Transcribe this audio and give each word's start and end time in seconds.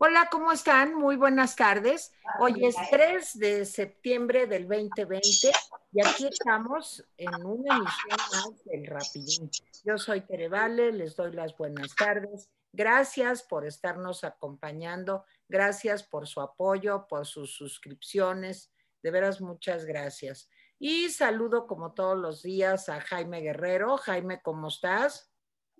Hola, 0.00 0.28
¿cómo 0.30 0.52
están? 0.52 0.94
Muy 0.94 1.16
buenas 1.16 1.56
tardes. 1.56 2.12
Hoy 2.38 2.64
es 2.64 2.76
3 2.88 3.36
de 3.36 3.64
septiembre 3.64 4.46
del 4.46 4.68
2020 4.68 5.50
y 5.90 6.06
aquí 6.06 6.28
estamos 6.28 7.04
en 7.16 7.34
una 7.44 7.78
emisión 7.78 8.16
más 8.30 8.64
del 8.64 8.86
Rapidín. 8.86 9.50
Yo 9.84 9.98
soy 9.98 10.20
Tere 10.20 10.48
Vale, 10.48 10.92
les 10.92 11.16
doy 11.16 11.32
las 11.32 11.56
buenas 11.56 11.96
tardes. 11.96 12.48
Gracias 12.72 13.42
por 13.42 13.66
estarnos 13.66 14.22
acompañando, 14.22 15.24
gracias 15.48 16.04
por 16.04 16.28
su 16.28 16.42
apoyo, 16.42 17.08
por 17.08 17.26
sus 17.26 17.56
suscripciones. 17.56 18.70
De 19.02 19.10
veras, 19.10 19.40
muchas 19.40 19.84
gracias. 19.84 20.48
Y 20.78 21.08
saludo 21.08 21.66
como 21.66 21.92
todos 21.92 22.16
los 22.16 22.42
días 22.44 22.88
a 22.88 23.00
Jaime 23.00 23.40
Guerrero. 23.40 23.96
Jaime, 23.96 24.40
¿cómo 24.42 24.68
estás? 24.68 25.32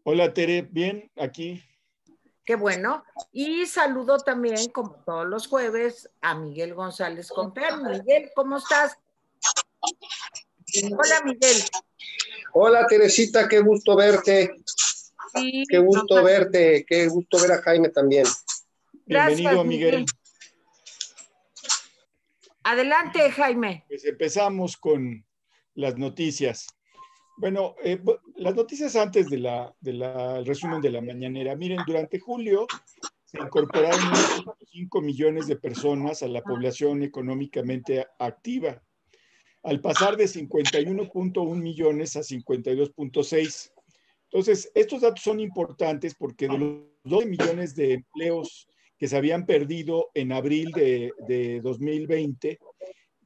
Hola, 0.03 0.35
Tere, 0.35 0.63
bien, 0.63 1.09
aquí 1.17 1.63
Qué 2.49 2.57
bueno. 2.57 3.05
Y 3.31 3.67
saludo 3.67 4.17
también, 4.17 4.71
como 4.71 4.95
todos 5.05 5.27
los 5.27 5.47
jueves, 5.47 6.09
a 6.23 6.35
Miguel 6.35 6.73
González 6.73 7.29
Comper. 7.29 7.77
Miguel, 7.77 8.31
¿cómo 8.35 8.57
estás? 8.57 8.97
Hola, 10.91 11.21
Miguel. 11.27 11.63
Hola, 12.55 12.87
Teresita, 12.87 13.47
qué 13.51 13.61
gusto 13.61 13.95
verte. 13.97 14.51
Sí, 15.35 15.65
qué 15.69 15.77
gusto 15.77 16.25
verte, 16.25 16.87
qué 16.89 17.09
gusto 17.09 17.39
ver 17.39 17.53
a 17.53 17.61
Jaime 17.61 17.91
también. 17.91 18.25
Bienvenido, 19.05 19.63
Miguel. 19.63 20.07
Adelante, 22.65 23.31
Jaime. 23.31 23.85
Pues 23.89 24.07
empezamos 24.07 24.79
con 24.79 25.23
las 25.75 25.99
noticias. 25.99 26.67
Bueno, 27.39 27.77
eh, 27.85 28.01
las 28.37 28.57
noticias 28.57 28.97
antes 28.97 29.31
del 29.31 29.47
de 29.81 30.43
resumen 30.45 30.81
de 30.81 30.91
la 30.91 31.01
mañanera. 31.01 31.55
Miren, 31.55 31.79
durante 31.87 32.19
julio 32.19 32.67
se 33.25 33.39
incorporaron 33.39 34.01
5 34.67 35.01
millones 35.01 35.47
de 35.47 35.55
personas 35.55 36.25
a 36.25 36.29
la 36.29 36.43
población 36.43 37.05
económicamente 37.05 38.05
activa, 38.19 38.83
al 39.63 39.81
pasar 39.81 40.17
de 40.17 40.25
51.1 40.25 41.55
millones 41.55 42.17
a 42.17 42.21
52.6. 42.21 43.73
Entonces, 44.25 44.73
estos 44.75 45.03
datos 45.03 45.23
son 45.23 45.39
importantes 45.39 46.17
porque 46.17 46.49
de 46.49 46.59
los 46.59 46.79
12 47.05 47.27
millones 47.27 47.77
de 47.77 47.93
empleos 47.95 48.67
que 48.99 49.07
se 49.07 49.17
habían 49.17 49.47
perdido 49.47 50.11
en 50.15 50.33
abril 50.33 50.73
de, 50.73 51.13
de 51.29 51.61
2020, 51.61 52.59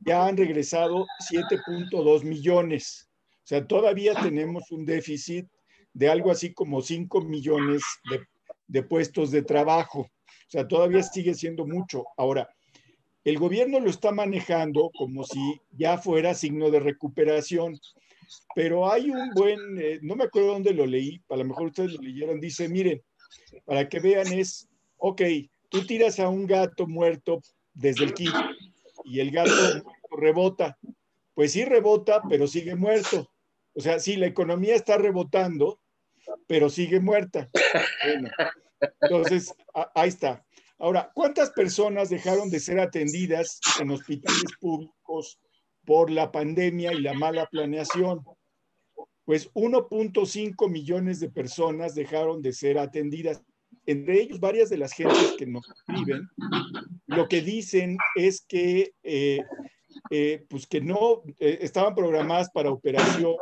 ya 0.00 0.27
han 0.27 0.37
regresado 0.37 1.06
7.2 1.31 2.25
millones. 2.25 3.09
Sea, 3.53 3.67
todavía 3.67 4.14
tenemos 4.14 4.70
un 4.70 4.86
déficit 4.86 5.47
de 5.92 6.08
algo 6.08 6.31
así 6.31 6.55
como 6.55 6.81
5 6.81 7.20
millones 7.20 7.83
de, 8.67 8.83
puestos 8.83 9.31
de 9.31 9.42
trabajo. 9.42 10.00
O 10.00 10.48
sea, 10.48 10.67
todavía 10.67 11.03
sigue 11.03 11.34
siendo 11.34 11.67
mucho. 11.67 12.06
Ahora, 12.17 12.48
el 13.25 13.39
gobierno 13.39 13.78
lo 13.78 13.91
está 13.91 14.11
manejando 14.11 14.91
como 14.97 15.25
si 15.25 15.61
ya 15.70 15.98
fuera 15.98 16.33
signo 16.33 16.70
de 16.70 16.81
recuperación, 16.81 17.78
pero 18.55 18.91
hay 18.91 19.11
un 19.11 19.34
buen, 19.34 19.61
eh, 19.78 19.98
no 20.00 20.16
me 20.16 20.25
acuerdo 20.25 20.55
dónde 20.55 20.72
lo 20.72 20.87
leí, 20.87 21.20
a 21.28 21.37
lo 21.37 21.44
mejor 21.44 21.66
ustedes 21.66 21.92
lo 21.92 22.00
leyeron, 22.00 22.41
dice, 22.41 22.70
miren, 22.70 23.03
para 23.66 23.87
que 23.87 24.00
vean 24.00 24.33
es, 24.33 24.66
ok, 24.97 25.20
tú 25.69 25.84
tiras 25.87 26.19
a 26.20 26.31
un 26.31 26.47
gato 26.47 26.87
muerto 26.87 27.42
desde 27.75 28.05
el 28.05 28.14
kit 28.14 28.33
y 29.05 29.20
el 29.20 29.31
gato 29.31 29.53
rebota, 30.11 30.78
pues 31.34 31.53
sí 31.53 31.66
rebota, 31.66 32.22
pero 32.31 32.47
sigue 32.47 32.75
muerto. 32.75 33.28
O 33.75 33.81
sea, 33.81 33.98
sí, 33.98 34.17
la 34.17 34.27
economía 34.27 34.75
está 34.75 34.98
rebotando, 34.98 35.81
pero 36.47 36.69
sigue 36.69 37.01
muerta. 37.01 37.51
Bueno, 38.05 38.31
entonces, 39.01 39.55
ahí 39.95 40.09
está. 40.09 40.45
Ahora, 40.78 41.11
¿cuántas 41.15 41.51
personas 41.51 42.11
dejaron 42.11 42.50
de 42.50 42.59
ser 42.59 42.81
atendidas 42.81 43.61
en 43.81 43.91
hospitales 43.91 44.43
públicos 44.61 45.39
por 45.84 46.11
la 46.11 46.33
pandemia 46.33 46.93
y 46.93 47.00
la 47.00 47.15
mala 47.15 47.47
planeación? 47.47 48.25
Pues 49.25 49.53
1.5 49.55 50.69
millones 50.69 51.21
de 51.21 51.31
personas 51.31 51.94
dejaron 51.94 52.43
de 52.43 52.53
ser 52.53 52.78
atendidas. 52.78 53.41
Entre 53.87 54.22
ellos, 54.22 54.41
varias 54.41 54.71
de 54.71 54.78
las 54.78 54.93
gentes 54.93 55.34
que 55.39 55.47
nos 55.47 55.65
escriben, 55.69 56.28
lo 57.06 57.28
que 57.28 57.41
dicen 57.41 57.97
es 58.16 58.44
que, 58.47 58.93
eh, 59.04 59.41
eh, 60.10 60.44
pues 60.49 60.66
que 60.66 60.81
no 60.81 61.22
eh, 61.39 61.59
estaban 61.60 61.94
programadas 61.94 62.50
para 62.50 62.71
operación 62.71 63.37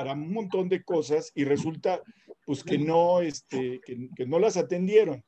para 0.00 0.14
un 0.14 0.32
montón 0.32 0.66
de 0.70 0.82
cosas 0.82 1.30
y 1.34 1.44
resulta 1.44 2.02
pues 2.46 2.64
que 2.64 2.78
no, 2.78 3.20
este, 3.20 3.82
que, 3.84 4.24
no 4.24 4.38
las 4.38 4.56
atendieron. 4.56 5.22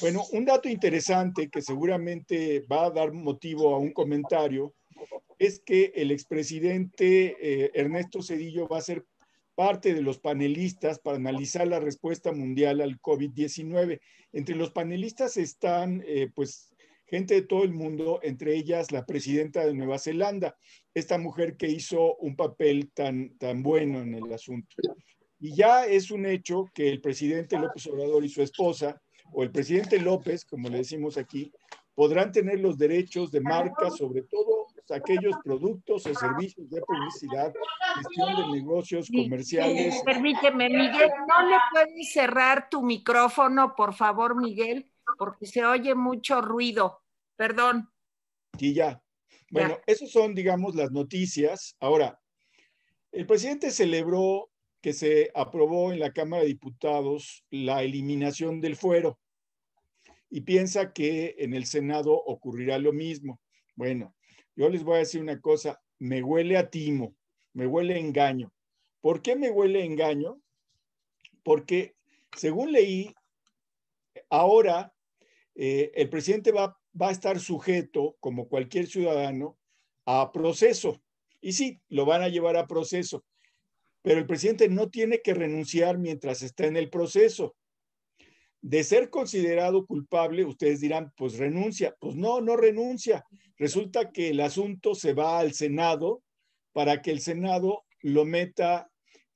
Bueno, 0.00 0.24
un 0.32 0.46
dato 0.46 0.70
interesante 0.70 1.50
que 1.50 1.60
seguramente 1.60 2.60
va 2.60 2.86
a 2.86 2.90
dar 2.90 3.12
motivo 3.12 3.74
a 3.74 3.78
un 3.78 3.92
comentario 3.92 4.74
es 5.38 5.60
que 5.60 5.92
el 5.96 6.12
expresidente 6.12 7.36
eh, 7.38 7.70
Ernesto 7.74 8.22
Cedillo 8.22 8.66
va 8.66 8.78
a 8.78 8.80
ser 8.80 9.04
parte 9.54 9.92
de 9.92 10.00
los 10.00 10.18
panelistas 10.18 10.98
para 10.98 11.18
analizar 11.18 11.68
la 11.68 11.80
respuesta 11.80 12.32
mundial 12.32 12.80
al 12.80 12.98
COVID-19. 13.02 14.00
Entre 14.32 14.56
los 14.56 14.70
panelistas 14.70 15.36
están, 15.36 16.02
eh, 16.06 16.30
pues, 16.34 16.74
gente 17.08 17.34
de 17.34 17.42
todo 17.42 17.64
el 17.64 17.72
mundo, 17.72 18.20
entre 18.22 18.54
ellas 18.54 18.92
la 18.92 19.06
presidenta 19.06 19.64
de 19.64 19.74
Nueva 19.74 19.98
Zelanda, 19.98 20.56
esta 20.94 21.18
mujer 21.18 21.56
que 21.56 21.68
hizo 21.68 22.16
un 22.16 22.36
papel 22.36 22.90
tan, 22.92 23.36
tan 23.38 23.62
bueno 23.62 24.00
en 24.00 24.14
el 24.14 24.32
asunto. 24.32 24.76
Y 25.40 25.54
ya 25.54 25.86
es 25.86 26.10
un 26.10 26.26
hecho 26.26 26.66
que 26.74 26.88
el 26.88 27.00
presidente 27.00 27.58
López 27.58 27.86
Obrador 27.86 28.24
y 28.24 28.28
su 28.28 28.42
esposa, 28.42 29.00
o 29.32 29.42
el 29.42 29.50
presidente 29.50 30.00
López, 30.00 30.44
como 30.44 30.68
le 30.68 30.78
decimos 30.78 31.16
aquí, 31.16 31.52
podrán 31.94 32.32
tener 32.32 32.60
los 32.60 32.78
derechos 32.78 33.30
de 33.30 33.40
marca 33.40 33.90
sobre 33.90 34.22
todo 34.22 34.68
aquellos 34.94 35.36
productos 35.44 36.06
o 36.06 36.14
servicios 36.14 36.68
de 36.70 36.80
publicidad, 36.82 37.52
gestión 37.96 38.36
de 38.36 38.58
negocios 38.58 39.08
comerciales. 39.14 40.02
Permíteme, 40.04 40.68
Miguel, 40.68 41.10
¿no 41.28 41.48
le 41.48 41.56
puedes 41.72 42.12
cerrar 42.12 42.68
tu 42.70 42.82
micrófono, 42.82 43.74
por 43.76 43.94
favor, 43.94 44.40
Miguel? 44.40 44.90
Porque 45.16 45.46
se 45.46 45.64
oye 45.64 45.94
mucho 45.94 46.40
ruido. 46.40 47.02
Perdón. 47.36 47.88
Y 48.58 48.74
ya. 48.74 49.02
Bueno, 49.50 49.78
esas 49.86 50.10
son, 50.10 50.34
digamos, 50.34 50.74
las 50.74 50.90
noticias. 50.90 51.76
Ahora, 51.80 52.20
el 53.12 53.26
presidente 53.26 53.70
celebró 53.70 54.50
que 54.80 54.92
se 54.92 55.30
aprobó 55.34 55.92
en 55.92 56.00
la 56.00 56.12
Cámara 56.12 56.42
de 56.42 56.48
Diputados 56.48 57.44
la 57.50 57.82
eliminación 57.82 58.60
del 58.60 58.76
fuero 58.76 59.18
y 60.30 60.42
piensa 60.42 60.92
que 60.92 61.36
en 61.38 61.54
el 61.54 61.66
Senado 61.66 62.12
ocurrirá 62.12 62.78
lo 62.78 62.92
mismo. 62.92 63.40
Bueno, 63.74 64.14
yo 64.54 64.68
les 64.68 64.84
voy 64.84 64.96
a 64.96 64.98
decir 64.98 65.20
una 65.20 65.40
cosa, 65.40 65.80
me 65.98 66.22
huele 66.22 66.56
a 66.56 66.68
timo, 66.68 67.16
me 67.54 67.66
huele 67.66 67.94
a 67.94 67.98
engaño. 67.98 68.52
¿Por 69.00 69.22
qué 69.22 69.36
me 69.36 69.50
huele 69.50 69.82
a 69.82 69.86
engaño? 69.86 70.40
Porque 71.42 71.96
según 72.36 72.72
leí, 72.72 73.14
ahora 74.28 74.92
eh, 75.60 75.90
el 75.96 76.08
presidente 76.08 76.52
va, 76.52 76.78
va 77.00 77.08
a 77.08 77.12
estar 77.12 77.40
sujeto, 77.40 78.16
como 78.20 78.48
cualquier 78.48 78.86
ciudadano, 78.86 79.58
a 80.06 80.30
proceso. 80.30 81.02
Y 81.40 81.52
sí, 81.52 81.80
lo 81.88 82.06
van 82.06 82.22
a 82.22 82.28
llevar 82.28 82.56
a 82.56 82.68
proceso, 82.68 83.24
pero 84.00 84.20
el 84.20 84.26
presidente 84.26 84.68
no 84.68 84.88
tiene 84.88 85.20
que 85.20 85.34
renunciar 85.34 85.98
mientras 85.98 86.42
está 86.42 86.66
en 86.66 86.76
el 86.76 86.90
proceso. 86.90 87.56
De 88.60 88.84
ser 88.84 89.10
considerado 89.10 89.84
culpable, 89.84 90.44
ustedes 90.44 90.80
dirán, 90.80 91.12
pues 91.16 91.38
renuncia. 91.38 91.96
Pues 91.98 92.14
no, 92.14 92.40
no 92.40 92.56
renuncia. 92.56 93.24
Resulta 93.56 94.12
que 94.12 94.28
el 94.28 94.40
asunto 94.40 94.94
se 94.94 95.12
va 95.12 95.40
al 95.40 95.54
Senado 95.54 96.22
para 96.72 97.02
que 97.02 97.10
el 97.10 97.20
Senado 97.20 97.84
lo 98.02 98.24
meta 98.24 98.88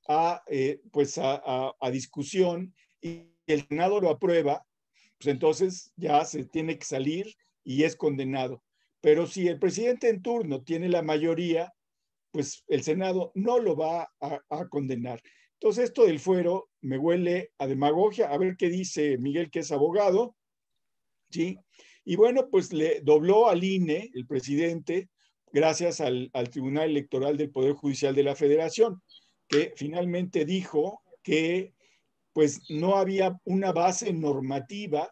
a, 0.06 0.44
eh, 0.47 0.81
pues 0.93 1.19
a 1.19 1.75
discusión 1.91 2.72
y 3.00 3.27
el 3.47 3.66
Senado 3.66 4.00
lo 4.00 4.11
aprueba 4.11 4.65
pues 5.22 5.33
entonces 5.33 5.93
ya 5.94 6.25
se 6.25 6.44
tiene 6.46 6.76
que 6.76 6.85
salir 6.85 7.32
y 7.62 7.85
es 7.85 7.94
condenado. 7.94 8.64
Pero 9.00 9.29
si 9.29 9.46
el 9.46 9.61
presidente 9.61 10.08
en 10.08 10.20
turno 10.20 10.64
tiene 10.64 10.88
la 10.88 11.02
mayoría, 11.02 11.73
pues 12.32 12.64
el 12.67 12.82
Senado 12.82 13.31
no 13.37 13.61
lo 13.61 13.76
va 13.76 14.08
a, 14.20 14.69
condenar. 14.69 15.23
Entonces 15.61 15.85
esto 15.85 16.06
del 16.06 16.19
fuero 16.19 16.70
me 16.81 16.99
huele 16.99 17.50
a 17.58 17.69
demagogia. 17.69 18.32
A 18.32 18.38
ver 18.38 18.56
qué 18.56 18.69
dice 18.69 19.17
Miguel, 19.19 19.49
que 19.49 19.61
es 19.61 19.70
abogado. 19.70 20.35
¿sí? 21.31 21.56
Y 22.05 22.17
bueno, 22.17 22.49
pues 22.50 22.73
le 22.73 23.00
dobló 23.02 23.49
al 23.49 23.62
INE, 23.62 24.11
el 24.14 24.26
presidente, 24.26 25.08
gracias 25.52 26.00
al, 26.00 26.31
al 26.32 26.50
Tribunal 26.50 26.91
Electoral 26.91 27.37
del 27.37 27.52
Poder 27.52 27.75
Judicial 27.75 28.12
de 28.12 28.25
la 28.25 28.35
Federación, 28.35 29.00
que 29.46 29.73
finalmente 29.76 30.44
dijo 30.44 31.00
que 31.23 31.75
pues 32.32 32.62
no 32.70 32.96
había 32.96 33.38
una 33.44 33.73
base 33.73 34.12
normativa. 34.12 35.11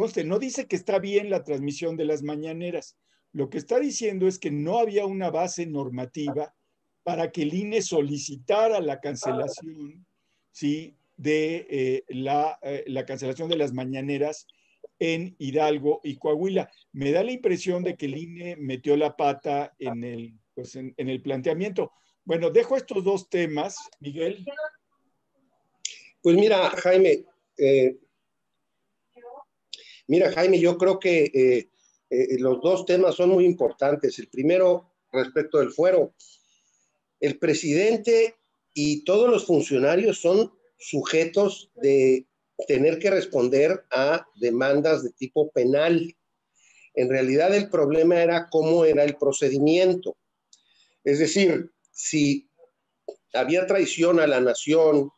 Conste, 0.00 0.24
no 0.24 0.38
dice 0.38 0.66
que 0.66 0.76
está 0.76 0.98
bien 0.98 1.28
la 1.28 1.44
transmisión 1.44 1.94
de 1.94 2.06
las 2.06 2.22
mañaneras. 2.22 2.96
Lo 3.32 3.50
que 3.50 3.58
está 3.58 3.78
diciendo 3.78 4.26
es 4.26 4.38
que 4.38 4.50
no 4.50 4.78
había 4.78 5.04
una 5.04 5.30
base 5.30 5.66
normativa 5.66 6.54
para 7.02 7.30
que 7.30 7.42
el 7.42 7.52
INE 7.52 7.82
solicitara 7.82 8.80
la 8.80 8.98
cancelación 8.98 10.06
¿sí? 10.52 10.96
de 11.18 11.66
eh, 11.68 12.04
la, 12.08 12.58
eh, 12.62 12.82
la, 12.86 13.04
cancelación 13.04 13.50
de 13.50 13.58
las 13.58 13.74
mañaneras 13.74 14.46
en 14.98 15.36
Hidalgo 15.38 16.00
y 16.02 16.16
Coahuila. 16.16 16.70
Me 16.92 17.12
da 17.12 17.22
la 17.22 17.32
impresión 17.32 17.82
de 17.82 17.94
que 17.94 18.06
el 18.06 18.16
INE 18.16 18.56
metió 18.56 18.96
la 18.96 19.14
pata 19.14 19.74
en 19.78 20.02
el, 20.02 20.32
pues 20.54 20.76
en, 20.76 20.94
el 20.96 21.20
planteamiento. 21.20 21.92
Bueno, 22.24 22.48
dejo 22.48 22.74
estos 22.74 23.04
dos 23.04 23.28
temas, 23.28 23.76
Miguel. 23.98 24.46
Pues 26.22 26.36
mira, 26.36 26.70
Jaime, 26.70 27.26
eh, 27.58 27.98
mira, 30.10 30.32
Jaime, 30.32 30.58
yo 30.58 30.76
creo 30.76 30.98
que 30.98 31.30
eh, 31.32 31.70
eh, 32.10 32.38
los 32.40 32.60
dos 32.60 32.84
temas 32.84 33.14
son 33.14 33.30
muy 33.30 33.44
importantes. 33.44 34.18
El 34.18 34.28
primero, 34.28 34.92
respecto 35.12 35.58
del 35.58 35.70
fuero, 35.70 36.14
el 37.20 37.38
presidente 37.38 38.34
y 38.74 39.04
todos 39.04 39.30
los 39.30 39.46
funcionarios 39.46 40.20
son 40.20 40.52
sujetos 40.78 41.70
de 41.76 42.26
tener 42.66 42.98
que 42.98 43.10
responder 43.10 43.84
a 43.92 44.26
demandas 44.34 45.04
de 45.04 45.10
tipo 45.10 45.50
penal. 45.52 46.16
En 46.94 47.08
realidad 47.08 47.54
el 47.54 47.70
problema 47.70 48.20
era 48.20 48.48
cómo 48.50 48.84
era 48.84 49.04
el 49.04 49.16
procedimiento. 49.16 50.16
Es 51.04 51.20
decir, 51.20 51.70
si 51.92 52.50
había 53.32 53.64
traición 53.66 54.18
a 54.18 54.26
la 54.26 54.40
nación, 54.40 55.12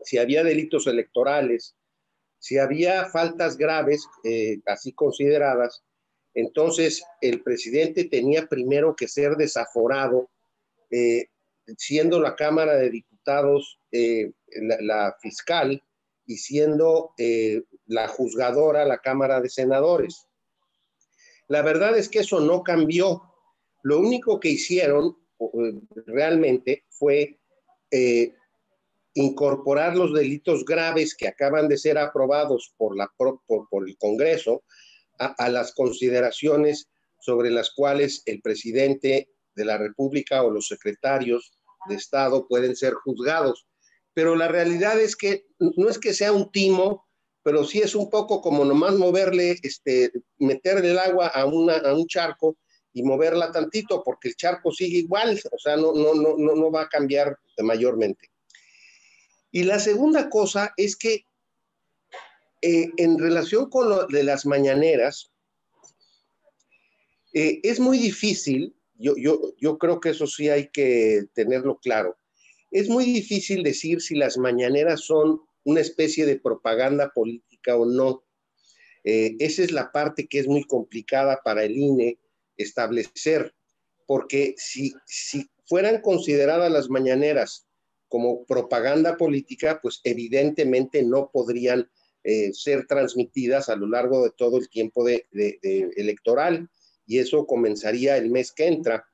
si 0.00 0.18
había 0.18 0.44
delitos 0.44 0.86
electorales, 0.86 1.74
si 2.38 2.58
había 2.58 3.06
faltas 3.06 3.56
graves, 3.56 4.06
eh, 4.24 4.60
así 4.66 4.92
consideradas, 4.92 5.82
entonces 6.34 7.02
el 7.20 7.42
presidente 7.42 8.04
tenía 8.04 8.46
primero 8.46 8.94
que 8.94 9.08
ser 9.08 9.36
desaforado, 9.36 10.30
eh, 10.90 11.26
siendo 11.78 12.20
la 12.20 12.36
Cámara 12.36 12.76
de 12.76 12.90
Diputados 12.90 13.80
eh, 13.90 14.32
la, 14.80 15.16
fiscal 15.20 15.82
y 16.26 16.36
siendo 16.36 17.14
la 17.86 18.08
juzgadora 18.08 18.84
la 18.84 18.98
Cámara 18.98 19.40
de 19.40 19.48
Senadores. 19.48 20.26
La 21.48 21.62
verdad 21.62 21.96
es 21.96 22.08
que 22.08 22.20
eso 22.20 22.40
no 22.40 22.62
cambió. 22.62 23.22
Lo 23.82 24.00
único 24.00 24.40
que 24.40 24.50
hicieron 24.50 25.16
realmente 26.06 26.84
fue 26.90 27.38
incorporar 29.16 29.96
los 29.96 30.12
delitos 30.12 30.64
graves 30.64 31.14
que 31.14 31.26
acaban 31.26 31.68
de 31.68 31.78
ser 31.78 31.96
aprobados 31.96 32.74
por, 32.76 32.94
el 33.88 33.96
Congreso 33.96 34.62
a, 35.18 35.48
las 35.48 35.72
consideraciones 35.72 36.88
sobre 37.18 37.50
las 37.50 37.70
cuales 37.70 38.22
el 38.26 38.42
presidente 38.42 39.30
de 39.54 39.64
la 39.64 39.78
República 39.78 40.42
o 40.42 40.50
los 40.50 40.68
secretarios 40.68 41.54
de 41.88 41.94
Estado 41.94 42.46
pueden 42.46 42.76
ser 42.76 42.92
juzgados. 42.92 43.66
Pero 44.12 44.36
la 44.36 44.48
realidad 44.48 45.00
es 45.00 45.16
que 45.16 45.46
no 45.58 45.88
es 45.88 45.98
que 45.98 46.12
sea 46.12 46.32
un 46.32 46.52
timo, 46.52 47.06
pero 47.42 47.64
sí 47.64 47.80
es 47.80 47.94
un 47.94 48.10
poco 48.10 48.42
como 48.42 48.66
nomás 48.66 48.96
moverle, 48.96 49.56
este, 49.62 50.12
meterle 50.38 50.90
el 50.90 50.98
agua 50.98 51.28
a, 51.28 51.40
a 51.40 51.46
un 51.46 52.06
charco 52.06 52.58
y 52.92 53.02
moverla 53.02 53.50
tantito, 53.50 54.02
porque 54.04 54.28
el 54.28 54.36
charco 54.36 54.72
sigue 54.72 54.98
igual, 54.98 55.40
o 55.50 55.58
sea, 55.58 55.76
no, 55.76 55.94
no, 55.94 56.12
no, 56.14 56.54
no 56.54 56.70
va 56.70 56.82
a 56.82 56.88
cambiar 56.88 57.38
mayormente. 57.58 58.30
Y 59.56 59.64
la 59.64 59.78
segunda 59.78 60.28
cosa 60.28 60.74
es 60.76 60.96
que 60.96 61.24
eh, 62.60 62.90
en 62.98 63.18
relación 63.18 63.70
con 63.70 63.88
lo 63.88 64.06
de 64.06 64.22
las 64.22 64.44
mañaneras, 64.44 65.32
eh, 67.32 67.60
es 67.62 67.80
muy 67.80 67.96
difícil, 67.96 68.76
yo, 68.96 69.14
yo, 69.16 69.54
yo 69.58 69.78
creo 69.78 69.98
que 69.98 70.10
eso 70.10 70.26
sí 70.26 70.50
hay 70.50 70.68
que 70.68 71.24
tenerlo 71.32 71.78
claro, 71.78 72.18
es 72.70 72.90
muy 72.90 73.06
difícil 73.06 73.62
decir 73.62 74.02
si 74.02 74.14
las 74.14 74.36
mañaneras 74.36 75.00
son 75.00 75.40
una 75.64 75.80
especie 75.80 76.26
de 76.26 76.38
propaganda 76.38 77.10
política 77.14 77.76
o 77.76 77.86
no. 77.86 78.24
Eh, 79.04 79.36
esa 79.38 79.62
es 79.62 79.72
la 79.72 79.90
parte 79.90 80.26
que 80.26 80.40
es 80.40 80.48
muy 80.48 80.64
complicada 80.64 81.40
para 81.42 81.64
el 81.64 81.78
INE 81.78 82.18
establecer, 82.58 83.54
porque 84.06 84.54
si, 84.58 84.92
si 85.06 85.48
fueran 85.64 86.02
consideradas 86.02 86.70
las 86.70 86.90
mañaneras 86.90 87.65
como 88.08 88.44
propaganda 88.44 89.16
política, 89.16 89.80
pues 89.82 90.00
evidentemente 90.04 91.02
no 91.02 91.30
podrían 91.32 91.88
eh, 92.24 92.52
ser 92.52 92.86
transmitidas 92.86 93.68
a 93.68 93.76
lo 93.76 93.86
largo 93.86 94.24
de 94.24 94.30
todo 94.30 94.58
el 94.58 94.68
tiempo 94.68 95.06
electoral 95.32 96.68
y 97.06 97.18
eso 97.18 97.46
comenzaría 97.46 98.16
el 98.16 98.30
mes 98.30 98.52
que 98.52 98.66
entra. 98.66 99.06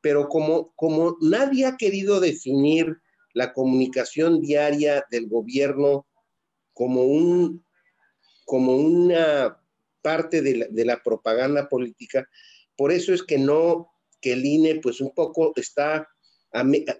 Pero 0.00 0.28
como, 0.28 0.72
como 0.74 1.16
nadie 1.20 1.66
ha 1.66 1.76
querido 1.76 2.20
definir 2.20 2.98
la 3.34 3.52
comunicación 3.52 4.40
diaria 4.40 5.04
del 5.10 5.28
gobierno 5.28 6.06
como, 6.72 7.04
un, 7.04 7.64
como 8.44 8.76
una 8.76 9.60
parte 10.02 10.42
de 10.42 10.56
la, 10.56 10.66
de 10.68 10.84
la 10.84 11.02
propaganda 11.02 11.68
política, 11.68 12.28
por 12.76 12.90
eso 12.90 13.12
es 13.12 13.22
que 13.22 13.38
no, 13.38 13.92
que 14.20 14.32
el 14.32 14.44
INE 14.44 14.80
pues 14.80 15.00
un 15.00 15.14
poco 15.14 15.52
está, 15.56 16.08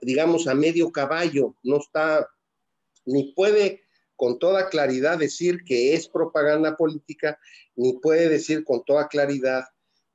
digamos, 0.02 0.46
a 0.46 0.54
medio 0.54 0.90
caballo, 0.92 1.56
no 1.62 1.78
está, 1.78 2.28
ni 3.04 3.32
puede 3.32 3.82
con 4.16 4.38
toda 4.38 4.68
claridad 4.68 5.18
decir 5.18 5.64
que 5.64 5.94
es 5.94 6.08
propaganda 6.08 6.76
política, 6.76 7.38
ni 7.74 7.94
puede 7.94 8.28
decir 8.28 8.64
con 8.64 8.84
toda 8.84 9.08
claridad 9.08 9.64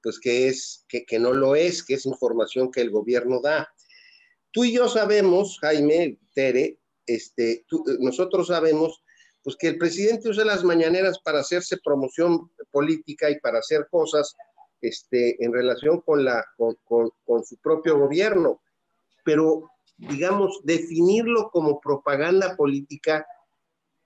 pues 0.05 0.19
que 0.19 0.47
es 0.47 0.85
que, 0.87 1.17
no 1.17 1.33
lo 1.33 1.55
es, 1.55 1.83
que 1.83 1.95
es 1.95 2.05
información 2.05 2.71
que 2.71 2.81
el 2.81 2.91
gobierno 2.91 3.41
da. 3.41 3.67
Tú 4.51 4.63
y 4.63 4.71
yo 4.71 4.87
sabemos, 4.87 5.57
Jaime, 5.61 6.19
Tere, 6.35 6.79
este, 7.07 7.65
nosotros 7.97 8.49
sabemos 8.49 9.01
pues 9.41 9.55
que 9.55 9.69
el 9.69 9.79
presidente 9.79 10.29
usa 10.29 10.45
las 10.45 10.63
mañaneras 10.63 11.17
para 11.23 11.39
hacerse 11.39 11.77
promoción 11.83 12.51
política 12.69 13.31
y 13.31 13.39
para 13.39 13.57
hacer 13.57 13.87
cosas 13.89 14.35
este, 14.79 15.43
en 15.43 15.51
relación 15.51 16.01
con, 16.01 16.23
la, 16.23 16.45
con, 16.55 16.77
con 16.85 17.43
su 17.43 17.57
propio 17.57 17.97
gobierno. 17.97 18.61
Pero, 19.25 19.69
digamos, 19.97 20.61
definirlo 20.63 21.49
como 21.51 21.81
propaganda 21.81 22.55
política 22.55 23.27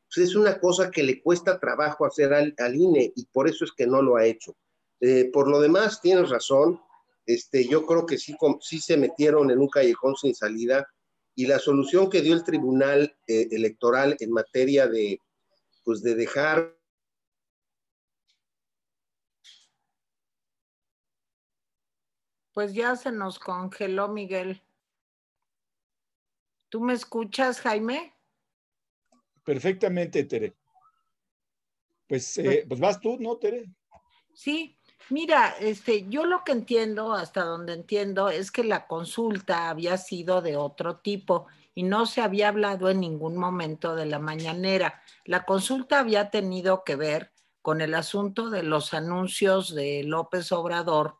pues, 0.08 0.30
es 0.30 0.36
una 0.36 0.60
cosa 0.60 0.90
que 0.90 1.04
le 1.04 1.22
cuesta 1.22 1.60
trabajo 1.60 2.06
hacer 2.06 2.34
al, 2.34 2.76
INE 2.76 3.14
y 3.16 3.26
por 3.26 3.48
eso 3.48 3.66
es 3.66 3.72
que 3.72 3.86
no 3.86 4.02
lo 4.02 4.16
ha 4.18 4.26
hecho. 4.26 4.56
Eh, 5.02 5.30
por 5.32 5.48
lo 5.48 5.60
demás, 5.60 6.02
tienes 6.02 6.30
razón, 6.30 6.82
este, 7.26 7.68
yo 7.68 7.86
creo 7.86 8.08
que 8.08 8.18
sí, 8.18 8.36
sí 8.62 8.80
se 8.80 8.98
metieron 8.98 9.52
en 9.52 9.60
un 9.60 9.70
callejón 9.70 10.16
sin 10.16 10.34
salida 10.34 10.88
y 11.36 11.46
la 11.46 11.60
solución 11.60 12.10
que 12.10 12.22
dio 12.22 12.34
el 12.34 12.44
Tribunal 12.44 13.16
eh, 13.28 13.48
Electoral 13.52 14.18
en 14.20 14.32
materia 14.32 14.88
de, 14.88 15.22
pues 15.84 16.02
de 16.02 16.16
dejar 16.16 16.76
Pues 22.60 22.74
ya 22.74 22.98
se 22.98 23.14
nos 23.14 23.40
congeló, 23.40 24.10
Miguel. 24.10 24.62
¿Tú 26.70 26.82
me 26.82 26.94
escuchas, 26.94 27.60
Jaime? 27.62 28.14
Perfectamente, 29.44 30.24
Tere. 30.24 30.56
Pues, 32.08 32.38
eh, 32.38 32.66
pues 32.68 32.80
vas 32.80 33.00
tú, 33.00 33.18
¿no, 33.20 33.38
Tere? 33.38 33.70
Sí, 34.34 34.78
mira, 35.10 35.56
este, 35.60 36.08
yo 36.08 36.26
lo 36.26 36.44
que 36.44 36.52
entiendo, 36.52 37.14
hasta 37.14 37.44
donde 37.44 37.74
entiendo, 37.74 38.30
es 38.30 38.52
que 38.52 38.64
la 38.64 38.88
consulta 38.88 39.70
había 39.70 39.98
sido 39.98 40.42
de 40.42 40.56
otro 40.56 40.98
tipo 40.98 41.48
y 41.74 41.84
no 41.84 42.06
se 42.06 42.22
había 42.22 42.50
hablado 42.50 42.90
en 42.90 43.00
ningún 43.00 43.38
momento 43.38 43.96
de 43.96 44.06
la 44.06 44.20
mañanera. 44.20 45.02
La 45.26 45.46
consulta 45.46 46.00
había 46.00 46.30
tenido 46.30 46.84
que 46.84 46.96
ver 46.96 47.32
con 47.62 47.82
el 47.82 47.96
asunto 47.96 48.50
de 48.50 48.64
los 48.64 48.94
anuncios 48.94 49.74
de 49.74 50.04
López 50.04 50.52
Obrador 50.52 51.20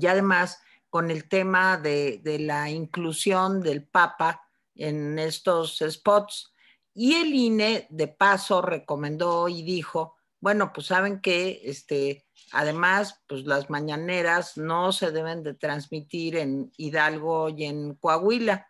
y 0.00 0.06
además 0.06 0.60
con 0.90 1.10
el 1.10 1.28
tema 1.28 1.76
de, 1.76 2.20
la 2.40 2.70
inclusión 2.70 3.60
del 3.62 3.86
Papa 3.86 4.42
en 4.74 5.18
estos 5.18 5.82
spots. 5.86 6.52
Y 6.94 7.14
el 7.14 7.34
INE, 7.34 7.86
de 7.90 8.08
paso, 8.08 8.62
recomendó 8.62 9.48
y 9.48 9.62
dijo, 9.62 10.16
bueno, 10.40 10.72
pues 10.72 10.88
saben 10.88 11.20
que, 11.20 11.62
este, 11.64 12.26
además, 12.52 13.22
pues 13.26 13.44
las 13.44 13.70
mañaneras 13.70 14.56
no 14.56 14.92
se 14.92 15.10
deben 15.10 15.42
de 15.42 15.54
transmitir 15.54 16.36
en 16.36 16.72
Hidalgo 16.76 17.50
y 17.50 17.64
en 17.64 17.94
Coahuila. 17.94 18.68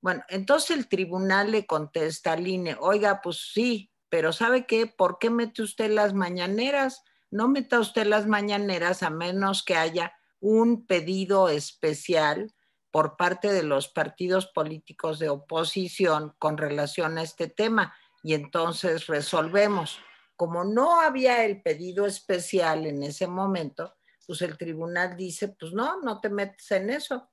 Bueno, 0.00 0.22
entonces 0.28 0.76
el 0.76 0.88
tribunal 0.88 1.52
le 1.52 1.66
contesta 1.66 2.32
al 2.32 2.46
INE, 2.46 2.76
oiga, 2.78 3.20
pues 3.22 3.52
sí, 3.52 3.90
pero 4.08 4.32
¿sabe 4.32 4.66
qué? 4.66 4.86
¿Por 4.86 5.18
qué 5.18 5.30
mete 5.30 5.62
usted 5.62 5.90
las 5.90 6.12
mañaneras? 6.14 7.02
No 7.30 7.48
meta 7.48 7.80
usted 7.80 8.06
las 8.06 8.26
mañaneras 8.26 9.02
a 9.02 9.10
menos 9.10 9.62
que 9.62 9.76
haya 9.76 10.12
un 10.46 10.86
pedido 10.86 11.48
especial 11.48 12.52
por 12.90 13.16
parte 13.16 13.50
de 13.50 13.62
los 13.62 13.88
partidos 13.88 14.46
políticos 14.46 15.18
de 15.18 15.30
oposición 15.30 16.34
con 16.38 16.58
relación 16.58 17.16
a 17.16 17.22
este 17.22 17.48
tema 17.48 17.94
y 18.22 18.34
entonces 18.34 19.06
resolvemos. 19.06 20.00
Como 20.36 20.62
no 20.62 21.00
había 21.00 21.46
el 21.46 21.62
pedido 21.62 22.04
especial 22.04 22.84
en 22.84 23.02
ese 23.04 23.26
momento, 23.26 23.94
pues 24.26 24.42
el 24.42 24.58
tribunal 24.58 25.16
dice, 25.16 25.48
pues 25.48 25.72
no, 25.72 26.02
no 26.02 26.20
te 26.20 26.28
metes 26.28 26.70
en 26.72 26.90
eso. 26.90 27.30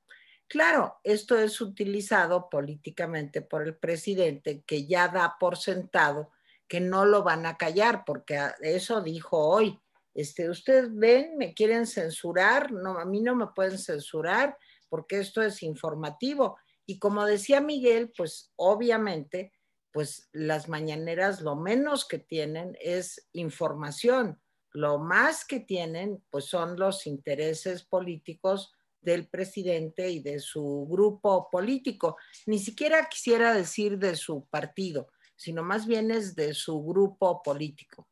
Claro, 0.47 1.01
esto 1.03 1.37
es 1.37 1.59
utilizado 1.59 2.49
políticamente 2.49 3.41
por 3.41 3.63
el 3.63 3.75
presidente 3.75 4.63
que 4.65 4.87
ya 4.87 5.09
da 5.09 5.35
por 5.37 5.57
sentado 5.57 6.31
que 6.65 6.79
no 6.79 7.03
lo 7.03 7.23
van 7.23 7.45
a 7.45 7.57
callar, 7.57 8.05
porque 8.05 8.39
eso 8.61 9.01
dijo 9.01 9.37
hoy. 9.37 9.77
Este, 10.13 10.49
ustedes 10.49 10.93
ven, 10.93 11.37
me 11.37 11.53
quieren 11.53 11.87
censurar, 11.87 12.71
no, 12.71 12.97
a 12.99 13.05
mí 13.05 13.21
no 13.21 13.35
me 13.35 13.47
pueden 13.47 13.77
censurar 13.77 14.57
porque 14.89 15.19
esto 15.19 15.41
es 15.41 15.63
informativo. 15.63 16.57
Y 16.85 16.99
como 16.99 17.25
decía 17.25 17.61
Miguel, 17.61 18.11
pues 18.15 18.51
obviamente, 18.57 19.53
pues 19.91 20.29
las 20.33 20.67
mañaneras 20.67 21.41
lo 21.41 21.55
menos 21.55 22.05
que 22.05 22.19
tienen 22.19 22.77
es 22.81 23.27
información. 23.31 24.41
Lo 24.71 24.99
más 24.99 25.45
que 25.45 25.59
tienen, 25.59 26.23
pues 26.29 26.45
son 26.45 26.77
los 26.77 27.07
intereses 27.07 27.83
políticos 27.83 28.73
del 29.01 29.27
presidente 29.27 30.09
y 30.09 30.21
de 30.21 30.39
su 30.39 30.87
grupo 30.89 31.49
político. 31.49 32.17
Ni 32.45 32.59
siquiera 32.59 33.07
quisiera 33.09 33.53
decir 33.53 33.97
de 33.97 34.15
su 34.15 34.45
partido, 34.45 35.07
sino 35.35 35.63
más 35.63 35.87
bien 35.87 36.11
es 36.11 36.35
de 36.35 36.53
su 36.53 36.83
grupo 36.83 37.41
político. 37.41 38.07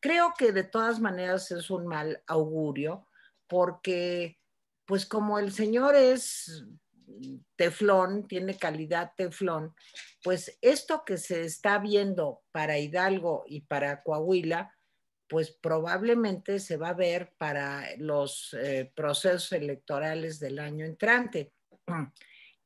Creo 0.00 0.34
que 0.36 0.52
de 0.52 0.64
todas 0.64 1.00
maneras 1.00 1.50
es 1.50 1.70
un 1.70 1.86
mal 1.86 2.22
augurio 2.26 3.08
porque, 3.48 4.38
pues 4.84 5.06
como 5.06 5.38
el 5.38 5.52
señor 5.52 5.96
es 5.96 6.64
teflón, 7.56 8.28
tiene 8.28 8.56
calidad 8.56 9.12
teflón, 9.16 9.74
pues 10.22 10.58
esto 10.60 11.04
que 11.04 11.16
se 11.16 11.44
está 11.44 11.78
viendo 11.78 12.42
para 12.52 12.78
Hidalgo 12.78 13.44
y 13.46 13.62
para 13.62 14.02
Coahuila, 14.02 14.74
pues 15.28 15.50
probablemente 15.50 16.58
se 16.58 16.76
va 16.76 16.90
a 16.90 16.94
ver 16.94 17.34
para 17.38 17.84
los 17.98 18.54
eh, 18.54 18.90
procesos 18.94 19.52
electorales 19.52 20.38
del 20.38 20.58
año 20.58 20.86
entrante. 20.86 21.52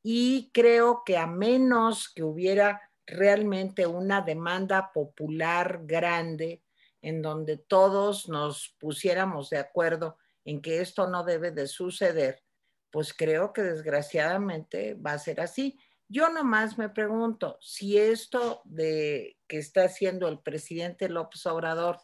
Y 0.03 0.51
creo 0.53 1.03
que 1.05 1.17
a 1.17 1.27
menos 1.27 2.13
que 2.13 2.23
hubiera 2.23 2.81
realmente 3.07 3.87
una 3.87 4.21
demanda 4.21 4.93
popular 4.93 5.81
grande 5.85 6.63
en 7.03 7.21
donde 7.21 7.57
todos 7.59 8.29
nos 8.29 8.75
pusiéramos 8.79 9.51
de 9.51 9.59
acuerdo 9.59 10.17
en 10.45 10.63
que 10.63 10.81
esto 10.81 11.09
no 11.09 11.25
debe 11.25 11.51
de 11.51 11.67
suceder, 11.67 12.43
pues 12.91 13.13
creo 13.13 13.53
que 13.53 13.63
desgraciadamente 13.63 14.95
va 14.95 15.13
a 15.13 15.19
ser 15.19 15.41
así. 15.41 15.79
Yo 16.09 16.29
nomás 16.29 16.79
me 16.79 16.89
pregunto 16.89 17.59
si 17.61 17.99
esto 17.99 18.63
de 18.65 19.39
que 19.49 19.59
está 19.59 19.85
haciendo 19.85 20.29
el 20.29 20.41
presidente 20.41 21.09
López 21.09 21.47
Obrador 21.47 21.99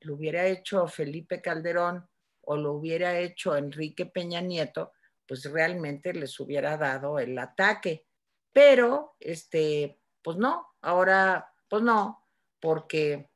lo 0.00 0.14
hubiera 0.14 0.46
hecho 0.46 0.86
Felipe 0.86 1.40
Calderón 1.40 2.08
o 2.40 2.56
lo 2.56 2.72
hubiera 2.72 3.18
hecho 3.18 3.56
Enrique 3.56 4.06
Peña 4.06 4.40
Nieto, 4.40 4.92
pues 5.26 5.44
realmente 5.50 6.12
les 6.12 6.38
hubiera 6.40 6.76
dado 6.76 7.18
el 7.18 7.38
ataque. 7.38 8.06
Pero, 8.52 9.16
este, 9.18 10.00
pues 10.22 10.36
no, 10.36 10.66
ahora, 10.80 11.52
pues 11.68 11.82
no, 11.82 12.26
porque 12.60 13.30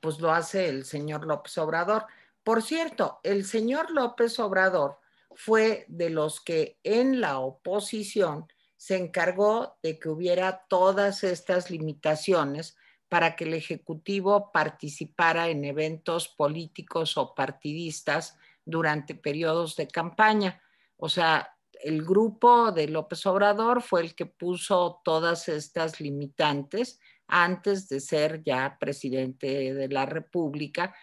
pues 0.00 0.20
lo 0.20 0.30
hace 0.32 0.68
el 0.68 0.84
señor 0.84 1.26
López 1.26 1.56
Obrador. 1.58 2.06
Por 2.42 2.62
cierto, 2.62 3.20
el 3.22 3.44
señor 3.44 3.90
López 3.90 4.38
Obrador 4.38 4.98
fue 5.34 5.84
de 5.88 6.10
los 6.10 6.40
que 6.40 6.78
en 6.82 7.20
la 7.20 7.38
oposición 7.38 8.46
se 8.76 8.96
encargó 8.96 9.76
de 9.82 9.98
que 9.98 10.08
hubiera 10.08 10.64
todas 10.68 11.22
estas 11.22 11.70
limitaciones 11.70 12.76
para 13.08 13.36
que 13.36 13.44
el 13.44 13.54
Ejecutivo 13.54 14.52
participara 14.52 15.48
en 15.48 15.64
eventos 15.64 16.28
políticos 16.28 17.18
o 17.18 17.34
partidistas 17.34 18.38
durante 18.64 19.14
periodos 19.14 19.76
de 19.76 19.88
campaña. 19.88 20.62
O 20.96 21.08
sea, 21.08 21.56
el 21.82 22.04
grupo 22.04 22.72
de 22.72 22.88
López 22.88 23.26
Obrador 23.26 23.82
fue 23.82 24.02
el 24.02 24.14
que 24.14 24.26
puso 24.26 25.00
todas 25.04 25.48
estas 25.48 26.00
limitantes 26.00 27.00
antes 27.30 27.88
de 27.88 28.00
ser 28.00 28.42
ya 28.42 28.76
presidente 28.78 29.72
de 29.72 29.88
la 29.88 30.04
República, 30.06 30.94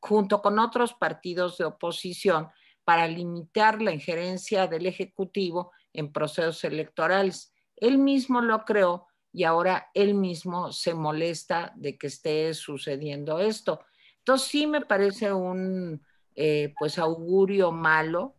junto 0.00 0.40
con 0.40 0.58
otros 0.58 0.94
partidos 0.94 1.58
de 1.58 1.64
oposición, 1.64 2.48
para 2.84 3.06
limitar 3.06 3.80
la 3.80 3.92
injerencia 3.92 4.66
del 4.66 4.86
Ejecutivo 4.86 5.72
en 5.92 6.12
procesos 6.12 6.64
electorales. 6.64 7.52
Él 7.76 7.98
mismo 7.98 8.40
lo 8.40 8.64
creó 8.64 9.06
y 9.32 9.44
ahora 9.44 9.90
él 9.94 10.14
mismo 10.14 10.72
se 10.72 10.94
molesta 10.94 11.72
de 11.76 11.98
que 11.98 12.06
esté 12.06 12.52
sucediendo 12.54 13.38
esto. 13.40 13.80
Entonces 14.18 14.48
sí 14.48 14.66
me 14.66 14.80
parece 14.82 15.32
un 15.32 16.02
eh, 16.34 16.74
pues 16.78 16.98
augurio 16.98 17.72
malo, 17.72 18.34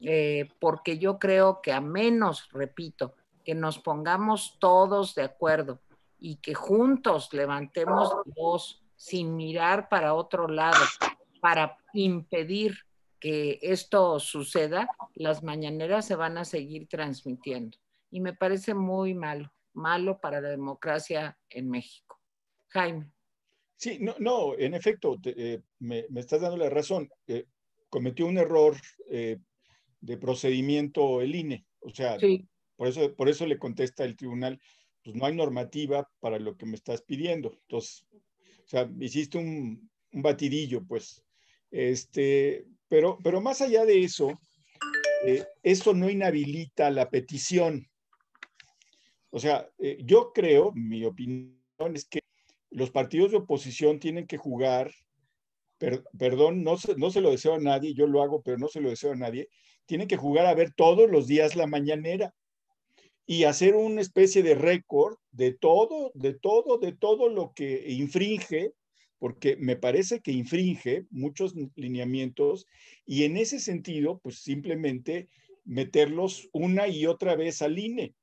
eh, 0.00 0.48
porque 0.60 0.98
yo 0.98 1.18
creo 1.18 1.60
que 1.62 1.72
a 1.72 1.80
menos, 1.80 2.48
repito, 2.52 3.14
que 3.44 3.54
nos 3.54 3.78
pongamos 3.78 4.56
todos 4.60 5.14
de 5.14 5.22
acuerdo 5.22 5.80
y 6.20 6.36
que 6.36 6.54
juntos 6.54 7.32
levantemos 7.32 8.12
voz 8.36 8.82
sin 8.96 9.36
mirar 9.36 9.88
para 9.88 10.14
otro 10.14 10.46
lado 10.46 10.84
para 11.40 11.76
impedir 11.94 12.74
que 13.18 13.58
esto 13.62 14.20
suceda, 14.20 14.88
las 15.14 15.42
mañaneras 15.42 16.06
se 16.06 16.16
van 16.16 16.38
a 16.38 16.44
seguir 16.44 16.88
transmitiendo. 16.88 17.76
Y 18.10 18.20
me 18.20 18.34
parece 18.34 18.74
muy 18.74 19.14
malo 19.14 19.50
malo 19.74 20.20
para 20.20 20.40
la 20.40 20.50
democracia 20.50 21.38
en 21.48 21.70
México. 21.70 22.20
Jaime. 22.68 23.10
Sí, 23.76 23.98
no, 24.00 24.14
no 24.18 24.58
en 24.58 24.74
efecto, 24.74 25.16
eh, 25.24 25.62
me, 25.78 26.04
estás 26.16 26.40
dando 26.40 26.56
la 26.56 26.68
razón. 26.68 27.08
Eh, 27.26 27.46
cometió 27.88 28.26
un 28.26 28.38
error 28.38 28.76
eh, 29.10 29.38
de 30.00 30.16
procedimiento 30.18 31.20
el 31.20 31.34
INE. 31.34 31.66
O 31.80 31.90
sea, 31.90 32.18
por, 32.76 32.88
eso, 32.88 33.14
por 33.14 33.28
eso 33.28 33.46
le 33.46 33.58
contesta 33.58 34.04
el 34.04 34.16
tribunal, 34.16 34.60
pues 35.02 35.16
no 35.16 35.26
hay 35.26 35.34
normativa 35.34 36.08
para 36.20 36.38
lo 36.38 36.56
que 36.56 36.66
me 36.66 36.76
estás 36.76 37.02
pidiendo. 37.02 37.52
Entonces, 37.62 38.06
o 38.12 38.68
sea, 38.68 38.90
hiciste 39.00 39.38
un, 39.38 39.90
batidillo, 40.12 40.84
pues. 40.84 41.24
Este, 41.70 42.66
pero, 42.88 43.18
pero 43.22 43.40
más 43.40 43.60
allá 43.60 43.84
de 43.84 44.02
eso, 44.02 44.40
eso 45.62 45.94
no 45.94 46.10
inhabilita 46.10 46.90
la 46.90 47.08
petición. 47.10 47.86
O 49.30 49.38
sea, 49.38 49.68
eh, 49.78 49.98
yo 50.04 50.32
creo, 50.32 50.72
mi 50.72 51.04
opinión 51.04 51.54
es 51.94 52.04
que 52.04 52.20
los 52.70 52.90
partidos 52.90 53.30
de 53.30 53.38
oposición 53.38 54.00
tienen 54.00 54.26
que 54.26 54.36
jugar, 54.36 54.92
perdón, 56.18 56.62
no 56.62 56.76
se, 56.76 56.94
no 56.96 57.10
se 57.10 57.20
lo 57.20 57.30
deseo 57.30 57.54
a 57.54 57.60
nadie, 57.60 57.94
yo 57.94 58.06
lo 58.06 58.22
hago, 58.22 58.42
pero 58.42 58.58
no 58.58 58.68
se 58.68 58.80
lo 58.80 58.90
deseo 58.90 59.12
a 59.12 59.16
nadie, 59.16 59.48
tienen 59.86 60.08
que 60.08 60.16
jugar 60.16 60.46
a 60.46 60.54
ver 60.54 60.72
todos 60.72 61.10
los 61.10 61.26
días 61.26 61.56
la 61.56 61.66
mañanera 61.66 62.34
y 63.30 63.44
hacer 63.44 63.76
una 63.76 64.00
especie 64.00 64.42
de 64.42 64.56
récord 64.56 65.16
de 65.30 65.52
todo, 65.52 66.10
de 66.16 66.34
todo, 66.34 66.78
de 66.78 66.90
todo 66.90 67.28
lo 67.28 67.52
que 67.54 67.84
infringe, 67.92 68.72
porque 69.20 69.54
me 69.54 69.76
parece 69.76 70.18
que 70.18 70.32
infringe 70.32 71.06
muchos 71.10 71.54
lineamientos 71.76 72.66
y 73.06 73.22
en 73.22 73.36
ese 73.36 73.60
sentido, 73.60 74.18
pues 74.18 74.40
simplemente 74.40 75.28
meterlos 75.64 76.48
una 76.52 76.88
y 76.88 77.06
otra 77.06 77.36
vez 77.36 77.62
al 77.62 77.78
INE 77.78 78.16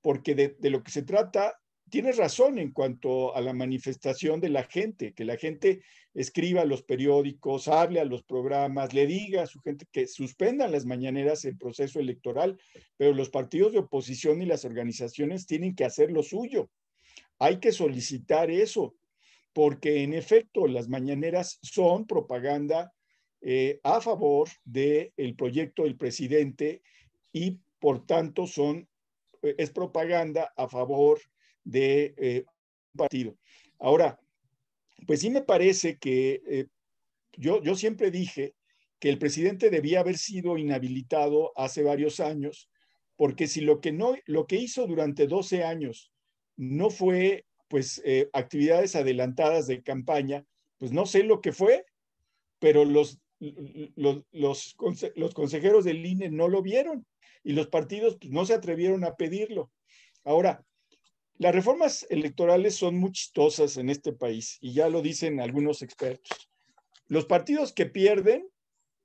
porque 0.00 0.36
de, 0.36 0.70
lo 0.70 0.84
que 0.84 0.92
se 0.92 1.02
trata, 1.02 1.58
tienes 1.90 2.16
razón 2.16 2.58
en 2.58 2.72
cuanto 2.72 3.34
a 3.36 3.40
la 3.40 3.52
manifestación 3.52 4.40
de 4.40 4.48
la 4.48 4.64
gente, 4.64 5.12
que 5.12 5.24
la 5.24 5.36
gente 5.36 5.82
escriba 6.14 6.62
a 6.62 6.66
los 6.66 6.82
periódicos, 6.82 7.68
hable 7.68 8.00
a 8.00 8.04
los 8.04 8.22
programas, 8.22 8.94
le 8.94 9.06
diga 9.06 9.42
a 9.42 9.46
su 9.46 9.60
gente 9.60 9.86
que 9.92 10.06
suspendan 10.06 10.72
las 10.72 10.86
mañaneras 10.86 11.44
en 11.44 11.58
proceso 11.58 12.00
electoral, 12.00 12.58
pero 12.96 13.12
los 13.12 13.30
partidos 13.30 13.72
de 13.72 13.80
oposición 13.80 14.42
y 14.42 14.46
las 14.46 14.64
organizaciones 14.64 15.46
tienen 15.46 15.74
que 15.74 15.84
hacer 15.84 16.10
lo 16.10 16.22
suyo. 16.22 16.70
Hay 17.38 17.60
que 17.60 17.72
solicitar 17.72 18.50
eso, 18.50 18.94
porque 19.52 20.02
en 20.02 20.14
efecto 20.14 20.66
las 20.66 20.88
mañaneras 20.88 21.58
son 21.62 22.06
propaganda 22.06 22.92
eh, 23.42 23.80
a 23.82 24.00
favor 24.00 24.48
del 24.64 25.34
proyecto 25.36 25.84
del 25.84 25.96
presidente 25.96 26.82
y 27.32 27.58
por 27.78 28.06
tanto 28.06 28.46
son 28.46 28.88
eh, 29.42 29.54
es 29.58 29.70
propaganda 29.70 30.52
a 30.56 30.68
favor 30.68 31.20
de 31.66 32.14
eh, 32.16 32.44
un 32.94 32.98
partido. 32.98 33.36
Ahora, 33.78 34.18
pues 35.06 35.20
sí 35.20 35.30
me 35.30 35.42
parece 35.42 35.98
que 35.98 36.40
eh, 36.46 36.66
yo, 37.34 37.62
yo 37.62 37.74
siempre 37.74 38.10
dije 38.10 38.54
que 38.98 39.10
el 39.10 39.18
presidente 39.18 39.68
debía 39.68 40.00
haber 40.00 40.16
sido 40.16 40.56
inhabilitado 40.56 41.52
hace 41.56 41.82
varios 41.82 42.20
años, 42.20 42.70
porque 43.16 43.46
si 43.46 43.60
lo 43.60 43.80
que, 43.80 43.92
no, 43.92 44.14
lo 44.24 44.46
que 44.46 44.56
hizo 44.56 44.86
durante 44.86 45.26
12 45.26 45.64
años 45.64 46.12
no 46.56 46.88
fue 46.88 47.44
pues 47.68 48.00
actividades 48.32 48.94
adelantadas 48.94 49.66
de 49.66 49.82
campaña, 49.82 50.46
pues 50.78 50.92
no 50.92 51.04
sé 51.04 51.24
lo 51.24 51.40
que 51.40 51.52
fue, 51.52 51.84
pero 52.60 52.84
los, 52.84 53.18
los, 53.40 54.22
los, 54.30 54.76
los 55.16 55.34
consejeros 55.34 55.84
del 55.84 56.06
INE 56.06 56.30
no 56.30 56.46
lo 56.48 56.62
vieron 56.62 57.04
y 57.42 57.52
los 57.52 57.66
partidos 57.66 58.16
pues, 58.20 58.32
no 58.32 58.46
se 58.46 58.54
atrevieron 58.54 59.04
a 59.04 59.16
pedirlo. 59.16 59.70
Ahora, 60.24 60.64
las 61.38 61.54
reformas 61.54 62.06
electorales 62.08 62.76
son 62.76 62.96
muy 62.96 63.12
chistosas 63.12 63.76
en 63.76 63.90
este 63.90 64.12
país 64.12 64.58
y 64.60 64.72
ya 64.72 64.88
lo 64.88 65.02
dicen 65.02 65.40
algunos 65.40 65.82
expertos. 65.82 66.48
Los 67.08 67.26
partidos 67.26 67.72
que 67.72 67.86
pierden 67.86 68.48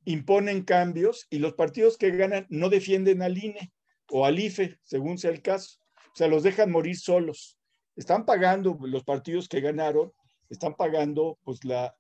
imponen 0.06 0.64
cambios 0.64 1.28
y 1.30 1.40
los 1.40 1.54
partidos 1.54 1.98
que 1.98 2.12
ganan 2.12 2.48
no 2.50 2.70
defienden 2.70 3.22
al 3.22 3.38
INE 3.38 3.72
o 4.10 4.26
al 4.26 4.40
IFE, 4.40 4.80
según 4.84 5.18
sea 5.18 5.32
el 5.32 5.42
caso. 5.42 5.80
O 6.14 6.16
sea, 6.16 6.28
los 6.28 6.44
dejan 6.44 6.72
morir 6.72 6.98
solos. 6.98 7.58
están 7.96 8.26
pagando 8.26 8.78
los 8.82 9.04
partidos 9.04 9.48
que 9.48 9.62
ganaron, 9.62 10.12
están 10.50 10.76
pagando 10.76 11.38
pues 11.44 11.64
la, 11.64 11.96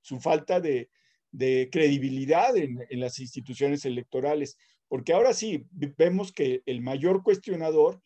su 0.00 0.20
falta 0.20 0.60
de, 0.60 0.88
credibilidad 1.72 2.56
en, 2.56 2.86
las 2.90 3.18
instituciones 3.18 3.84
electorales, 3.84 4.56
porque 4.88 5.12
ahora 5.12 5.32
sí 5.32 5.66
vemos 5.70 6.32
que 6.32 6.62
el 6.66 6.80
mayor 6.80 7.22
cuestionador 7.22 8.00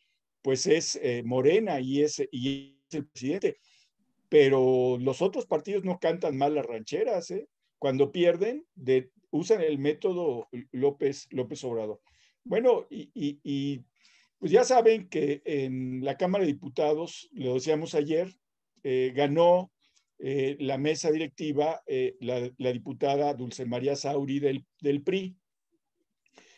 pues 0.45 0.67
es 0.67 1.01
eh, 1.03 1.23
Morena 1.25 1.81
y 1.81 2.03
es, 2.03 2.23
y 2.31 2.77
es 2.87 2.95
el 2.95 3.07
presidente, 3.07 3.57
pero 4.29 4.99
los 5.01 5.23
otros 5.23 5.47
partidos 5.47 5.85
no 5.85 5.99
cantan 5.99 6.37
mal 6.37 6.55
las 6.55 6.67
rancheras, 6.67 7.31
¿eh? 7.31 7.49
cuando 7.79 8.13
pierden 8.13 8.67
de, 8.75 9.11
usan 9.31 9.63
el 9.63 9.79
método 9.79 10.49
López, 10.71 11.29
López 11.31 11.65
Obrador. 11.65 11.99
Bueno, 12.45 12.87
y, 12.91 13.81
pues 14.39 14.53
ya 14.53 14.65
saben 14.65 15.09
que 15.09 15.41
en 15.47 16.05
la 16.05 16.19
Cámara 16.19 16.45
de 16.45 16.53
Diputados, 16.53 17.31
lo 17.33 17.55
decíamos 17.55 17.95
ayer, 17.95 18.29
eh, 18.83 19.15
ganó 19.17 19.73
eh, 20.19 20.59
la 20.61 20.77
mesa 20.77 21.11
directiva 21.11 21.83
la, 22.21 22.71
diputada 22.71 23.33
Dulce 23.33 23.65
María 23.65 23.97
Sauri 23.97 24.41
del, 24.41 24.67
del, 24.83 25.03
PRI. 25.03 25.39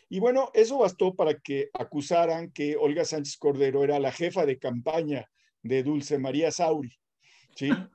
Y 0.09 0.19
bueno, 0.19 0.51
eso 0.53 0.79
bastó 0.79 1.15
para 1.15 1.37
que 1.39 1.69
acusaran 1.73 2.51
que 2.51 2.77
Olga 2.77 3.03
Sánchez 3.03 3.37
Cordero 3.37 3.83
era 3.83 3.99
la 3.99 4.11
jefa 4.11 4.45
de 4.45 4.57
campaña 4.57 5.29
de 5.61 5.83
Dulce 5.83 6.17
María 6.17 6.51
Sauri. 6.51 6.91
¿sí? 7.55 7.69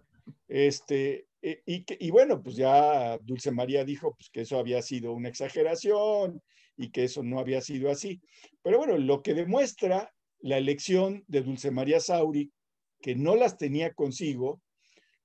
Este, 0.47 1.27
y, 1.43 1.85
y, 1.99 2.11
bueno, 2.11 2.41
pues 2.41 2.55
ya 2.55 3.19
Dulce 3.23 3.51
María 3.51 3.85
dijo 3.85 4.15
pues, 4.15 4.31
que 4.31 4.43
eso 4.43 4.59
había 4.59 4.83
sido 4.83 5.13
una 5.13 5.29
exageración 5.29 6.41
y 6.77 6.91
que 6.91 7.05
eso 7.05 7.23
no 7.23 7.41
había 7.41 7.61
sido 7.61 7.91
así. 7.91 8.21
Pero 8.63 8.79
bueno, 8.79 8.99
lo 8.99 9.23
que 9.23 9.35
demuestra 9.35 10.13
la 10.41 10.59
elección 10.59 11.25
de 11.27 11.43
Dulce 11.43 11.71
María 11.71 12.01
Sauri, 12.01 12.53
que 13.01 13.17
no 13.17 13.35
las 13.35 13.57
tenía 13.57 13.95
consigo, 13.95 14.61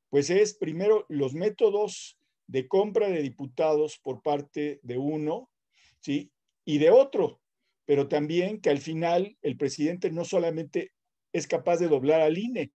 pues 0.09 0.29
es 0.29 0.57
primero 0.57 1.05
los 1.09 1.33
métodos 1.33 2.17
de 2.47 2.67
compra 2.67 3.09
de 3.09 3.21
diputados 3.21 3.99
por 4.01 4.21
parte 4.21 4.79
de 4.81 4.97
uno, 4.97 5.49
¿sí? 5.99 6.31
Y 6.67 6.79
de 6.79 6.89
otro, 6.89 7.39
pero 7.85 8.09
también 8.09 8.59
que 8.59 8.69
al 8.69 8.79
final 8.79 9.37
el 9.41 9.55
presidente 9.55 10.11
no 10.11 10.25
solamente 10.25 10.91
es 11.31 11.47
capaz 11.47 11.77
de 11.77 11.87
doblar 11.87 12.19
al 12.19 12.37
INE, 12.37 12.73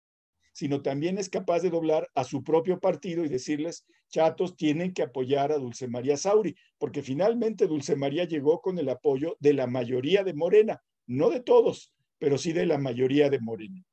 sino 0.53 0.81
también 0.81 1.17
es 1.17 1.27
capaz 1.27 1.59
de 1.59 1.71
doblar 1.71 2.07
a 2.15 2.23
su 2.23 2.41
propio 2.41 2.79
partido 2.79 3.25
y 3.25 3.27
decirles, 3.27 3.85
chatos, 4.07 4.55
tienen 4.55 4.93
que 4.93 5.03
apoyar 5.03 5.51
a 5.51 5.57
Dulce 5.57 5.89
María 5.89 6.15
Sauri, 6.15 6.55
porque 6.77 7.03
finalmente 7.03 7.67
Dulce 7.67 7.97
María 7.97 8.23
llegó 8.23 8.61
con 8.61 8.79
el 8.79 8.87
apoyo 8.87 9.35
de 9.41 9.55
la 9.55 9.67
mayoría 9.67 10.23
de 10.23 10.35
Morena, 10.35 10.81
no 11.05 11.29
de 11.29 11.41
todos, 11.41 11.93
pero 12.17 12.37
sí 12.37 12.53
de 12.53 12.67
la 12.67 12.77
mayoría 12.77 13.29
de 13.29 13.41
Morena. 13.41 13.83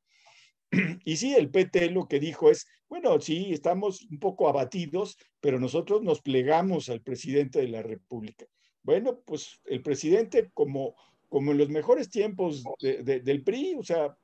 Y 1.04 1.16
sí, 1.16 1.34
el 1.34 1.50
PT 1.50 1.90
lo 1.90 2.06
que 2.06 2.20
dijo 2.20 2.52
es, 2.52 2.68
bueno, 2.88 3.20
sí, 3.20 3.48
estamos 3.50 4.06
un 4.12 4.20
poco 4.20 4.48
abatidos, 4.48 5.16
pero 5.40 5.58
nosotros 5.58 6.02
nos 6.02 6.20
plegamos 6.20 6.88
al 6.88 7.02
presidente 7.02 7.58
de 7.58 7.68
la 7.68 7.82
República. 7.82 8.46
Bueno, 8.88 9.20
pues 9.26 9.60
el 9.66 9.82
presidente, 9.82 10.50
como, 10.54 10.96
como 11.28 11.52
en 11.52 11.58
los 11.58 11.68
mejores 11.68 12.08
tiempos 12.08 12.64
del 12.80 13.44
PRI, 13.44 13.74
o 13.78 13.82
sea, 13.82 14.16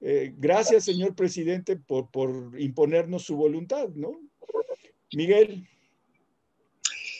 eh, 0.00 0.32
gracias, 0.38 0.86
señor 0.86 1.14
presidente, 1.14 1.76
por, 1.76 2.58
imponernos 2.58 3.24
su 3.24 3.36
voluntad, 3.36 3.90
¿no? 3.90 4.22
Miguel. 5.12 5.68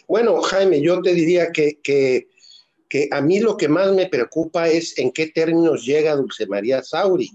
Bueno, 0.08 0.40
Jaime, 0.40 0.80
yo 0.80 1.02
te 1.02 1.12
diría 1.12 1.52
que, 1.52 1.80
que, 1.82 2.28
a 3.10 3.20
mí 3.20 3.40
lo 3.40 3.58
que 3.58 3.68
más 3.68 3.92
me 3.92 4.08
preocupa 4.08 4.66
es 4.66 4.96
en 4.96 5.12
qué 5.12 5.26
términos 5.26 5.84
llega 5.84 6.16
Dulce 6.16 6.46
María 6.46 6.82
Sauri, 6.82 7.30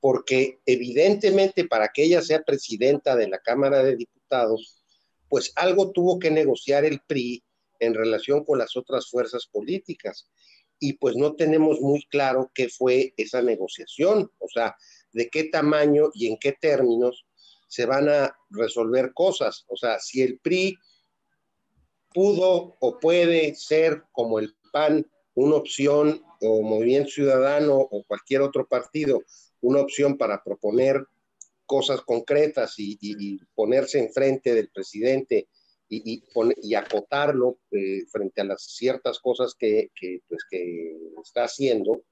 porque 0.00 0.60
evidentemente 0.64 1.66
para 1.66 1.88
que 1.88 2.04
ella 2.04 2.22
sea 2.22 2.42
presidenta 2.42 3.14
de 3.14 3.28
la 3.28 3.40
Cámara 3.40 3.84
de 3.84 3.96
Diputados, 3.96 4.80
pues 5.28 5.52
algo 5.54 5.90
tuvo 5.90 6.18
que 6.18 6.30
negociar 6.30 6.86
el 6.86 7.02
PRI 7.06 7.42
en 7.80 7.94
relación 7.94 8.44
con 8.44 8.58
las 8.58 8.76
otras 8.76 9.08
fuerzas 9.08 9.46
políticas 9.46 10.28
y 10.80 10.94
pues 10.94 11.16
no 11.16 11.34
tenemos 11.34 11.80
muy 11.80 12.04
claro 12.06 12.50
qué 12.54 12.68
fue 12.68 13.12
esa 13.16 13.42
negociación, 13.42 14.30
o 14.38 14.48
sea, 14.48 14.76
de 15.12 15.28
qué 15.28 15.44
tamaño 15.44 16.10
y 16.14 16.28
en 16.28 16.38
qué 16.38 16.52
términos 16.52 17.26
se 17.66 17.86
van 17.86 18.08
a 18.08 18.36
resolver 18.50 19.12
cosas. 19.12 19.64
O 19.68 19.76
sea, 19.76 19.98
si 19.98 20.22
el 20.22 20.38
PRI 20.38 20.78
pudo 22.12 22.76
o 22.80 22.98
puede 22.98 23.54
ser 23.54 24.04
como 24.12 24.38
el 24.38 24.54
PAN 24.72 25.06
una 25.34 25.56
opción 25.56 26.22
o 26.40 26.62
Movimiento 26.62 27.10
Ciudadano 27.10 27.76
o 27.76 28.04
cualquier 28.04 28.42
otro 28.42 28.66
partido, 28.66 29.22
una 29.60 29.80
opción 29.80 30.16
para 30.16 30.42
proponer 30.42 31.04
cosas 31.66 32.00
concretas 32.02 32.74
y, 32.78 32.98
y 33.00 33.38
ponerse 33.54 33.98
enfrente 33.98 34.54
del 34.54 34.70
presidente 34.70 35.48
y, 35.88 36.22
y, 36.62 36.74
acotarlo 36.74 37.58
eh, 37.70 38.04
frente 38.10 38.42
a 38.42 38.44
las 38.44 38.62
ciertas 38.62 39.18
cosas 39.20 39.54
que, 39.58 39.90
que, 39.98 40.20
pues, 40.28 40.44
que 40.50 40.96
está 41.22 41.44
haciendo, 41.44 42.04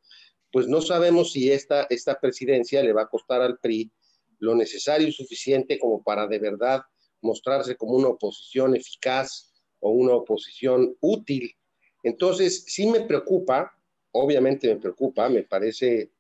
pues 0.51 0.67
no 0.67 0.81
sabemos 0.81 1.33
si 1.33 1.51
esta, 1.53 1.87
esta 1.91 2.19
presidencia 2.19 2.83
le 2.83 2.93
va 2.93 3.03
a 3.03 3.09
costar 3.09 3.43
al 3.43 3.59
PRI 3.59 3.93
lo 4.39 4.55
necesario 4.55 5.09
y 5.09 5.13
suficiente 5.13 5.79
como 5.79 6.03
para 6.03 6.27
de 6.27 6.39
verdad 6.39 6.83
mostrarse 7.21 7.77
como 7.77 7.95
una 7.95 8.09
oposición 8.09 8.75
eficaz 8.77 9.53
o 9.81 9.91
una 9.91 10.15
oposición 10.15 10.97
útil. 11.01 11.55
Entonces, 12.03 12.65
sí 12.67 12.87
me 12.87 13.01
preocupa, 13.01 13.73
obviamente 14.13 14.69
me 14.69 14.81
preocupa, 14.81 15.29
me 15.29 15.43
parece 15.43 16.13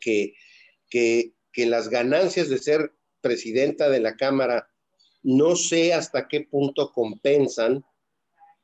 que, 0.00 0.34
que, 0.88 1.34
que 1.52 1.66
las 1.66 1.88
ganancias 1.88 2.48
de 2.48 2.58
ser 2.58 2.92
presidenta 3.20 3.88
de 3.88 4.00
la 4.00 4.16
Cámara 4.16 4.68
no 5.24 5.56
sé 5.56 5.92
hasta 5.92 6.28
qué 6.28 6.42
punto 6.42 6.92
compensan. 6.92 7.84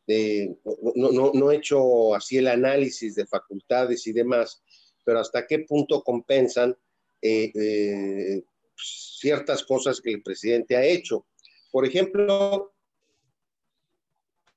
no, 0.07 1.51
he 1.51 1.57
hecho 1.57 2.15
así 2.15 2.39
el 2.39 2.49
análisis 2.49 3.15
de 3.15 3.27
facultades 3.27 4.07
y 4.07 4.13
demás, 4.13 4.63
pero 5.05 5.21
hasta 5.21 5.47
qué 5.47 5.61
punto 5.61 6.03
compensan 6.03 6.77
eh, 7.23 7.53
eh, 7.55 8.43
ciertas 8.77 9.65
cosas 9.65 10.01
que 10.01 10.13
el 10.13 10.23
presidente 10.23 10.77
ha 10.77 10.85
hecho. 10.85 11.27
Por 11.73 11.87
ejemplo, 11.87 12.73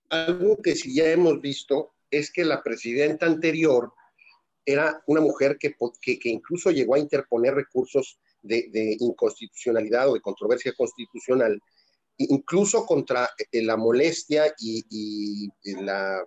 algo 0.10 0.58
que 0.62 0.76
sí 0.76 0.96
ya 0.96 1.10
hemos 1.12 1.42
visto 1.42 1.94
es 2.12 2.32
que 2.32 2.46
la 2.46 2.62
presidenta 2.62 3.26
anterior 3.26 3.94
era 4.66 5.04
una 5.08 5.22
mujer 5.22 5.58
que, 5.58 5.76
incluso 6.26 6.72
llegó 6.72 6.96
a 6.96 7.00
interponer 7.00 7.54
recursos 7.54 8.20
de, 8.42 8.98
inconstitucionalidad 9.00 10.10
o 10.10 10.14
de 10.14 10.22
controversia 10.22 10.74
constitucional 10.74 11.62
incluso 12.18 12.86
contra 12.86 13.30
eh, 13.52 13.62
la 13.62 13.78
molestia 13.78 14.54
y, 14.60 15.50
la, 15.82 16.26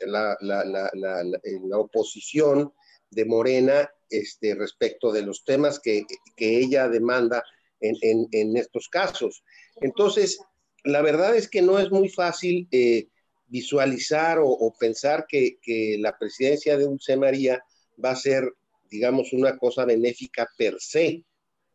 la, 0.00 0.36
la, 0.40 1.78
oposición 1.78 2.72
de 3.10 3.24
Morena 3.24 3.88
este, 4.10 4.54
respecto 4.54 5.12
de 5.12 5.22
los 5.22 5.44
temas 5.44 5.78
que, 5.80 6.04
ella 6.36 6.88
demanda 6.88 7.44
en, 7.80 8.56
estos 8.56 8.88
casos. 8.88 9.44
Entonces, 9.80 10.38
la 10.84 11.02
verdad 11.02 11.36
es 11.36 11.48
que 11.48 11.62
no 11.62 11.78
es 11.78 11.90
muy 11.90 12.08
fácil 12.08 12.68
eh, 12.72 13.08
visualizar 13.46 14.38
o, 14.42 14.74
pensar 14.78 15.26
que, 15.28 15.58
que, 15.62 15.96
la 15.98 16.16
presidencia 16.18 16.76
de 16.76 16.84
Dulce 16.84 17.16
María 17.16 17.62
va 18.02 18.10
a 18.10 18.16
ser, 18.16 18.52
digamos, 18.90 19.32
una 19.32 19.56
cosa 19.56 19.84
benéfica 19.84 20.48
per 20.56 20.76
se. 20.80 21.24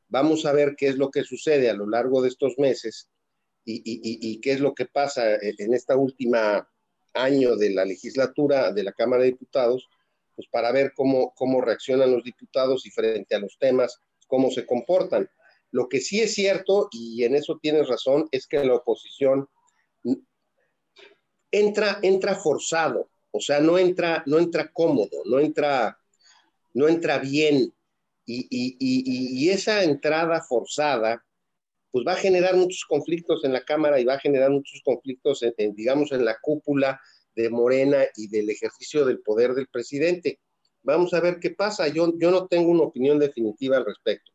Vamos 0.09 0.45
a 0.45 0.53
ver 0.53 0.75
qué 0.77 0.87
es 0.87 0.97
lo 0.97 1.11
que 1.11 1.23
sucede 1.23 1.69
a 1.69 1.73
lo 1.73 1.87
largo 1.87 2.21
de 2.21 2.29
estos 2.29 2.57
meses 2.57 3.09
y, 3.65 4.39
qué 4.39 4.53
es 4.53 4.61
lo 4.61 4.73
que 4.73 4.85
pasa 4.85 5.35
en 5.35 5.73
esta 5.73 5.97
última 5.97 6.69
año 7.13 7.55
de 7.57 7.71
la 7.71 7.83
legislatura 7.83 8.71
de 8.71 8.83
la 8.83 8.93
Cámara 8.93 9.23
de 9.23 9.31
Diputados, 9.31 9.87
pues 10.35 10.47
para 10.49 10.71
ver 10.71 10.93
cómo, 10.95 11.33
cómo 11.35 11.61
reaccionan 11.61 12.11
los 12.11 12.23
diputados 12.23 12.85
y 12.85 12.91
frente 12.91 13.35
a 13.35 13.39
los 13.39 13.57
temas, 13.59 13.99
cómo 14.27 14.51
se 14.51 14.65
comportan. 14.65 15.29
Lo 15.71 15.89
que 15.89 15.99
sí 15.99 16.21
es 16.21 16.33
cierto, 16.33 16.87
y 16.91 17.23
en 17.23 17.35
eso 17.35 17.59
tienes 17.61 17.87
razón, 17.87 18.29
es 18.31 18.47
que 18.47 18.63
la 18.63 18.75
oposición 18.75 19.49
entra, 21.51 21.99
entra 22.01 22.35
forzado, 22.35 23.09
o 23.31 23.39
sea, 23.39 23.59
no 23.59 23.77
entra, 23.77 24.23
no 24.25 24.39
entra 24.39 24.71
cómodo, 24.71 25.23
no 25.25 25.39
entra, 25.39 25.99
no 26.73 26.87
entra 26.87 27.17
bien. 27.19 27.73
Y, 28.29 29.49
esa 29.49 29.83
entrada 29.83 30.41
forzada, 30.41 31.23
pues 31.91 32.05
va 32.05 32.13
a 32.13 32.17
generar 32.17 32.55
muchos 32.55 32.83
conflictos 32.85 33.43
en 33.45 33.53
la 33.53 33.63
Cámara 33.63 33.99
y 33.99 34.05
va 34.05 34.15
a 34.15 34.19
generar 34.19 34.51
muchos 34.51 34.81
conflictos, 34.83 35.41
en, 35.43 35.73
digamos, 35.73 36.11
en 36.11 36.25
la 36.25 36.37
cúpula 36.41 36.99
de 37.35 37.49
Morena 37.49 38.03
y 38.15 38.27
del 38.27 38.49
ejercicio 38.49 39.05
del 39.05 39.21
poder 39.21 39.53
del 39.53 39.67
presidente. 39.67 40.39
Vamos 40.83 41.13
a 41.13 41.21
ver 41.21 41.39
qué 41.39 41.51
pasa. 41.51 41.87
Yo, 41.87 42.13
yo 42.17 42.31
no 42.31 42.47
tengo 42.47 42.71
una 42.71 42.83
opinión 42.83 43.19
definitiva 43.19 43.77
al 43.77 43.85
respecto. 43.85 44.31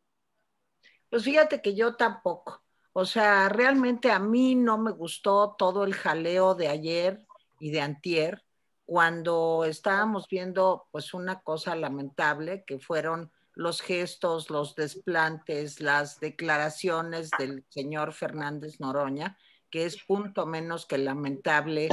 Pues 1.09 1.23
fíjate 1.23 1.61
que 1.61 1.75
yo 1.75 1.95
tampoco. 1.95 2.63
O 2.93 3.05
sea, 3.05 3.49
realmente 3.49 4.11
a 4.11 4.19
mí 4.19 4.55
no 4.55 4.77
me 4.77 4.91
gustó 4.91 5.55
todo 5.57 5.83
el 5.83 5.93
jaleo 5.93 6.55
de 6.55 6.67
ayer 6.67 7.25
y 7.59 7.71
de 7.71 7.81
antier, 7.81 8.43
cuando 8.85 9.65
estábamos 9.65 10.27
viendo 10.27 10.87
pues 10.91 11.13
una 11.13 11.41
cosa 11.41 11.75
lamentable, 11.75 12.63
que 12.65 12.79
fueron 12.79 13.31
los 13.55 13.81
gestos, 13.81 14.49
los 14.49 14.75
desplantes, 14.75 15.79
las 15.79 16.19
declaraciones 16.19 17.29
del 17.37 17.63
señor 17.69 18.13
Fernández 18.13 18.79
Noroña, 18.79 19.37
que 19.69 19.85
es 19.85 20.03
punto 20.03 20.45
menos 20.45 20.85
que 20.85 20.97
lamentable, 20.97 21.89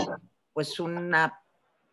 pues 0.52 0.80
una 0.80 1.42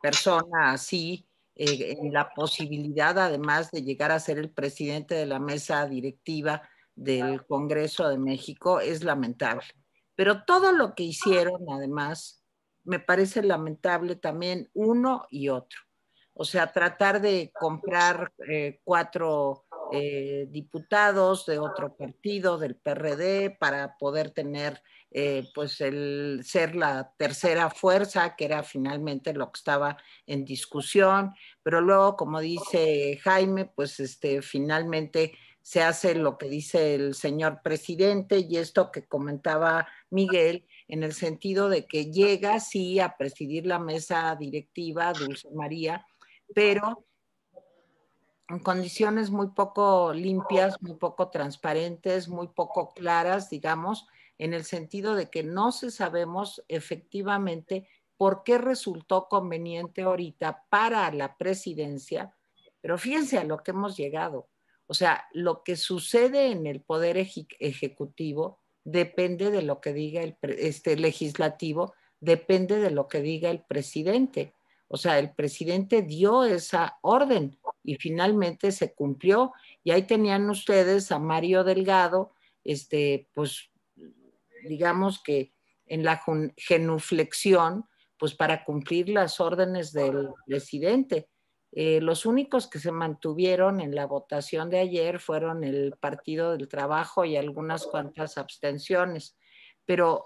persona 0.02 0.72
así, 0.72 1.28
eh, 1.56 1.98
en 2.00 2.14
la 2.14 2.30
posibilidad 2.34 3.18
además 3.18 3.72
de 3.72 3.82
llegar 3.82 4.12
a 4.12 4.20
ser 4.20 4.38
el 4.38 4.52
presidente 4.52 5.16
de 5.16 5.26
la 5.26 5.40
mesa 5.40 5.88
directiva 5.88 6.62
del 6.96 7.46
Congreso 7.46 8.08
de 8.10 8.18
México, 8.18 8.80
es 8.80 9.04
lamentable. 9.04 9.68
Pero 10.16 10.44
todo 10.46 10.72
lo 10.72 10.96
que 10.96 11.04
hicieron, 11.04 11.70
además, 11.70 12.44
me 12.84 13.00
parece 13.00 13.44
lamentable 13.44 14.16
también 14.16 14.70
uno 14.74 15.26
y 15.30 15.50
otro. 15.50 15.87
O 16.40 16.46
sea, 16.46 16.72
tratar 16.72 17.20
de 17.20 17.52
comprar 17.52 18.32
eh, 18.48 18.80
cuatro 18.84 19.66
eh, 19.92 20.46
diputados 20.50 21.46
de 21.48 21.58
otro 21.58 21.96
partido, 21.96 22.60
del 22.60 22.76
PRD, 22.76 23.58
para 23.60 23.98
poder 23.98 24.30
tener 24.32 24.82
eh, 25.10 25.48
pues 25.56 25.82
el 25.82 26.42
ser 26.44 26.76
la 26.76 27.12
tercera 27.18 27.72
fuerza, 27.72 28.36
que 28.36 28.46
era 28.46 28.62
finalmente 28.62 29.34
lo 29.34 29.52
que 29.52 29.58
estaba 29.58 29.98
en 30.28 30.46
discusión, 30.46 31.34
pero 31.64 31.82
luego, 31.82 32.16
como 32.18 32.40
dice 32.40 33.18
Jaime, 33.24 33.66
pues 33.66 34.00
este, 34.00 34.42
finalmente 34.42 35.34
se 35.62 35.82
hace 35.82 36.14
lo 36.16 36.38
que 36.38 36.50
dice 36.50 36.96
el 36.96 37.16
señor 37.16 37.62
presidente 37.64 38.40
y 38.40 38.58
esto 38.58 38.92
que 38.92 39.08
comentaba 39.08 39.88
Miguel, 40.10 40.66
en 40.88 41.04
el 41.04 41.14
sentido 41.14 41.68
de 41.68 41.88
que 41.88 42.12
llega 42.12 42.60
sí 42.60 43.00
a 43.00 43.18
presidir 43.18 43.66
la 43.66 43.80
mesa 43.80 44.36
directiva, 44.40 45.14
Dulce 45.14 45.50
María, 45.52 46.06
pero 46.54 47.06
en 48.50 48.60
condiciones 48.60 49.30
muy 49.30 49.48
poco 49.48 50.14
limpias, 50.14 50.82
muy 50.82 50.96
poco 50.96 51.30
transparentes, 51.30 52.30
muy 52.30 52.48
poco 52.48 52.94
claras, 52.94 53.50
digamos, 53.50 54.08
en 54.38 54.54
el 54.54 54.64
sentido 54.64 55.16
de 55.16 55.30
que 55.30 55.44
no 55.44 55.72
se 55.72 55.92
sabemos 55.92 56.64
efectivamente 56.68 57.88
por 58.16 58.44
qué 58.44 58.58
resultó 58.58 59.28
conveniente 59.28 60.04
ahorita 60.04 60.66
para 60.70 61.12
la 61.12 61.38
presidencia, 61.38 62.36
pero 62.82 62.98
fíjense 62.98 63.38
a 63.38 63.44
lo 63.44 63.64
que 63.64 63.72
hemos 63.72 63.98
llegado. 63.98 64.48
O 64.88 64.94
sea, 64.94 65.28
lo 65.34 65.64
que 65.64 65.76
sucede 65.76 66.52
en 66.52 66.66
el 66.66 66.82
poder 66.82 67.18
ejecutivo 67.18 68.60
depende 68.86 69.52
de 69.52 69.62
lo 69.62 69.82
que 69.82 69.92
diga 69.92 70.22
el 70.24 70.38
este 70.42 70.96
legislativo, 70.96 71.94
depende 72.22 72.80
de 72.80 72.92
lo 72.92 73.08
que 73.10 73.22
diga 73.22 73.50
el 73.50 73.62
presidente. 73.62 74.54
O 74.88 74.98
sea, 74.98 75.20
el 75.20 75.34
presidente 75.34 76.02
dio 76.02 76.44
esa 76.46 76.98
orden 77.02 77.60
y 77.84 77.96
finalmente 77.96 78.72
se 78.72 78.94
cumplió. 78.94 79.54
Y 79.84 79.92
ahí 79.92 80.04
tenían 80.04 80.50
ustedes 80.50 81.12
a 81.12 81.20
Mario 81.20 81.64
Delgado, 81.64 82.34
este, 82.64 83.30
pues 83.34 83.70
digamos 84.64 85.22
que 85.22 85.54
en 85.86 86.04
la 86.04 86.22
genuflexión, 86.58 87.86
pues 88.18 88.34
para 88.36 88.64
cumplir 88.64 89.10
las 89.10 89.40
órdenes 89.40 89.94
del 89.94 90.30
presidente. 90.46 91.30
Eh, 91.72 92.02
los 92.02 92.26
únicos 92.26 92.68
que 92.68 92.80
se 92.80 92.92
mantuvieron 92.92 93.82
en 93.82 93.94
la 93.94 94.06
votación 94.06 94.70
de 94.70 94.80
ayer 94.80 95.20
fueron 95.20 95.64
el 95.64 95.96
Partido 96.00 96.52
del 96.52 96.68
Trabajo 96.68 97.26
y 97.26 97.36
algunas 97.36 97.86
cuantas 97.86 98.38
abstenciones. 98.38 99.38
Pero, 99.86 100.24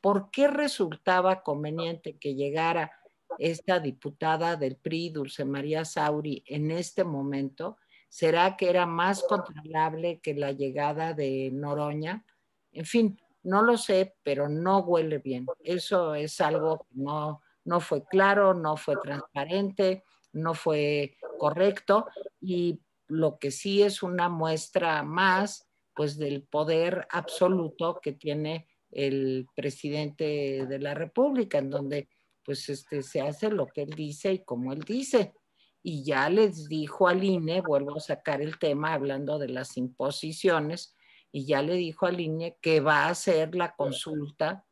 ¿por 0.00 0.30
qué 0.30 0.48
resultaba 0.48 1.42
conveniente 1.42 2.18
que 2.18 2.34
llegara 2.34 2.92
esta 3.38 3.80
diputada 3.80 4.56
del 4.56 4.76
PRI, 4.76 5.10
Dulce 5.10 5.44
María 5.44 5.84
Sauri, 5.84 6.42
en 6.46 6.70
este 6.70 7.04
momento? 7.04 7.76
¿Será 8.08 8.56
que 8.56 8.70
era 8.70 8.86
más 8.86 9.22
controlable 9.22 10.20
que 10.20 10.34
la 10.34 10.52
llegada 10.52 11.14
de 11.14 11.50
Noroña? 11.52 12.24
En 12.72 12.84
fin, 12.84 13.20
no 13.42 13.62
lo 13.62 13.76
sé, 13.76 14.16
pero 14.22 14.48
no 14.48 14.78
huele 14.80 15.18
bien. 15.18 15.46
Eso 15.60 16.14
es 16.14 16.40
algo 16.40 16.78
que 16.78 16.94
no, 16.94 17.42
no 17.64 17.80
fue 17.80 18.04
claro, 18.06 18.54
no 18.54 18.76
fue 18.76 18.96
transparente, 19.02 20.04
no 20.32 20.54
fue 20.54 21.16
correcto 21.38 22.06
y 22.40 22.80
lo 23.06 23.38
que 23.38 23.50
sí 23.50 23.82
es 23.82 24.02
una 24.02 24.28
muestra 24.28 25.02
más 25.02 25.66
pues 25.94 26.16
del 26.16 26.42
poder 26.42 27.08
absoluto 27.10 28.00
que 28.00 28.12
tiene 28.12 28.68
el 28.90 29.48
presidente 29.54 30.64
de 30.66 30.78
la 30.78 30.94
República, 30.94 31.58
en 31.58 31.70
donde 31.70 32.08
pues 32.48 32.66
este, 32.70 33.02
se 33.02 33.20
hace 33.20 33.50
lo 33.50 33.66
que 33.66 33.82
él 33.82 33.90
dice 33.90 34.32
y 34.32 34.42
como 34.42 34.72
él 34.72 34.80
dice. 34.80 35.34
Y 35.82 36.02
ya 36.02 36.30
les 36.30 36.66
dijo 36.66 37.06
al 37.06 37.22
INE, 37.22 37.60
vuelvo 37.60 37.98
a 37.98 38.00
sacar 38.00 38.40
el 38.40 38.58
tema 38.58 38.94
hablando 38.94 39.38
de 39.38 39.50
las 39.50 39.76
imposiciones, 39.76 40.96
y 41.30 41.44
ya 41.44 41.60
le 41.60 41.74
dijo 41.74 42.06
al 42.06 42.18
INE 42.18 42.56
que 42.62 42.80
va 42.80 43.04
a 43.04 43.10
hacer 43.10 43.54
la 43.54 43.74
consulta 43.76 44.64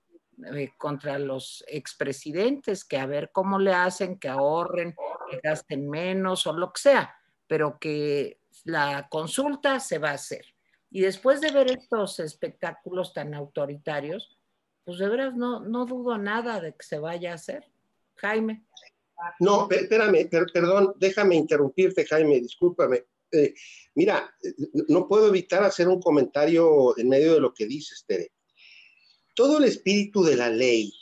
eh, 0.54 0.70
contra 0.78 1.18
los 1.18 1.62
expresidentes, 1.68 2.82
que 2.82 2.96
a 2.96 3.04
ver 3.04 3.30
cómo 3.30 3.58
le 3.58 3.74
hacen, 3.74 4.18
que 4.18 4.30
ahorren, 4.30 4.96
que 5.30 5.38
gasten 5.42 5.90
menos 5.90 6.46
o 6.46 6.54
lo 6.54 6.72
que 6.72 6.80
sea, 6.80 7.14
pero 7.46 7.78
que 7.78 8.40
la 8.64 9.06
consulta 9.10 9.80
se 9.80 9.98
va 9.98 10.12
a 10.12 10.14
hacer. 10.14 10.46
Y 10.90 11.02
después 11.02 11.42
de 11.42 11.52
ver 11.52 11.70
estos 11.70 12.20
espectáculos 12.20 13.12
tan 13.12 13.34
autoritarios, 13.34 14.35
pues 14.86 14.98
de 14.98 15.08
veras 15.08 15.34
no, 15.34 15.60
no 15.60 15.84
dudo 15.84 16.16
nada 16.16 16.60
de 16.60 16.72
que 16.72 16.86
se 16.86 17.00
vaya 17.00 17.32
a 17.32 17.34
hacer. 17.34 17.64
Jaime. 18.14 18.64
No, 19.40 19.68
espérame, 19.68 20.28
perdón, 20.30 20.94
déjame 20.96 21.34
interrumpirte, 21.34 22.06
Jaime, 22.06 22.40
discúlpame. 22.40 23.04
Eh, 23.32 23.52
mira, 23.96 24.32
no 24.88 25.08
puedo 25.08 25.28
evitar 25.28 25.64
hacer 25.64 25.88
un 25.88 26.00
comentario 26.00 26.96
en 26.96 27.08
medio 27.08 27.34
de 27.34 27.40
lo 27.40 27.52
que 27.52 27.66
dices, 27.66 28.04
Tere. 28.06 28.30
Todo 29.34 29.58
el 29.58 29.64
espíritu 29.64 30.22
de 30.22 30.36
la 30.36 30.50
ley 30.50 30.92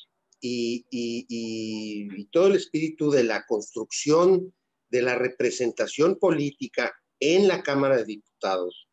y, 0.40 0.86
y, 0.90 2.24
todo 2.26 2.46
el 2.46 2.56
espíritu 2.56 3.10
de 3.10 3.24
la 3.24 3.44
construcción 3.44 4.54
de 4.88 5.02
la 5.02 5.14
representación 5.16 6.18
política 6.18 6.94
en 7.20 7.48
la 7.48 7.62
Cámara 7.62 7.98
de 7.98 8.04
Diputados 8.04 8.88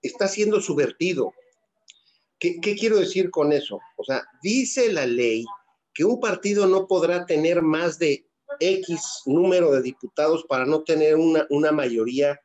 está 0.00 0.28
siendo 0.28 0.60
subvertido. 0.60 1.32
¿Qué, 2.42 2.60
¿Qué, 2.60 2.74
quiero 2.74 2.98
decir 2.98 3.30
con 3.30 3.52
eso? 3.52 3.80
O 3.96 4.02
sea, 4.02 4.24
dice 4.42 4.92
la 4.92 5.06
ley 5.06 5.44
que 5.94 6.02
un 6.02 6.18
partido 6.18 6.66
no 6.66 6.88
podrá 6.88 7.24
tener 7.24 7.62
más 7.62 8.00
de 8.00 8.26
X 8.58 9.22
número 9.26 9.70
de 9.70 9.80
diputados 9.80 10.44
para 10.48 10.66
no 10.66 10.82
tener 10.82 11.14
una, 11.14 11.46
una 11.50 11.70
mayoría 11.70 12.40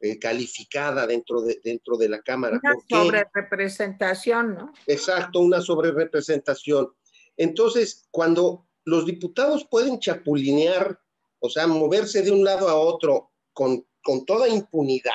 eh, 0.00 0.18
calificada 0.18 1.06
dentro 1.06 1.40
de, 1.42 1.60
dentro 1.62 1.96
de 1.96 2.08
la 2.08 2.20
Cámara. 2.20 2.58
Una 2.60 2.74
sobrerepresentación, 2.88 4.54
¿no? 4.56 4.72
Exacto, 4.88 5.38
una 5.38 5.60
sobrerepresentación. 5.60 6.92
Entonces, 7.36 8.08
cuando 8.10 8.66
los 8.86 9.06
diputados 9.06 9.68
pueden 9.70 10.00
chapulinear, 10.00 10.98
o 11.38 11.48
sea, 11.48 11.68
moverse 11.68 12.22
de 12.22 12.32
un 12.32 12.42
lado 12.42 12.68
a 12.68 12.74
otro 12.74 13.30
con, 13.52 13.86
con 14.02 14.26
toda 14.26 14.48
impunidad, 14.48 15.12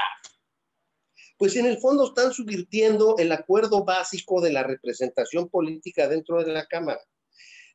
pues 1.37 1.55
en 1.55 1.65
el 1.65 1.77
fondo 1.79 2.07
están 2.07 2.33
subvirtiendo 2.33 3.15
el 3.17 3.31
acuerdo 3.31 3.83
básico 3.83 4.41
de 4.41 4.53
la 4.53 4.63
representación 4.63 5.49
política 5.49 6.07
dentro 6.07 6.43
de 6.43 6.53
la 6.53 6.65
Cámara. 6.67 7.01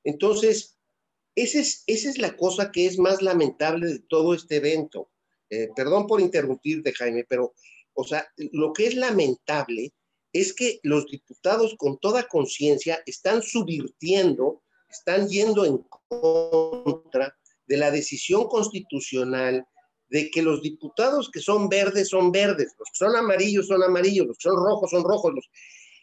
Entonces, 0.04 0.76
esa 1.34 1.60
es, 1.60 1.84
esa 1.86 2.08
es 2.08 2.18
la 2.18 2.36
cosa 2.36 2.70
que 2.72 2.86
es 2.86 2.98
más 2.98 3.22
lamentable 3.22 3.86
de 3.86 3.98
todo 4.00 4.34
este 4.34 4.56
evento. 4.56 5.10
Eh, 5.50 5.68
perdón 5.74 6.06
por 6.06 6.20
interrumpirte, 6.20 6.92
Jaime, 6.92 7.24
pero, 7.28 7.54
o 7.94 8.04
sea, 8.04 8.28
lo 8.36 8.72
que 8.72 8.86
es 8.86 8.94
lamentable 8.94 9.92
es 10.32 10.52
que 10.52 10.80
los 10.82 11.06
diputados 11.06 11.74
con 11.78 11.98
toda 11.98 12.28
conciencia 12.28 13.02
están 13.06 13.42
subvirtiendo, 13.42 14.62
están 14.88 15.28
yendo 15.28 15.64
en 15.64 15.78
contra 16.08 17.36
de 17.66 17.76
la 17.76 17.90
decisión 17.90 18.48
constitucional 18.48 19.66
de 20.08 20.30
que 20.30 20.42
los 20.42 20.62
diputados 20.62 21.30
que 21.30 21.40
son 21.40 21.68
verdes 21.68 22.08
son 22.08 22.32
verdes, 22.32 22.74
los 22.78 22.88
que 22.88 23.04
son 23.04 23.16
amarillos 23.16 23.66
son 23.66 23.82
amarillos, 23.82 24.26
los 24.26 24.38
que 24.38 24.48
son 24.48 24.56
rojos 24.56 24.90
son 24.90 25.04
rojos, 25.04 25.32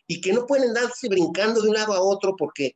y 0.07 0.21
que 0.21 0.33
no 0.33 0.45
pueden 0.45 0.73
darse 0.73 1.09
brincando 1.09 1.61
de 1.61 1.69
un 1.69 1.75
lado 1.75 1.93
a 1.93 2.01
otro 2.01 2.35
porque 2.37 2.65
eh, 2.65 2.75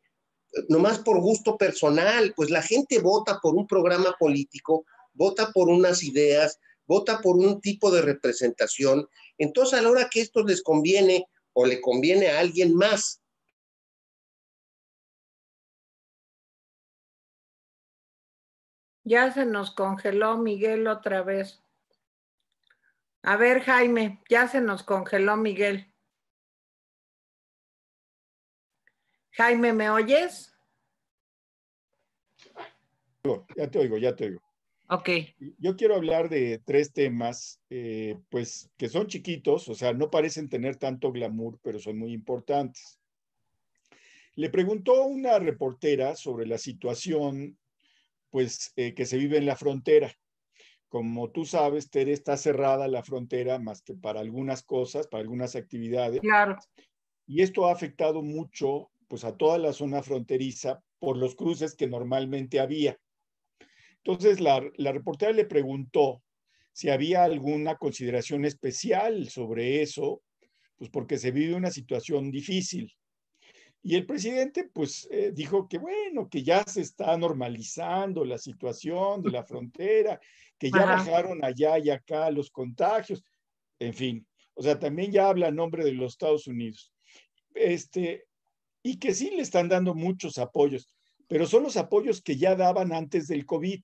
nomás 0.70 1.00
por 1.00 1.20
gusto 1.22 1.58
personal, 1.58 2.34
pues 2.36 2.50
la 2.50 2.62
gente 2.62 3.00
vota 3.00 3.40
por 3.42 3.56
un 3.56 3.68
programa 3.68 4.16
político 4.20 4.86
vota 5.20 5.52
por 5.52 5.70
unas 5.70 6.02
ideas, 6.02 6.60
vota 6.88 7.20
por 7.22 7.36
un 7.36 7.62
tipo 7.62 7.92
de 7.92 8.02
representación. 8.02 9.08
Entonces, 9.38 9.78
a 9.78 9.82
la 9.82 9.90
hora 9.90 10.10
que 10.10 10.22
esto 10.22 10.44
les 10.44 10.64
conviene 10.64 11.26
o 11.54 11.66
le 11.66 11.82
conviene 11.82 12.30
a 12.30 12.40
alguien 12.40 12.74
más, 12.74 13.22
Ya 19.10 19.32
se 19.32 19.44
nos 19.44 19.72
congeló 19.72 20.38
Miguel 20.38 20.86
otra 20.86 21.24
vez. 21.24 21.64
A 23.24 23.38
ver, 23.38 23.62
Jaime, 23.62 24.22
ya 24.30 24.48
se 24.48 24.62
nos 24.62 24.84
congeló 24.84 25.36
Miguel. 25.36 25.92
Jaime, 29.32 29.74
¿me 29.74 29.90
oyes? 29.90 30.56
Ya 33.58 33.72
te 33.72 33.80
oigo, 33.80 33.98
ya 33.98 34.16
te 34.16 34.26
oigo. 34.26 34.42
Ok. 34.90 35.10
Yo 35.58 35.76
quiero 35.76 35.96
hablar 35.96 36.30
de 36.30 36.62
tres 36.64 36.94
temas, 36.94 37.60
eh, 37.72 38.16
pues 38.30 38.70
que 38.78 38.90
son 38.90 39.08
chiquitos, 39.08 39.70
o 39.70 39.74
sea, 39.74 39.92
no 39.92 40.12
parecen 40.12 40.50
tener 40.50 40.76
tanto 40.76 41.12
glamour, 41.12 41.60
pero 41.64 41.80
son 41.80 41.98
muy 41.98 42.14
importantes. 42.14 43.00
Le 44.36 44.52
preguntó 44.52 45.06
una 45.06 45.40
reportera 45.40 46.16
sobre 46.16 46.46
la 46.46 46.60
situación, 46.60 47.58
pues, 48.30 48.72
eh, 48.76 48.94
que 48.94 49.06
se 49.06 49.18
vive 49.18 49.38
en 49.38 49.46
la 49.46 49.56
frontera. 49.56 50.14
Como 50.88 51.32
tú 51.32 51.46
sabes, 51.46 51.90
Tere, 51.90 52.14
está 52.14 52.36
cerrada 52.36 52.88
la 52.88 53.04
frontera 53.04 53.60
más 53.60 53.82
que 53.82 53.94
para 53.94 54.20
algunas 54.20 54.64
cosas, 54.64 55.08
para 55.08 55.22
algunas 55.22 55.56
actividades. 55.56 56.22
Claro. 56.22 56.58
Y 57.28 57.42
esto 57.42 57.68
ha 57.68 57.72
afectado 57.72 58.24
mucho, 58.24 58.90
pues, 59.08 59.24
a 59.24 59.38
toda 59.38 59.58
la 59.58 59.74
zona 59.74 60.02
fronteriza 60.02 60.82
por 60.98 61.18
los 61.18 61.36
cruces 61.36 61.76
que 61.76 61.88
normalmente 61.88 62.60
había. 62.60 62.98
Entonces, 64.04 64.40
la, 64.40 64.64
la 64.78 64.92
reportera 64.92 65.32
le 65.32 65.46
preguntó 65.46 66.24
si 66.72 66.90
había 66.90 67.24
alguna 67.24 67.76
consideración 67.76 68.46
especial 68.46 69.30
sobre 69.30 69.82
eso, 69.82 70.24
pues 70.78 70.90
porque 70.90 71.18
se 71.18 71.32
vive 71.32 71.54
una 71.56 71.72
situación 71.72 72.32
difícil. 72.32 72.92
Y 73.82 73.96
el 73.96 74.06
presidente, 74.06 74.70
pues, 74.74 75.08
eh, 75.10 75.32
dijo 75.34 75.68
que 75.68 75.78
bueno, 75.78 76.30
que 76.30 76.44
ya 76.44 76.64
se 76.64 76.82
está 76.82 77.18
normalizando 77.18 78.26
la 78.26 78.38
situación 78.38 79.22
de 79.22 79.32
la 79.32 79.44
frontera, 79.44 80.20
que 80.58 80.70
ya 80.70 80.86
bajaron 80.86 81.44
allá 81.44 81.80
y 81.80 81.90
acá 81.90 82.30
los 82.30 82.52
contagios, 82.52 83.24
en 83.80 83.94
fin. 83.94 84.28
O 84.54 84.62
sea, 84.62 84.78
también 84.78 85.12
ya 85.12 85.30
habla 85.30 85.48
en 85.48 85.56
nombre 85.56 85.86
de 85.86 85.94
los 85.94 86.14
Estados 86.14 86.48
Unidos. 86.48 86.94
Este, 87.54 88.26
y 88.84 88.98
que 89.00 89.14
sí 89.14 89.32
le 89.32 89.42
están 89.42 89.70
dando 89.70 89.96
muchos 89.96 90.38
apoyos, 90.38 90.94
pero 91.28 91.46
son 91.46 91.64
los 91.64 91.78
apoyos 91.78 92.22
que 92.22 92.36
ya 92.36 92.56
daban 92.56 92.92
antes 92.92 93.28
del 93.28 93.46
COVID. 93.46 93.82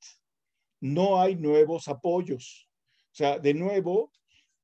No 0.82 1.22
hay 1.22 1.36
nuevos 1.36 1.88
apoyos. 1.88 2.68
O 3.12 3.16
sea, 3.16 3.40
de 3.40 3.54
nuevo, 3.54 4.12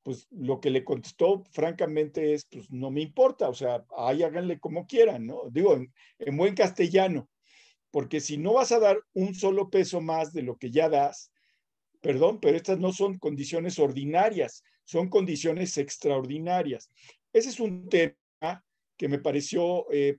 pues 0.02 0.26
lo 0.30 0.60
que 0.60 0.70
le 0.70 0.84
contestó 0.84 1.44
francamente 1.50 2.34
es, 2.34 2.44
pues 2.46 2.70
no 2.70 2.90
me 2.90 3.00
importa, 3.00 3.48
o 3.48 3.54
sea, 3.54 3.84
ahí 3.96 4.22
háganle 4.22 4.58
como 4.58 4.86
quieran, 4.86 5.26
¿no? 5.26 5.48
Digo, 5.50 5.74
en, 6.18 6.36
buen 6.36 6.54
castellano, 6.54 7.28
porque 7.90 8.20
si 8.20 8.36
no 8.36 8.54
vas 8.54 8.72
a 8.72 8.80
dar 8.80 8.98
un 9.14 9.34
solo 9.34 9.70
peso 9.70 10.00
más 10.00 10.32
de 10.32 10.42
lo 10.42 10.56
que 10.56 10.70
ya 10.70 10.88
das, 10.88 11.32
perdón, 12.00 12.40
pero 12.40 12.56
estas 12.56 12.78
no 12.78 12.92
son 12.92 13.18
condiciones 13.18 13.78
ordinarias, 13.78 14.64
son 14.84 15.08
condiciones 15.08 15.78
extraordinarias. 15.78 16.90
Ese 17.32 17.50
es 17.50 17.60
un 17.60 17.88
tema 17.88 18.16
que 18.96 19.08
me 19.08 19.20
pareció, 19.20 19.86
eh, 19.92 20.18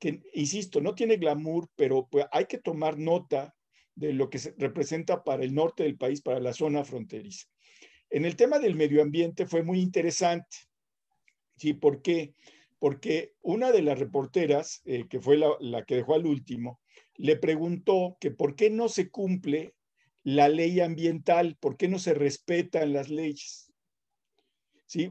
que, 0.00 0.22
insisto, 0.34 0.80
no 0.80 0.94
tiene 0.94 1.16
glamour, 1.16 1.68
pero 1.76 2.08
pues, 2.10 2.26
hay 2.32 2.46
que 2.46 2.58
tomar 2.58 2.98
nota 2.98 3.54
de 3.94 4.12
lo 4.12 4.28
que 4.28 4.40
se 4.40 4.54
representa 4.58 5.22
para 5.22 5.44
el 5.44 5.54
norte 5.54 5.84
del 5.84 5.96
país, 5.96 6.20
para 6.20 6.40
la 6.40 6.52
zona 6.52 6.82
fronteriza. 6.82 7.46
En 8.14 8.24
el 8.24 8.36
tema 8.36 8.60
del 8.60 8.76
medio 8.76 9.02
ambiente 9.02 9.44
fue 9.44 9.64
muy 9.64 9.80
interesante. 9.80 10.56
¿Sí? 11.56 11.72
¿Por 11.72 12.00
qué? 12.00 12.32
Porque 12.78 13.32
una 13.42 13.72
de 13.72 13.82
las 13.82 13.98
reporteras, 13.98 14.82
eh, 14.84 15.06
que 15.10 15.18
fue 15.18 15.36
la, 15.36 15.84
que 15.84 15.96
dejó 15.96 16.14
al 16.14 16.24
último, 16.24 16.78
le 17.16 17.34
preguntó 17.34 18.16
que 18.20 18.30
por 18.30 18.54
qué 18.54 18.70
no 18.70 18.88
se 18.88 19.10
cumple 19.10 19.74
la 20.22 20.48
ley 20.48 20.78
ambiental, 20.78 21.56
por 21.58 21.76
qué 21.76 21.88
no 21.88 21.98
se 21.98 22.14
respetan 22.14 22.92
las 22.92 23.08
leyes. 23.08 23.72
¿Sí? 24.86 25.10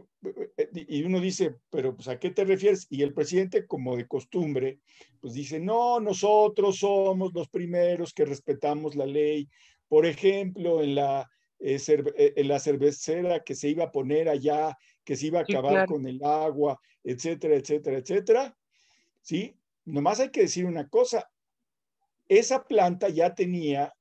Y 0.74 1.04
uno 1.04 1.20
dice, 1.20 1.58
pero 1.70 1.98
pues, 1.98 2.08
¿a 2.08 2.18
qué 2.20 2.30
te 2.30 2.46
refieres? 2.46 2.88
Y 2.90 3.02
el 3.02 3.14
presidente, 3.14 3.68
como 3.68 3.98
de 3.98 4.08
costumbre, 4.08 4.80
pues 5.20 5.34
dice, 5.34 5.60
no, 5.60 6.00
nosotros 6.00 6.78
somos 6.78 7.34
los 7.34 7.50
primeros 7.50 8.14
que 8.14 8.24
respetamos 8.24 8.96
la 8.96 9.06
ley. 9.06 9.50
Por 9.90 10.06
ejemplo, 10.06 10.82
en 10.82 10.96
la 10.96 11.30
eh, 11.66 12.34
eh, 12.36 12.44
la 12.44 12.60
cervecera 12.60 13.42
que 13.42 13.56
se 13.56 13.70
iba 13.70 13.86
a 13.86 13.92
poner 13.92 14.28
allá, 14.28 14.78
que 15.06 15.16
se 15.16 15.28
iba 15.28 15.40
a 15.40 15.44
acabar 15.44 15.88
con 15.88 16.06
el 16.06 16.22
agua, 16.22 16.78
etcétera, 17.04 17.56
etcétera, 17.56 17.98
etcétera. 18.00 18.58
¿Sí? 19.22 19.56
Nomás 19.86 20.20
hay 20.20 20.30
que 20.30 20.42
decir 20.42 20.66
una 20.66 20.90
cosa, 20.90 21.30
esa 22.28 22.66
planta 22.66 23.08
ya 23.08 23.34
tenía 23.34 23.94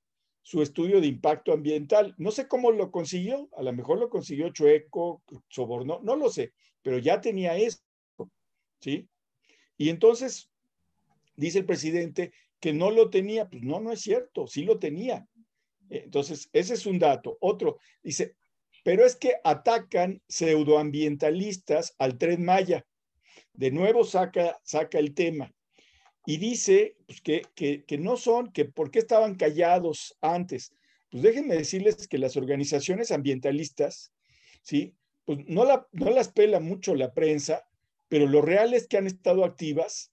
su 0.42 0.60
estudio 0.60 1.00
de 1.00 1.06
impacto 1.06 1.52
ambiental. 1.52 2.16
No 2.18 2.32
sé 2.32 2.48
cómo 2.48 2.72
lo 2.72 2.90
consiguió, 2.90 3.48
a 3.56 3.62
lo 3.62 3.72
mejor 3.72 3.98
lo 3.98 4.08
consiguió 4.08 4.48
Chueco, 4.48 5.22
sobornó, 5.48 6.00
no 6.02 6.16
lo 6.16 6.30
sé, 6.30 6.52
pero 6.82 6.98
ya 6.98 7.20
tenía 7.20 7.56
eso. 7.56 7.78
¿Sí? 8.80 9.08
Y 9.78 9.88
entonces 9.88 10.50
dice 11.36 11.60
el 11.60 11.66
presidente 11.66 12.32
que 12.58 12.72
no 12.72 12.90
lo 12.90 13.08
tenía, 13.08 13.48
pues 13.48 13.62
no, 13.62 13.78
no 13.78 13.92
es 13.92 14.00
cierto, 14.00 14.48
sí 14.48 14.64
lo 14.64 14.80
tenía. 14.80 15.28
Entonces, 15.98 16.48
ese 16.52 16.74
es 16.74 16.86
un 16.86 16.98
dato. 16.98 17.36
Otro, 17.40 17.78
dice, 18.02 18.36
pero 18.82 19.04
es 19.04 19.16
que 19.16 19.34
atacan 19.44 20.22
pseudoambientalistas 20.28 21.94
al 21.98 22.18
tren 22.18 22.44
Maya. 22.44 22.86
De 23.52 23.70
nuevo 23.70 24.04
saca, 24.04 24.58
saca 24.64 24.98
el 24.98 25.14
tema 25.14 25.52
y 26.26 26.36
dice 26.38 26.96
pues, 27.06 27.20
que, 27.20 27.42
que, 27.86 27.98
no 27.98 28.16
son, 28.16 28.52
que 28.52 28.64
por 28.64 28.90
qué 28.90 29.00
estaban 29.00 29.34
callados 29.34 30.16
antes. 30.20 30.72
Pues 31.10 31.22
déjenme 31.22 31.56
decirles 31.56 32.08
que 32.08 32.18
las 32.18 32.36
organizaciones 32.36 33.10
ambientalistas, 33.10 34.12
¿sí? 34.62 34.94
Pues 35.24 35.40
no, 35.46 35.64
la, 35.64 35.86
no 35.92 36.10
las 36.10 36.32
pela 36.32 36.60
mucho 36.60 36.94
la 36.94 37.12
prensa, 37.12 37.64
pero 38.08 38.26
lo 38.26 38.40
real 38.40 38.74
es 38.74 38.88
que 38.88 38.96
han 38.96 39.06
estado 39.06 39.44
activas, 39.44 40.12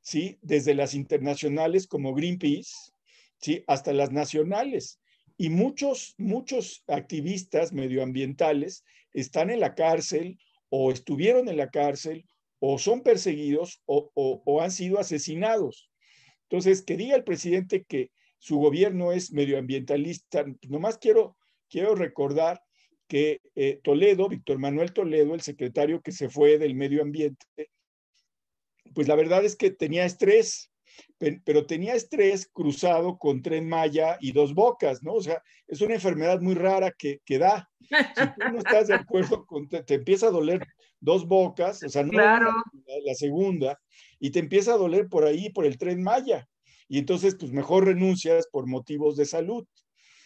¿sí? 0.00 0.38
Desde 0.42 0.74
las 0.74 0.94
internacionales 0.94 1.86
como 1.86 2.14
Greenpeace, 2.14 2.92
¿sí? 3.38 3.62
Hasta 3.66 3.92
las 3.92 4.10
nacionales. 4.10 5.00
Y 5.36 5.50
muchos, 5.50 6.14
muchos 6.18 6.84
activistas 6.86 7.72
medioambientales 7.72 8.84
están 9.12 9.50
en 9.50 9.60
la 9.60 9.74
cárcel 9.74 10.38
o 10.68 10.90
estuvieron 10.90 11.48
en 11.48 11.56
la 11.56 11.70
cárcel 11.70 12.26
o 12.58 12.78
son 12.78 13.02
perseguidos 13.02 13.82
o, 13.86 14.60
han 14.60 14.70
sido 14.70 14.98
asesinados. 14.98 15.90
Entonces, 16.48 16.82
que 16.82 16.96
diga 16.96 17.16
el 17.16 17.24
presidente 17.24 17.84
que 17.84 18.10
su 18.38 18.58
gobierno 18.58 19.12
es 19.12 19.32
medioambientalista, 19.32 20.44
nomás 20.68 20.98
quiero, 20.98 21.36
quiero 21.68 21.94
recordar 21.94 22.62
que 23.08 23.40
eh, 23.54 23.80
Toledo, 23.82 24.28
Víctor 24.28 24.58
Manuel 24.58 24.92
Toledo, 24.92 25.34
el 25.34 25.42
secretario 25.42 26.00
que 26.00 26.12
se 26.12 26.28
fue 26.28 26.58
del 26.58 26.74
medio 26.74 27.02
ambiente, 27.02 27.46
pues 28.94 29.08
la 29.08 29.14
verdad 29.14 29.44
es 29.44 29.56
que 29.56 29.70
tenía 29.70 30.04
estrés, 30.04 30.71
pero 31.44 31.66
tenía 31.66 31.94
estrés 31.94 32.48
cruzado 32.52 33.16
con 33.18 33.42
tren 33.42 33.68
Maya 33.68 34.18
y 34.20 34.32
dos 34.32 34.54
bocas, 34.54 35.02
¿no? 35.02 35.14
O 35.14 35.22
sea, 35.22 35.42
es 35.68 35.80
una 35.80 35.94
enfermedad 35.94 36.40
muy 36.40 36.54
rara 36.54 36.92
que, 36.96 37.20
que 37.24 37.38
da. 37.38 37.70
Si 37.80 38.26
tú 38.26 38.52
no 38.52 38.58
estás 38.58 38.88
de 38.88 38.94
acuerdo 38.94 39.46
con, 39.46 39.68
te, 39.68 39.94
empieza 39.94 40.26
a 40.26 40.30
doler 40.30 40.66
dos 41.00 41.26
bocas, 41.26 41.82
o 41.82 41.88
sea, 41.88 42.02
no 42.02 42.12
la, 42.12 43.14
segunda, 43.14 43.78
y 44.18 44.30
te 44.30 44.40
empieza 44.40 44.74
a 44.74 44.78
doler 44.78 45.08
por 45.08 45.24
ahí, 45.24 45.50
por 45.50 45.64
el 45.64 45.78
tren 45.78 46.02
Maya. 46.02 46.48
Y 46.88 46.98
entonces, 46.98 47.36
pues 47.36 47.52
mejor 47.52 47.86
renuncias 47.86 48.48
por 48.50 48.66
motivos 48.66 49.16
de 49.16 49.24
salud. 49.24 49.64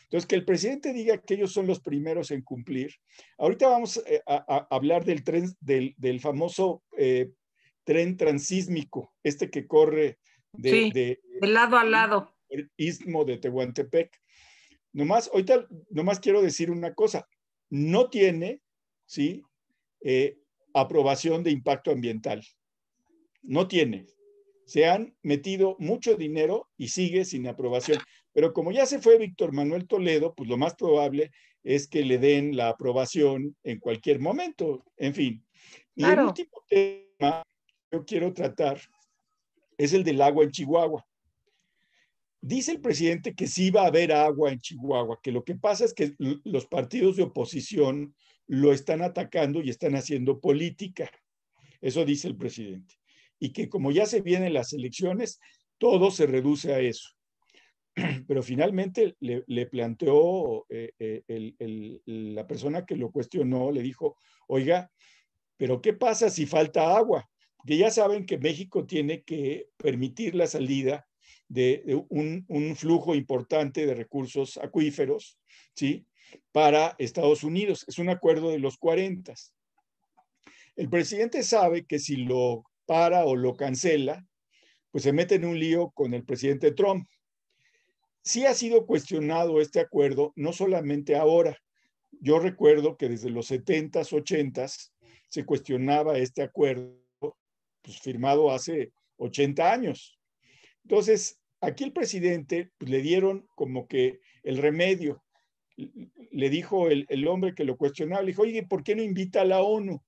Entonces, 0.04 0.26
que 0.26 0.36
el 0.36 0.44
presidente 0.44 0.92
diga 0.92 1.18
que 1.18 1.34
ellos 1.34 1.52
son 1.52 1.66
los 1.66 1.80
primeros 1.80 2.30
en 2.30 2.42
cumplir. 2.42 2.90
Ahorita 3.38 3.68
vamos 3.68 4.02
eh, 4.06 4.22
a, 4.26 4.66
hablar 4.70 5.04
del 5.04 5.24
tren, 5.24 5.52
del, 5.60 5.94
del 5.98 6.20
famoso 6.20 6.82
eh, 6.96 7.30
tren 7.84 8.16
transísmico, 8.16 9.14
este 9.22 9.50
que 9.50 9.66
corre 9.66 10.18
de, 10.58 11.20
lado 11.40 11.78
a 11.78 11.84
lado. 11.84 12.34
El 12.48 12.70
istmo 12.76 13.24
de 13.24 13.38
Tehuantepec. 13.38 14.10
Nomás, 14.92 15.30
ahorita, 15.32 15.66
nomás 15.90 16.20
quiero 16.20 16.40
decir 16.40 16.70
una 16.70 16.94
cosa, 16.94 17.28
no 17.68 18.08
tiene, 18.08 18.62
¿sí? 19.04 19.42
Eh, 20.00 20.38
aprobación 20.72 21.42
de 21.42 21.50
impacto 21.50 21.90
ambiental. 21.90 22.44
No 23.42 23.68
tiene. 23.68 24.06
Se 24.66 24.86
han 24.86 25.16
metido 25.22 25.76
mucho 25.78 26.16
dinero 26.16 26.68
y 26.76 26.88
sigue 26.88 27.24
sin 27.24 27.46
aprobación. 27.46 27.98
Pero 28.32 28.52
como 28.52 28.72
ya 28.72 28.84
se 28.86 29.00
fue 29.00 29.18
Víctor 29.18 29.52
Manuel 29.52 29.86
Toledo, 29.86 30.34
pues 30.34 30.48
lo 30.48 30.56
más 30.56 30.74
probable 30.74 31.30
es 31.62 31.88
que 31.88 32.04
le 32.04 32.18
den 32.18 32.56
la 32.56 32.68
aprobación 32.68 33.56
en 33.62 33.78
cualquier 33.78 34.20
momento. 34.20 34.84
En 34.96 35.14
fin. 35.14 35.44
Y 35.94 36.04
el 36.04 36.20
último 36.20 36.62
tema 36.68 37.42
que 37.90 37.96
yo 37.96 38.04
quiero 38.04 38.32
tratar 38.32 38.80
es 39.78 39.92
el 39.92 40.04
del 40.04 40.20
agua 40.22 40.44
en 40.44 40.50
Chihuahua. 40.50 41.04
Dice 42.40 42.72
el 42.72 42.80
presidente 42.80 43.34
que 43.34 43.46
sí 43.46 43.70
va 43.70 43.82
a 43.82 43.86
haber 43.88 44.12
agua 44.12 44.52
en 44.52 44.60
Chihuahua, 44.60 45.18
que 45.22 45.32
lo 45.32 45.44
que 45.44 45.56
pasa 45.56 45.84
es 45.84 45.92
que 45.92 46.14
los 46.18 46.66
partidos 46.66 47.16
de 47.16 47.24
oposición 47.24 48.14
lo 48.46 48.72
están 48.72 49.02
atacando 49.02 49.60
y 49.60 49.70
están 49.70 49.96
haciendo 49.96 50.40
política. 50.40 51.10
Eso 51.80 52.04
dice 52.04 52.28
el 52.28 52.36
presidente. 52.36 52.94
Y 53.38 53.52
que 53.52 53.68
como 53.68 53.90
ya 53.90 54.06
se 54.06 54.20
vienen 54.20 54.54
las 54.54 54.72
elecciones, 54.72 55.40
todo 55.78 56.10
se 56.10 56.26
reduce 56.26 56.72
a 56.72 56.80
eso. 56.80 57.10
Pero 58.28 58.42
finalmente 58.42 59.16
le, 59.20 59.66
planteó 59.66 60.66
eh, 60.68 60.92
eh, 60.98 62.00
la 62.06 62.46
persona 62.46 62.84
que 62.84 62.96
lo 62.96 63.10
cuestionó, 63.10 63.72
le 63.72 63.82
dijo, 63.82 64.16
oiga, 64.46 64.90
pero 65.56 65.80
¿qué 65.80 65.94
pasa 65.94 66.28
si 66.30 66.46
falta 66.46 66.96
agua? 66.96 67.28
Que 67.66 67.76
ya 67.76 67.90
saben 67.90 68.26
que 68.26 68.38
México 68.38 68.86
tiene 68.86 69.22
que 69.22 69.68
permitir 69.76 70.34
la 70.34 70.46
salida 70.46 71.06
de, 71.48 72.04
un, 72.08 72.76
flujo 72.76 73.14
importante 73.14 73.86
de 73.86 73.94
recursos 73.94 74.56
acuíferos, 74.56 75.38
¿sí? 75.74 76.06
Para 76.52 76.94
Estados 76.98 77.44
Unidos. 77.44 77.84
Es 77.88 77.98
un 77.98 78.08
acuerdo 78.08 78.50
de 78.50 78.58
los 78.58 78.78
40. 78.78 79.34
El 80.76 80.88
presidente 80.88 81.42
sabe 81.42 81.86
que 81.86 81.98
si 81.98 82.16
lo 82.16 82.64
para 82.84 83.24
o 83.24 83.34
lo 83.34 83.56
cancela, 83.56 84.24
pues 84.90 85.04
se 85.04 85.12
mete 85.12 85.34
en 85.34 85.44
un 85.44 85.58
lío 85.58 85.90
con 85.90 86.14
el 86.14 86.24
presidente 86.24 86.72
Trump. 86.72 87.08
Sí 88.22 88.44
ha 88.44 88.54
sido 88.54 88.86
cuestionado 88.86 89.60
este 89.60 89.80
acuerdo, 89.80 90.32
no 90.36 90.52
solamente 90.52 91.16
ahora. 91.16 91.58
Yo 92.20 92.38
recuerdo 92.38 92.96
que 92.96 93.08
desde 93.08 93.30
los 93.30 93.50
70s, 93.50 94.10
80s 94.10 94.92
se 95.28 95.44
cuestionaba 95.44 96.18
este 96.18 96.42
acuerdo, 96.42 97.05
pues 97.86 98.00
firmado 98.00 98.50
hace 98.50 98.90
80 99.16 99.72
años. 99.72 100.18
Entonces, 100.82 101.40
aquí 101.60 101.84
el 101.84 101.92
presidente 101.92 102.70
pues, 102.76 102.90
le 102.90 103.00
dieron 103.00 103.46
como 103.54 103.86
que 103.86 104.18
el 104.42 104.58
remedio. 104.58 105.22
Le 105.76 106.50
dijo 106.50 106.88
el, 106.88 107.06
el 107.08 107.28
hombre 107.28 107.54
que 107.54 107.64
lo 107.64 107.76
cuestionaba, 107.76 108.22
le 108.22 108.28
dijo, 108.28 108.42
oye, 108.42 108.62
¿por 108.64 108.82
qué 108.82 108.96
no 108.96 109.02
invita 109.02 109.42
a 109.42 109.44
la 109.44 109.62
ONU? 109.62 110.02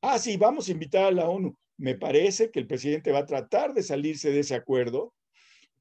Ah, 0.00 0.18
sí, 0.18 0.36
vamos 0.36 0.68
a 0.68 0.72
invitar 0.72 1.04
a 1.04 1.10
la 1.10 1.28
ONU. 1.28 1.56
Me 1.76 1.94
parece 1.94 2.50
que 2.50 2.60
el 2.60 2.66
presidente 2.66 3.12
va 3.12 3.20
a 3.20 3.26
tratar 3.26 3.74
de 3.74 3.82
salirse 3.82 4.30
de 4.30 4.40
ese 4.40 4.54
acuerdo 4.54 5.12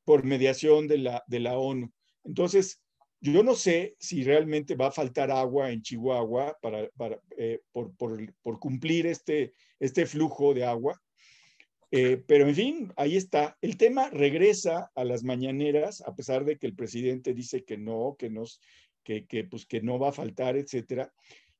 por 0.04 0.24
mediación 0.24 0.88
de 0.88 0.98
la, 0.98 1.24
de 1.28 1.40
la 1.40 1.58
ONU. 1.58 1.92
Entonces, 2.24 2.82
yo 3.20 3.44
no 3.44 3.56
sé 3.56 3.96
si 4.00 4.24
realmente 4.24 4.76
va 4.76 4.88
a 4.88 4.92
faltar 4.92 5.32
agua 5.32 5.72
en 5.72 5.82
Chihuahua 5.82 6.58
para, 6.62 6.88
eh, 7.38 7.62
por, 7.72 7.96
por, 7.96 8.60
cumplir 8.60 9.08
este, 9.08 9.54
este 9.80 10.06
flujo 10.06 10.54
de 10.54 10.66
agua, 10.66 11.02
eh, 11.92 12.22
pero 12.28 12.48
en 12.48 12.56
fin, 12.56 12.94
ahí 12.98 13.16
está. 13.16 13.58
El 13.62 13.78
tema 13.78 14.10
regresa 14.10 14.92
a 14.96 15.04
las 15.04 15.24
mañaneras, 15.24 16.02
a 16.02 16.16
pesar 16.16 16.46
de 16.46 16.58
que 16.58 16.68
el 16.68 16.76
presidente 16.76 17.34
dice 17.34 17.64
que 17.64 17.78
no, 17.78 18.16
que, 18.18 18.30
nos, 18.30 18.62
que, 19.04 19.26
que, 19.26 19.44
pues, 19.44 19.66
que 19.66 19.82
no 19.82 19.98
va 19.98 20.10
a 20.10 20.14
faltar, 20.14 20.58
etcétera. 20.58 21.14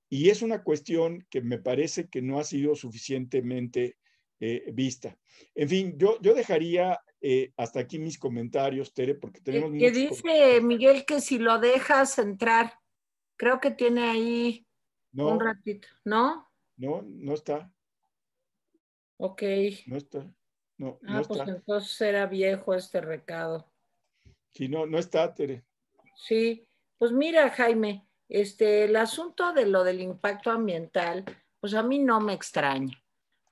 Y 0.10 0.30
es 0.30 0.42
una 0.42 0.64
cuestión 0.64 1.26
que 1.30 1.42
me 1.42 1.58
parece 1.58 2.08
que 2.08 2.22
no 2.22 2.40
ha 2.40 2.44
sido 2.44 2.76
suficientemente 2.76 3.98
eh, 4.40 4.72
vista. 4.74 5.18
En 5.56 5.68
fin, 5.68 5.96
yo, 5.98 6.20
yo 6.22 6.34
dejaría 6.34 7.00
eh, 7.22 7.52
hasta 7.58 7.80
aquí 7.80 8.00
mis 8.00 8.18
comentarios, 8.18 8.94
Tere, 8.94 9.16
porque 9.16 9.42
tenemos... 9.42 9.72
Que 9.72 9.92
dice 9.92 10.62
Miguel 10.62 11.06
que 11.06 11.22
si 11.22 11.40
lo 11.40 11.60
dejas 11.60 12.20
entrar, 12.20 12.74
creo 13.36 13.60
que 13.60 13.72
tiene 13.72 14.04
ahí 14.04 14.68
un 15.14 15.40
ratito, 15.40 15.88
¿no? 16.06 16.48
No, 16.76 17.02
no 17.02 17.34
está. 17.34 17.72
Ok. 19.18 19.44
No 19.88 19.98
está. 19.98 20.34
No, 20.78 21.00
ah, 21.08 21.24
pues 21.28 21.48
entonces 21.48 22.02
era 22.02 22.28
viejo 22.28 22.74
este 22.76 23.02
recado. 23.02 23.72
Sí, 24.54 24.68
no, 24.68 24.86
no 24.86 25.00
está, 25.00 25.34
Tere. 25.34 25.66
Sí, 26.16 26.68
pues 26.98 27.12
mira, 27.12 27.50
Jaime, 27.50 28.08
este, 28.30 28.86
el 28.86 28.96
asunto 28.96 29.54
de 29.54 29.66
lo 29.66 29.84
del 29.84 30.02
impacto 30.02 30.52
ambiental, 30.52 31.26
pues 31.60 31.74
a 31.74 31.84
mí 31.84 32.00
no 32.00 32.20
me 32.20 32.34
extraña. 32.34 32.96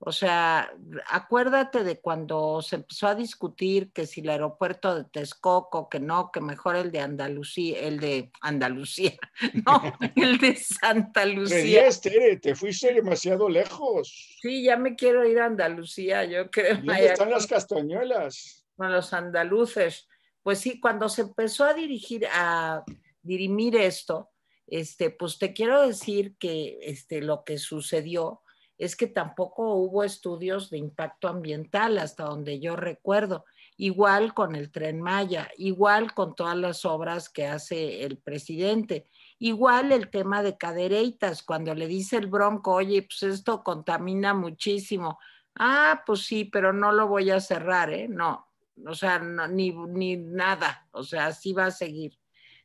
O 0.08 0.12
sea, 0.12 0.72
acuérdate 1.10 1.84
de 1.84 2.00
cuando 2.00 2.62
se 2.62 2.76
empezó 2.76 3.08
a 3.08 3.16
discutir 3.16 3.92
que 3.92 4.06
si 4.06 4.22
el 4.22 4.30
aeropuerto 4.30 4.94
de 4.94 5.04
Texcoco, 5.06 5.90
que 5.90 6.00
no, 6.00 6.32
que 6.32 6.42
mejor 6.42 6.76
el 6.76 6.92
de 6.92 7.00
Andalucía, 7.00 7.80
el 7.80 8.00
de 8.00 8.32
Andalucía, 8.42 9.14
no, 9.66 9.82
el 10.16 10.38
de 10.38 10.56
Santa 10.58 11.26
Lucía. 11.26 11.90
Tere, 12.00 12.38
te 12.38 12.54
fuiste 12.54 12.94
demasiado 12.94 13.50
lejos. 13.50 14.38
Sí, 14.42 14.64
ya 14.64 14.78
me 14.78 14.96
quiero 14.96 15.28
ir 15.28 15.40
a 15.40 15.48
Andalucía, 15.48 16.24
yo 16.26 16.52
creo. 16.52 16.76
¿Dónde 16.76 17.08
están 17.08 17.32
las 17.32 17.48
castañuelas? 17.48 18.64
Con 18.78 18.92
los 18.92 19.12
andaluces. 19.12 20.08
Pues 20.44 20.60
sí, 20.60 20.80
cuando 20.80 21.10
se 21.10 21.24
empezó 21.24 21.64
a 21.64 21.74
dirigir, 21.74 22.28
a 22.32 22.84
dirimir 23.24 23.76
esto, 23.76 24.30
este, 24.68 25.10
pues 25.10 25.40
te 25.40 25.52
quiero 25.52 25.88
decir 25.88 26.36
que 26.38 26.78
este, 26.84 27.22
lo 27.22 27.44
que 27.44 27.58
sucedió 27.58 28.44
es 28.78 28.96
que 28.96 29.08
tampoco 29.08 29.76
hubo 29.76 30.04
estudios 30.04 30.70
de 30.70 30.78
impacto 30.78 31.28
ambiental 31.28 31.98
hasta 31.98 32.26
donde 32.26 32.60
yo 32.60 32.76
recuerdo. 32.76 33.46
Igual 33.78 34.34
con 34.34 34.56
el 34.56 34.72
tren 34.72 35.02
Maya, 35.02 35.50
igual 35.58 36.14
con 36.14 36.36
todas 36.36 36.58
las 36.58 36.86
obras 36.86 37.30
que 37.30 37.46
hace 37.46 38.04
el 38.04 38.18
presidente, 38.18 39.10
igual 39.40 39.92
el 39.92 40.10
tema 40.10 40.44
de 40.44 40.58
cadereitas, 40.58 41.44
cuando 41.44 41.76
le 41.76 41.88
dice 41.88 42.18
el 42.18 42.28
bronco, 42.28 42.74
oye, 42.74 43.02
pues 43.04 43.24
esto 43.24 43.64
contamina 43.64 44.34
muchísimo. 44.34 45.20
Ah, 45.56 46.04
pues 46.06 46.22
sí, 46.22 46.46
pero 46.46 46.74
no 46.74 46.92
lo 46.92 47.08
voy 47.08 47.32
a 47.32 47.40
cerrar, 47.40 47.92
¿eh? 47.94 48.08
No, 48.08 48.48
o 48.86 48.94
sea, 48.94 49.20
ni, 49.20 49.72
ni 49.72 50.18
nada, 50.18 50.88
o 50.92 51.04
sea, 51.04 51.28
así 51.28 51.54
va 51.54 51.68
a 51.68 51.72
seguir. 51.72 52.18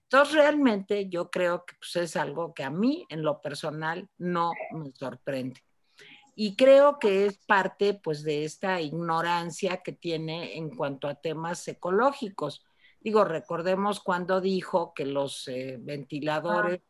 Entonces, 0.04 0.34
realmente 0.34 1.08
yo 1.08 1.30
creo 1.30 1.64
que 1.64 1.74
pues, 1.78 1.94
es 1.96 2.16
algo 2.16 2.52
que 2.52 2.64
a 2.64 2.70
mí, 2.70 3.06
en 3.08 3.22
lo 3.22 3.40
personal, 3.40 4.08
no 4.18 4.50
me 4.72 4.90
sorprende. 4.92 5.60
Y 6.42 6.56
creo 6.56 6.98
que 6.98 7.26
es 7.26 7.36
parte, 7.36 7.92
pues, 7.92 8.22
de 8.22 8.46
esta 8.46 8.80
ignorancia 8.80 9.82
que 9.82 9.92
tiene 9.92 10.56
en 10.56 10.74
cuanto 10.74 11.06
a 11.06 11.14
temas 11.14 11.68
ecológicos. 11.68 12.64
Digo, 12.98 13.24
recordemos 13.24 14.00
cuando 14.00 14.40
dijo 14.40 14.94
que 14.94 15.04
los 15.04 15.46
eh, 15.48 15.76
ventiladores 15.78 16.80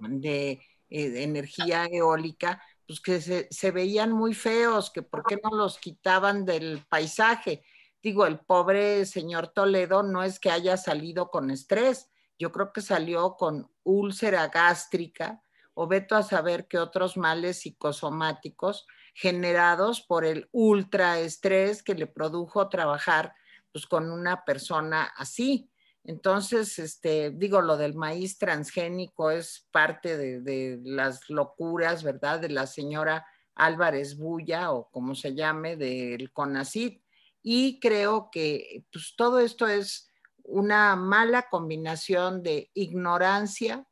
de, 0.00 0.50
eh, 0.50 1.22
energía 1.22 1.86
eólica, 1.88 2.60
pues 2.84 3.00
que 3.00 3.20
se, 3.20 3.46
se 3.48 3.70
veían 3.70 4.10
muy 4.10 4.34
feos, 4.34 4.90
que 4.90 5.02
por 5.02 5.22
qué 5.22 5.38
no 5.40 5.56
los 5.56 5.78
quitaban 5.78 6.44
del 6.44 6.84
paisaje 6.88 7.62
digo, 8.02 8.26
el 8.26 8.40
pobre 8.40 9.06
señor 9.06 9.48
Toledo 9.48 10.02
no 10.02 10.24
es 10.24 10.40
que 10.40 10.50
haya 10.50 10.76
salido 10.76 11.30
con 11.30 11.52
estrés, 11.52 12.10
yo 12.40 12.50
creo 12.50 12.72
que 12.72 12.80
salió 12.80 13.36
con 13.36 13.70
úlcera 13.84 14.48
gástrica 14.48 15.44
o 15.74 15.86
veto 15.86 16.16
a 16.16 16.22
saber 16.22 16.66
qué 16.68 16.78
otros 16.78 17.16
males 17.16 17.60
psicosomáticos 17.60 18.86
generados 19.14 20.00
por 20.00 20.24
el 20.24 20.48
ultraestrés 20.52 21.82
que 21.82 21.94
le 21.94 22.06
produjo 22.06 22.68
trabajar 22.68 23.34
pues, 23.72 23.86
con 23.86 24.10
una 24.10 24.44
persona 24.44 25.12
así. 25.16 25.70
Entonces, 26.04 26.78
este, 26.78 27.30
digo, 27.30 27.60
lo 27.60 27.76
del 27.76 27.94
maíz 27.94 28.38
transgénico 28.38 29.30
es 29.30 29.68
parte 29.70 30.16
de, 30.16 30.40
de 30.40 30.80
las 30.82 31.28
locuras, 31.28 32.02
¿verdad? 32.02 32.40
De 32.40 32.48
la 32.48 32.66
señora 32.66 33.26
Álvarez 33.54 34.16
Bulla 34.16 34.72
o 34.72 34.90
como 34.90 35.14
se 35.14 35.34
llame, 35.34 35.76
del 35.76 36.32
CONACID 36.32 37.00
y 37.42 37.80
creo 37.80 38.30
que 38.30 38.84
pues, 38.92 39.14
todo 39.16 39.40
esto 39.40 39.66
es 39.66 40.10
una 40.44 40.96
mala 40.96 41.48
combinación 41.48 42.42
de 42.42 42.70
ignorancia 42.74 43.86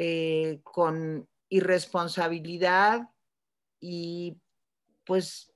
eh, 0.00 0.60
con 0.62 1.28
irresponsabilidad 1.48 3.10
y 3.80 4.36
pues 5.04 5.52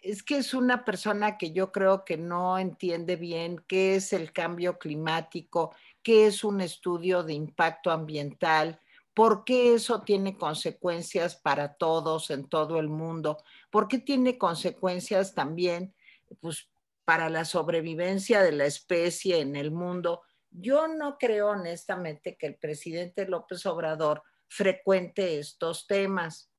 es 0.00 0.22
que 0.22 0.38
es 0.38 0.54
una 0.54 0.86
persona 0.86 1.36
que 1.36 1.52
yo 1.52 1.70
creo 1.70 2.02
que 2.06 2.16
no 2.16 2.58
entiende 2.58 3.16
bien 3.16 3.62
qué 3.68 3.96
es 3.96 4.14
el 4.14 4.32
cambio 4.32 4.78
climático, 4.78 5.74
qué 6.02 6.26
es 6.26 6.44
un 6.44 6.62
estudio 6.62 7.22
de 7.22 7.34
impacto 7.34 7.90
ambiental, 7.90 8.80
por 9.12 9.44
qué 9.44 9.74
eso 9.74 10.00
tiene 10.00 10.38
consecuencias 10.38 11.36
para 11.36 11.74
todos 11.74 12.30
en 12.30 12.48
todo 12.48 12.78
el 12.78 12.88
mundo, 12.88 13.36
por 13.70 13.86
qué 13.86 13.98
tiene 13.98 14.38
consecuencias 14.38 15.34
también 15.34 15.94
pues, 16.40 16.70
para 17.04 17.28
la 17.28 17.44
sobrevivencia 17.44 18.42
de 18.42 18.52
la 18.52 18.64
especie 18.64 19.40
en 19.40 19.56
el 19.56 19.72
mundo. 19.72 20.22
Yo 20.50 20.88
no 20.88 21.18
creo 21.18 21.50
honestamente 21.50 22.36
que 22.36 22.46
el 22.46 22.56
presidente 22.56 23.26
López 23.26 23.64
Obrador 23.66 24.22
frecuente 24.48 25.38
estos 25.38 25.86
temas. 25.86 26.50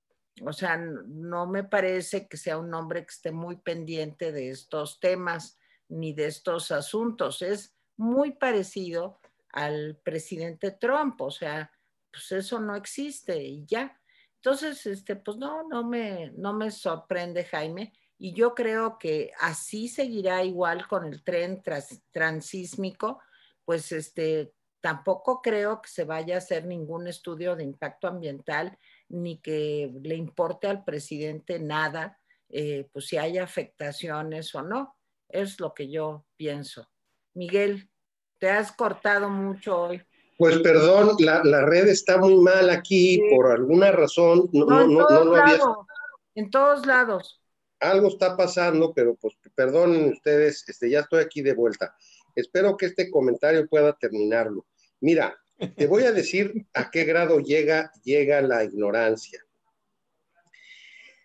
O 0.46 0.54
sea, 0.54 0.78
no 0.78 1.48
me 1.48 1.64
parece 1.64 2.28
que 2.28 2.38
sea 2.38 2.58
un 2.58 2.74
hombre 2.74 3.06
que 3.06 3.12
esté 3.12 3.32
muy 3.32 3.58
pendiente 3.58 4.32
de 4.32 4.50
estos 4.50 5.00
temas 5.00 5.58
ni 5.88 6.14
de 6.14 6.28
estos 6.28 6.72
asuntos. 6.72 7.42
Es 7.42 7.76
muy 7.98 8.32
parecido 8.32 9.20
al 9.52 10.00
presidente 10.04 10.72
Trump, 10.72 11.20
o 11.22 11.32
sea, 11.32 11.72
pues 12.12 12.32
eso 12.32 12.60
no 12.60 12.76
existe 12.76 13.44
y 13.44 13.66
ya. 13.66 14.00
Entonces, 14.36 14.86
este, 14.86 15.16
pues 15.16 15.38
no, 15.38 15.68
no 15.68 15.84
me, 15.84 16.32
no 16.38 16.54
me 16.54 16.72
sorprende, 16.72 17.44
Jaime 17.44 17.92
y 18.22 18.34
yo 18.34 18.54
creo 18.54 19.00
que 19.00 19.32
así 19.40 19.88
seguirá 19.88 20.44
igual 20.44 20.86
con 20.88 21.06
el 21.06 21.24
tren 21.24 21.64
transísmico, 22.12 23.22
pues 23.70 23.92
este, 23.92 24.52
tampoco 24.82 25.44
creo 25.44 25.80
que 25.80 25.90
se 25.90 26.04
vaya 26.04 26.34
a 26.34 26.38
hacer 26.40 26.66
ningún 26.66 27.08
estudio 27.08 27.56
de 27.56 27.64
impacto 27.64 28.08
ambiental 28.08 28.76
ni 29.10 29.40
que 29.42 29.94
le 30.02 30.16
importe 30.16 30.66
al 30.66 30.84
presidente 30.84 31.60
nada, 31.60 32.18
eh, 32.50 32.90
pues 32.92 33.06
si 33.06 33.18
hay 33.18 33.38
afectaciones 33.38 34.56
o 34.56 34.64
no. 34.64 34.98
Es 35.28 35.60
lo 35.60 35.76
que 35.76 35.88
yo 35.88 36.26
pienso. 36.36 36.90
Miguel, 37.36 37.92
te 38.40 38.50
has 38.50 38.72
cortado 38.72 39.30
mucho 39.30 39.82
hoy. 39.82 40.02
Pues 40.40 40.58
perdón, 40.62 41.18
la, 41.20 41.62
red 41.64 41.90
está 41.90 42.18
muy 42.18 42.38
mal 42.38 42.72
aquí 42.72 43.22
por 43.30 43.52
alguna 43.52 43.92
razón. 43.92 44.50
No, 44.52 44.66
no, 44.66 44.88
no, 44.88 45.86
En 46.34 46.50
todos 46.50 46.88
lados. 46.88 47.40
algo 47.80 48.08
está 48.08 48.36
pasando, 48.36 48.92
pero 48.96 49.14
pues 49.14 49.36
perdonen 49.54 50.12
ustedes, 50.12 50.68
este, 50.68 50.90
ya 50.90 51.02
estoy 51.02 51.22
aquí 51.22 51.44
de 51.44 51.54
vuelta. 51.54 51.96
Espero 52.40 52.78
que 52.78 52.88
este 52.88 53.10
comentario 53.10 53.68
pueda 53.68 53.98
terminarlo. 53.98 54.66
Mira, 55.00 55.38
te 55.76 55.88
voy 55.88 56.04
a 56.04 56.12
decir 56.12 56.66
a 56.74 56.90
qué 56.90 57.04
grado 57.04 57.40
llega, 57.40 57.92
llega 58.04 58.42
la 58.42 58.64
ignorancia. 58.64 59.46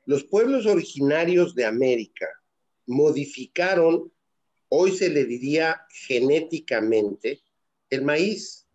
Los 0.07 0.25
pueblos 0.25 0.67
originarios 0.67 1.55
de 1.55 1.65
América 1.65 2.27
modificaron, 2.87 4.13
hoy 4.69 4.93
se 4.93 5.09
le 5.09 5.25
diría 5.25 5.87
genéticamente, 5.91 7.41
el 7.91 8.03
maíz. 8.03 8.67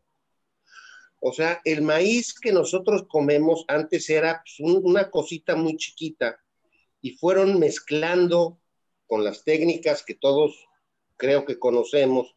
O 1.19 1.33
sea, 1.33 1.59
el 1.65 1.81
maíz 1.81 2.33
que 2.33 2.53
nosotros 2.53 3.05
comemos 3.09 3.65
antes 3.67 4.09
era 4.09 4.41
pues, 4.41 4.59
una 4.59 5.11
cosita 5.11 5.55
muy 5.55 5.75
chiquita 5.75 6.39
y 7.01 7.17
fueron 7.17 7.59
mezclando 7.59 8.59
con 9.05 9.23
las 9.23 9.43
técnicas 9.43 10.03
que 10.03 10.15
todos 10.15 10.68
creo 11.19 11.45
que 11.45 11.59
conocemos, 11.59 12.35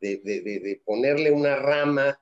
de, 0.00 0.80
ponerle 0.84 1.32
una 1.32 1.56
rama 1.56 2.20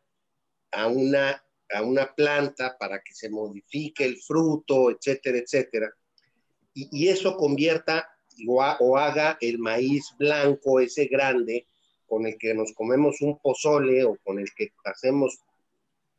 a 0.70 0.86
una, 0.86 1.44
a 1.68 1.82
una 1.82 2.14
planta 2.14 2.78
para 2.78 3.02
que 3.02 3.12
se 3.12 3.28
modifique 3.28 4.04
el 4.04 4.16
fruto, 4.16 4.90
etcétera, 4.90 5.38
etcétera. 5.38 5.92
Y, 6.72 7.08
eso 7.08 7.36
convierta 7.36 8.08
o, 8.48 8.62
o, 8.80 8.96
haga 8.96 9.36
el 9.40 9.58
maíz 9.58 10.14
blanco, 10.18 10.80
ese 10.80 11.06
grande, 11.06 11.66
con 12.06 12.24
el 12.26 12.38
que 12.38 12.54
nos 12.54 12.72
comemos 12.72 13.20
un 13.20 13.38
pozole 13.38 14.04
o 14.04 14.16
con 14.22 14.38
el 14.38 14.48
que 14.54 14.72
hacemos 14.84 15.40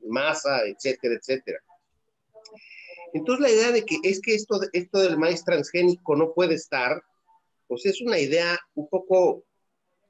masa, 0.01 0.65
etcétera, 0.67 1.15
etcétera. 1.15 1.59
Entonces 3.13 3.41
la 3.41 3.51
idea 3.51 3.71
de 3.71 3.85
que 3.85 3.97
es 4.03 4.21
que 4.21 4.35
esto, 4.35 4.59
esto 4.73 4.99
del 4.99 5.17
maíz 5.17 5.43
transgénico 5.43 6.15
no 6.15 6.33
puede 6.33 6.55
estar, 6.55 7.01
pues 7.67 7.85
es 7.85 8.01
una 8.01 8.19
idea 8.19 8.59
un 8.75 8.87
poco, 8.89 9.43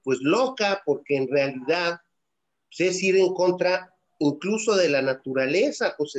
pues 0.07 0.19
loca, 0.21 0.81
porque 0.85 1.17
en 1.17 1.27
realidad 1.27 1.99
pues, 2.69 2.91
es 2.91 3.03
ir 3.03 3.17
en 3.17 3.33
contra 3.33 3.93
incluso 4.19 4.73
de 4.73 4.87
la 4.87 5.01
naturaleza, 5.01 5.95
pues 5.97 6.15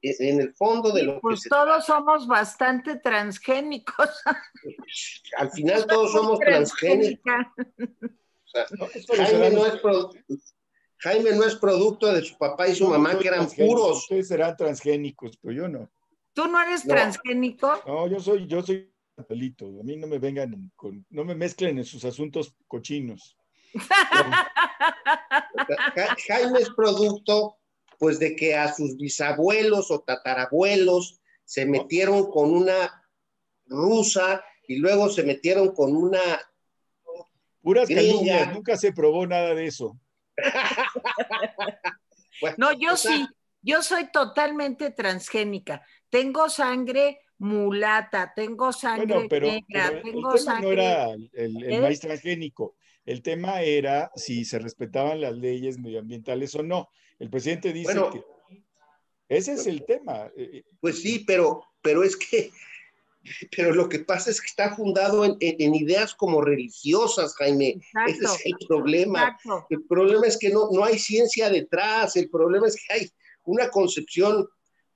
en 0.00 0.40
el 0.40 0.54
fondo 0.54 0.92
de 0.92 1.02
lo 1.02 1.20
pues 1.20 1.42
todos 1.50 1.86
somos 1.86 2.28
bastante 2.28 3.00
transgénicos. 3.00 4.10
Al 5.38 5.50
final 5.50 5.88
todos 5.88 6.12
somos 6.12 6.38
transgénicos. 6.38 7.34
Jaime, 9.16 9.50
no 9.50 9.66
es 9.66 9.80
Jaime 10.98 11.32
no 11.32 11.44
es 11.46 11.56
producto 11.56 12.12
de 12.12 12.22
su 12.22 12.38
papá 12.38 12.68
y 12.68 12.76
su 12.76 12.86
mamá, 12.86 13.18
que 13.18 13.26
eran 13.26 13.48
puros. 13.50 14.04
Ustedes 14.04 14.28
serán 14.28 14.56
transgénicos, 14.56 15.36
pero 15.42 15.52
yo 15.52 15.68
no. 15.68 15.90
¿Tú 16.32 16.46
no 16.46 16.62
eres 16.62 16.84
transgénico? 16.84 17.82
No, 17.88 18.06
yo 18.06 18.20
soy, 18.20 18.46
yo 18.46 18.62
soy 18.62 18.88
papelito. 19.16 19.66
A 19.80 19.82
mí 19.82 19.96
no 19.96 20.06
me 20.06 20.18
vengan 20.18 20.70
con, 20.76 21.04
no 21.10 21.24
me 21.24 21.34
mezclen 21.34 21.78
en 21.78 21.84
sus 21.84 22.04
asuntos 22.04 22.54
cochinos. 22.68 23.36
Jaime 26.28 26.60
es 26.60 26.70
producto, 26.70 27.56
pues, 27.98 28.18
de 28.18 28.36
que 28.36 28.54
a 28.54 28.72
sus 28.72 28.96
bisabuelos 28.96 29.90
o 29.90 30.00
tatarabuelos 30.00 31.20
se 31.44 31.66
metieron 31.66 32.30
con 32.30 32.54
una 32.54 33.02
rusa 33.66 34.44
y 34.68 34.76
luego 34.76 35.08
se 35.08 35.24
metieron 35.24 35.74
con 35.74 35.96
una. 35.96 36.20
Puras 37.62 37.88
calumnias, 37.88 38.52
nunca 38.52 38.76
se 38.76 38.92
probó 38.92 39.26
nada 39.26 39.54
de 39.54 39.66
eso. 39.66 39.98
no, 42.58 42.70
yo 42.78 42.96
sí, 42.96 43.26
yo 43.60 43.82
soy 43.82 44.12
totalmente 44.12 44.92
transgénica 44.92 45.82
tengo 46.10 46.48
sangre 46.48 47.20
mulata, 47.38 48.32
tengo 48.34 48.72
sangre 48.72 49.28
negra, 49.28 50.02
tengo 50.02 50.34
el 50.34 50.36
tema 50.36 50.38
sangre... 50.38 50.62
No 50.62 50.72
era 50.72 51.10
el, 51.32 51.62
¿Eh? 51.64 51.80
maíz 51.80 52.00
transgénico, 52.00 52.76
el 53.04 53.22
tema 53.22 53.62
era 53.62 54.10
si 54.16 54.44
se 54.44 54.58
respetaban 54.58 55.20
las 55.20 55.34
leyes 55.36 55.78
medioambientales 55.78 56.54
o 56.54 56.62
no. 56.62 56.88
El 57.18 57.30
presidente 57.30 57.72
dice 57.72 57.94
que 58.12 58.22
ese 59.28 59.54
es 59.54 59.66
el 59.66 59.84
tema. 59.84 60.30
Eh, 60.36 60.50
eh. 60.52 60.64
Pues 60.80 61.02
sí, 61.02 61.24
pero, 61.26 61.64
pero 61.82 62.02
es 62.04 62.16
que, 62.16 62.50
pero 63.56 63.74
lo 63.74 63.88
que 63.88 64.00
pasa 64.00 64.30
es 64.30 64.40
que 64.40 64.46
está 64.46 64.74
fundado 64.74 65.24
en, 65.24 65.74
ideas 65.74 66.14
como 66.14 66.40
religiosas, 66.42 67.34
Jaime. 67.36 67.80
Ese 68.06 68.24
es 68.24 68.46
el 68.46 68.66
problema. 68.68 69.36
El 69.70 69.84
problema 69.84 70.26
es 70.26 70.38
que 70.38 70.50
no, 70.50 70.68
no 70.70 70.84
hay 70.84 70.98
ciencia 70.98 71.50
detrás, 71.50 72.16
el 72.16 72.30
problema 72.30 72.68
es 72.68 72.76
que 72.76 72.92
hay 72.92 73.10
una 73.44 73.68
concepción 73.70 74.48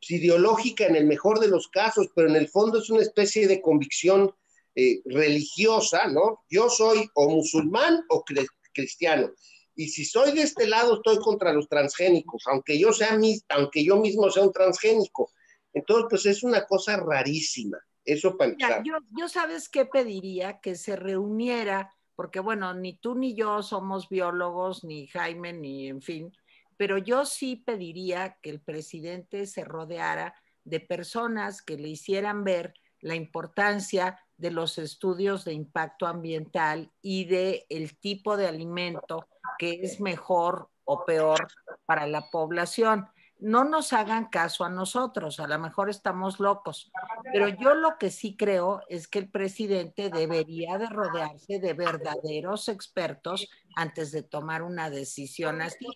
ideológica 0.09 0.87
en 0.87 0.97
el 0.97 1.07
mejor 1.07 1.41
de 1.41 1.49
los 1.49 1.69
casos, 1.69 2.09
pero 2.15 2.29
en 2.29 2.37
el 2.37 2.49
fondo 2.49 2.79
es 2.79 2.91
una 2.91 3.03
especie 3.03 3.47
de 3.47 3.61
convicción 3.61 4.35
eh, 4.75 5.03
religiosa, 5.05 6.07
¿no? 6.07 6.45
Yo 6.49 6.71
soy 6.71 7.09
o 7.15 7.29
musulmán 7.29 8.05
o 8.09 8.25
cristiano. 8.73 9.31
Y 9.75 9.89
si 9.89 10.05
soy 10.05 10.33
de 10.33 10.43
este 10.43 10.67
lado, 10.67 10.97
estoy 10.97 11.19
contra 11.19 11.53
los 11.53 11.69
transgénicos, 11.69 12.45
aunque 12.47 12.79
yo, 12.79 12.93
sea 12.93 13.19
aunque 13.49 13.85
yo 13.85 13.97
mismo 13.97 14.31
sea 14.31 14.45
un 14.45 14.53
transgénico. 14.53 15.31
Entonces, 15.73 16.07
pues 16.09 16.27
es 16.27 16.43
una 16.43 16.67
cosa 16.67 16.97
rarísima. 16.97 17.79
Eso 18.05 18.37
para 18.37 18.53
empezar. 18.53 18.83
Yo, 18.85 18.95
yo 19.17 19.29
sabes 19.29 19.69
qué 19.69 19.87
pediría 19.87 20.61
que 20.61 20.75
se 20.75 20.97
reuniera, 20.97 21.95
porque 22.15 22.41
bueno, 22.41 22.75
ni 22.75 22.97
tú 22.97 23.15
ni 23.15 23.35
yo 23.35 23.63
somos 23.63 24.09
biólogos, 24.09 24.85
ni 24.85 25.07
Jaime, 25.07 25.53
ni 25.53 25.89
en 25.89 26.01
fin, 26.01 26.33
pero 26.81 26.97
yo 26.97 27.27
sí 27.27 27.57
pediría 27.57 28.39
que 28.41 28.49
el 28.49 28.59
presidente 28.59 29.47
se 29.47 29.65
rodeara 29.67 30.35
de 30.65 30.81
personas 30.81 31.61
que 31.61 31.77
le 31.77 31.89
hicieran 31.89 32.43
ver 32.43 32.73
la 33.03 33.15
importancia 33.15 34.19
de 34.39 34.51
los 34.51 34.79
estudios 34.79 35.45
de 35.45 35.53
impacto 35.53 36.07
ambiental 36.07 36.91
y 37.03 37.27
de 37.27 37.67
el 37.69 37.99
tipo 37.99 38.39
de 38.39 38.47
alimento 38.49 39.29
que 39.59 39.81
es 39.83 40.01
mejor 40.01 40.71
o 40.85 41.05
peor 41.05 41.49
para 41.85 42.07
la 42.07 42.31
población. 42.31 43.11
No 43.39 43.65
nos 43.65 43.93
hagan 43.93 44.31
caso 44.31 44.65
a 44.65 44.71
nosotros, 44.71 45.39
a 45.39 45.47
lo 45.47 45.59
mejor 45.59 45.91
estamos 45.91 46.41
locos, 46.41 46.91
pero 47.31 47.49
yo 47.49 47.75
lo 47.75 47.99
que 47.99 48.09
sí 48.09 48.39
creo 48.39 48.81
es 48.89 49.07
que 49.07 49.19
el 49.19 49.31
presidente 49.31 50.09
debería 50.09 50.79
de 50.79 50.87
rodearse 50.87 51.59
de 51.59 51.75
verdaderos 51.75 52.71
expertos 52.71 53.51
antes 53.77 54.13
de 54.13 54.23
tomar 54.23 54.63
una 54.63 54.89
decisión 54.89 55.61
así 55.61 55.87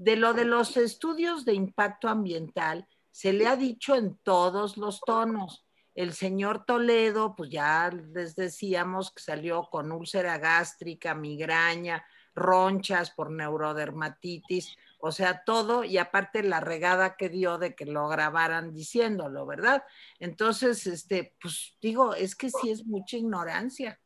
de 0.00 0.16
lo 0.16 0.32
de 0.32 0.46
los 0.46 0.78
estudios 0.78 1.44
de 1.44 1.52
impacto 1.52 2.08
ambiental, 2.08 2.88
se 3.10 3.34
le 3.34 3.46
ha 3.46 3.54
dicho 3.54 3.94
en 3.94 4.16
todos 4.22 4.78
los 4.78 5.02
tonos. 5.02 5.66
El 5.94 6.14
señor 6.14 6.64
Toledo, 6.64 7.36
pues 7.36 7.50
ya 7.50 7.90
les 8.14 8.34
decíamos 8.34 9.12
que 9.12 9.22
salió 9.22 9.64
con 9.64 9.92
úlcera 9.92 10.38
gástrica, 10.38 11.14
migraña, 11.14 12.02
ronchas 12.34 13.10
por 13.10 13.30
neurodermatitis, 13.30 14.74
o 15.00 15.12
sea, 15.12 15.44
todo, 15.44 15.84
y 15.84 15.98
aparte 15.98 16.42
la 16.44 16.60
regada 16.60 17.16
que 17.16 17.28
dio 17.28 17.58
de 17.58 17.74
que 17.74 17.84
lo 17.84 18.08
grabaran 18.08 18.72
diciéndolo, 18.72 19.44
¿verdad? 19.44 19.84
Entonces, 20.18 20.86
este, 20.86 21.36
pues 21.42 21.76
digo, 21.82 22.14
es 22.14 22.34
que 22.34 22.48
sí 22.48 22.70
es 22.70 22.86
mucha 22.86 23.18
ignorancia. 23.18 24.00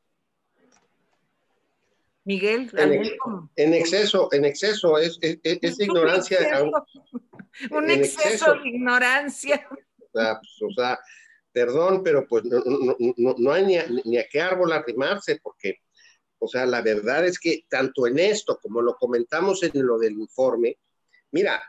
Miguel, 2.24 2.70
en, 3.56 3.74
exceso, 3.74 4.28
en 4.32 4.46
exceso, 4.46 4.98
es, 4.98 5.18
es, 5.20 5.80
ignorancia. 5.80 6.38
Un 7.70 7.90
exceso, 7.90 8.54
de 8.54 8.68
ignorancia. 8.68 9.68
Pues, 10.10 10.26
o 10.62 10.70
sea, 10.74 10.98
perdón, 11.52 12.02
pero 12.02 12.26
pues 12.26 12.44
no, 12.44 13.52
hay 13.52 13.66
ni 13.66 13.76
a, 13.76 13.86
ni 14.04 14.16
a, 14.16 14.26
qué 14.26 14.40
árbol 14.40 14.72
arrimarse, 14.72 15.38
porque, 15.42 15.80
o 16.38 16.48
sea, 16.48 16.64
la 16.64 16.80
verdad 16.80 17.26
es 17.26 17.38
que 17.38 17.66
tanto 17.68 18.06
en 18.06 18.18
esto 18.18 18.58
como 18.60 18.80
lo 18.80 18.96
comentamos 18.96 19.62
en 19.62 19.86
lo 19.86 19.98
del 19.98 20.14
informe, 20.14 20.78
mira, 21.30 21.62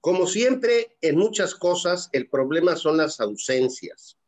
como 0.00 0.26
siempre, 0.26 0.96
en 1.00 1.16
muchas 1.16 1.54
cosas, 1.54 2.10
el 2.12 2.28
problema 2.28 2.74
son 2.74 2.96
las 2.96 3.20
ausencias 3.20 4.18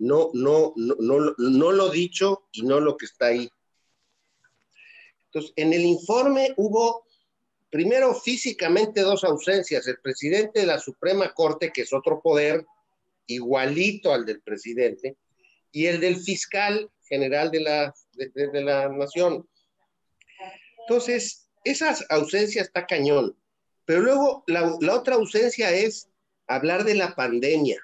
no, 0.00 0.30
no, 0.32 0.72
no, 0.76 1.34
no, 1.36 1.72
lo 1.72 1.90
dicho 1.90 2.48
y 2.52 2.62
no 2.62 2.80
lo 2.80 2.96
que 2.96 3.04
está 3.04 3.26
ahí. 3.26 3.50
Entonces, 5.26 5.52
en 5.56 5.74
el 5.74 5.82
informe 5.82 6.54
hubo, 6.56 7.06
primero, 7.70 8.14
físicamente 8.14 9.02
dos 9.02 9.24
ausencias. 9.24 9.86
El 9.86 9.98
presidente 9.98 10.60
de 10.60 10.66
la 10.66 10.78
Suprema 10.78 11.32
Corte, 11.34 11.70
que 11.70 11.82
es 11.82 11.92
otro 11.92 12.20
poder 12.22 12.64
igualito 13.26 14.12
al 14.12 14.24
del 14.24 14.40
presidente, 14.40 15.16
y 15.70 15.86
el 15.86 16.00
del 16.00 16.16
fiscal 16.16 16.90
general 17.04 17.50
de 17.50 17.60
la, 17.60 17.94
de, 18.14 18.62
la 18.62 18.88
nación. 18.88 19.46
Entonces, 20.88 21.46
esa 21.62 21.94
ausencia 22.08 22.62
está 22.62 22.86
cañón. 22.86 23.36
Pero 23.84 24.00
luego 24.00 24.44
la, 24.46 24.76
la 24.80 24.94
otra 24.94 25.16
ausencia 25.16 25.70
es 25.72 26.08
hablar 26.46 26.84
de 26.84 26.94
la 26.94 27.14
pandemia 27.14 27.80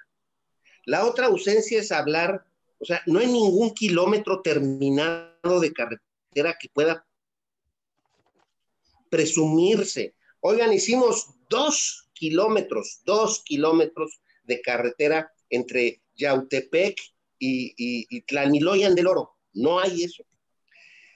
la 0.86 1.04
otra 1.04 1.26
ausencia 1.26 1.80
es 1.80 1.92
hablar, 1.92 2.46
o 2.78 2.84
sea, 2.84 3.02
no 3.06 3.18
hay 3.18 3.26
ningún 3.26 3.74
kilómetro 3.74 4.40
terminado 4.40 5.60
de 5.60 5.72
carretera 5.72 6.56
que 6.58 6.68
pueda 6.72 7.04
presumirse. 9.10 10.14
Oigan, 10.40 10.72
hicimos 10.72 11.30
dos 11.50 12.08
kilómetros, 12.12 13.00
dos 13.04 13.42
kilómetros 13.44 14.20
de 14.44 14.60
carretera 14.60 15.32
entre 15.50 16.02
Yautepec 16.14 16.98
y, 17.38 17.74
y, 17.76 18.20
Tlaniloyan 18.22 18.94
del 18.94 19.08
Oro. 19.08 19.36
No 19.52 19.80
hay 19.80 20.04
eso. 20.04 20.24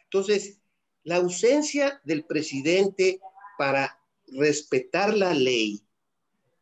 Entonces, 0.05 0.59
la 1.05 1.16
ausencia 1.16 2.01
del 2.05 2.25
presidente 2.25 3.21
para 3.57 4.01
respetar 4.27 5.16
la 5.16 5.33
ley 5.33 5.81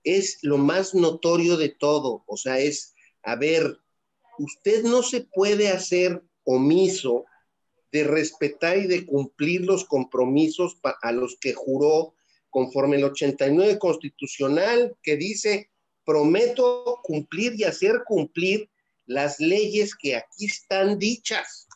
es 0.05 0.39
lo 0.43 0.59
más 0.59 0.95
notorio 0.95 1.57
de 1.57 1.71
todo. 1.71 2.23
O 2.27 2.37
sea, 2.37 2.59
es, 2.59 2.95
a 3.29 3.37
ver, 3.37 3.79
usted 4.39 4.85
no 4.85 5.03
se 5.03 5.21
puede 5.21 5.69
hacer 5.69 6.23
omiso 6.45 7.27
de 7.93 8.05
respetar 8.05 8.79
y 8.79 8.87
de 8.87 9.05
cumplir 9.05 9.67
los 9.67 9.85
compromisos 9.85 10.79
a 11.03 11.13
los 11.13 11.37
que 11.39 11.53
juró 11.53 12.15
conforme 12.49 12.97
el 12.97 13.05
89 13.05 13.79
constitucional 13.79 14.97
que 15.03 15.17
dice, 15.17 15.69
prometo 16.07 17.01
cumplir 17.03 17.53
y 17.61 17.65
hacer 17.65 18.03
cumplir 18.07 18.71
las 19.05 19.41
leyes 19.41 19.95
que 19.95 20.17
aquí 20.17 20.47
están 20.47 20.99
dichas. 20.99 21.68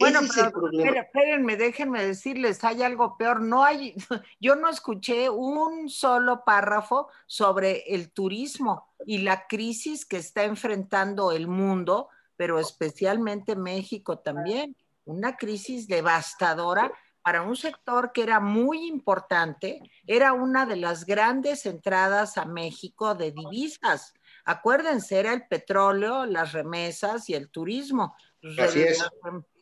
Bueno, 0.00 0.20
pero 0.34 1.00
espérenme, 1.02 1.56
déjenme 1.56 2.02
decirles, 2.02 2.64
hay 2.64 2.82
algo 2.82 3.18
peor. 3.18 3.42
No 3.42 3.62
hay, 3.62 3.94
yo 4.40 4.56
no 4.56 4.70
escuché 4.70 5.28
un 5.28 5.90
solo 5.90 6.42
párrafo 6.42 7.08
sobre 7.26 7.84
el 7.94 8.10
turismo 8.10 8.88
y 9.04 9.18
la 9.18 9.46
crisis 9.46 10.06
que 10.06 10.16
está 10.16 10.44
enfrentando 10.44 11.32
el 11.32 11.48
mundo, 11.48 12.08
pero 12.34 12.58
especialmente 12.58 13.56
México 13.56 14.18
también. 14.18 14.74
Una 15.04 15.36
crisis 15.36 15.86
devastadora 15.86 16.90
para 17.22 17.42
un 17.42 17.54
sector 17.54 18.12
que 18.12 18.22
era 18.22 18.40
muy 18.40 18.86
importante, 18.86 19.82
era 20.06 20.32
una 20.32 20.64
de 20.64 20.76
las 20.76 21.04
grandes 21.04 21.66
entradas 21.66 22.38
a 22.38 22.46
México 22.46 23.14
de 23.14 23.32
divisas. 23.32 24.14
Acuérdense, 24.46 25.18
era 25.18 25.34
el 25.34 25.46
petróleo, 25.46 26.24
las 26.24 26.52
remesas 26.52 27.28
y 27.28 27.34
el 27.34 27.50
turismo. 27.50 28.16
Así 28.58 28.80
es 28.80 29.04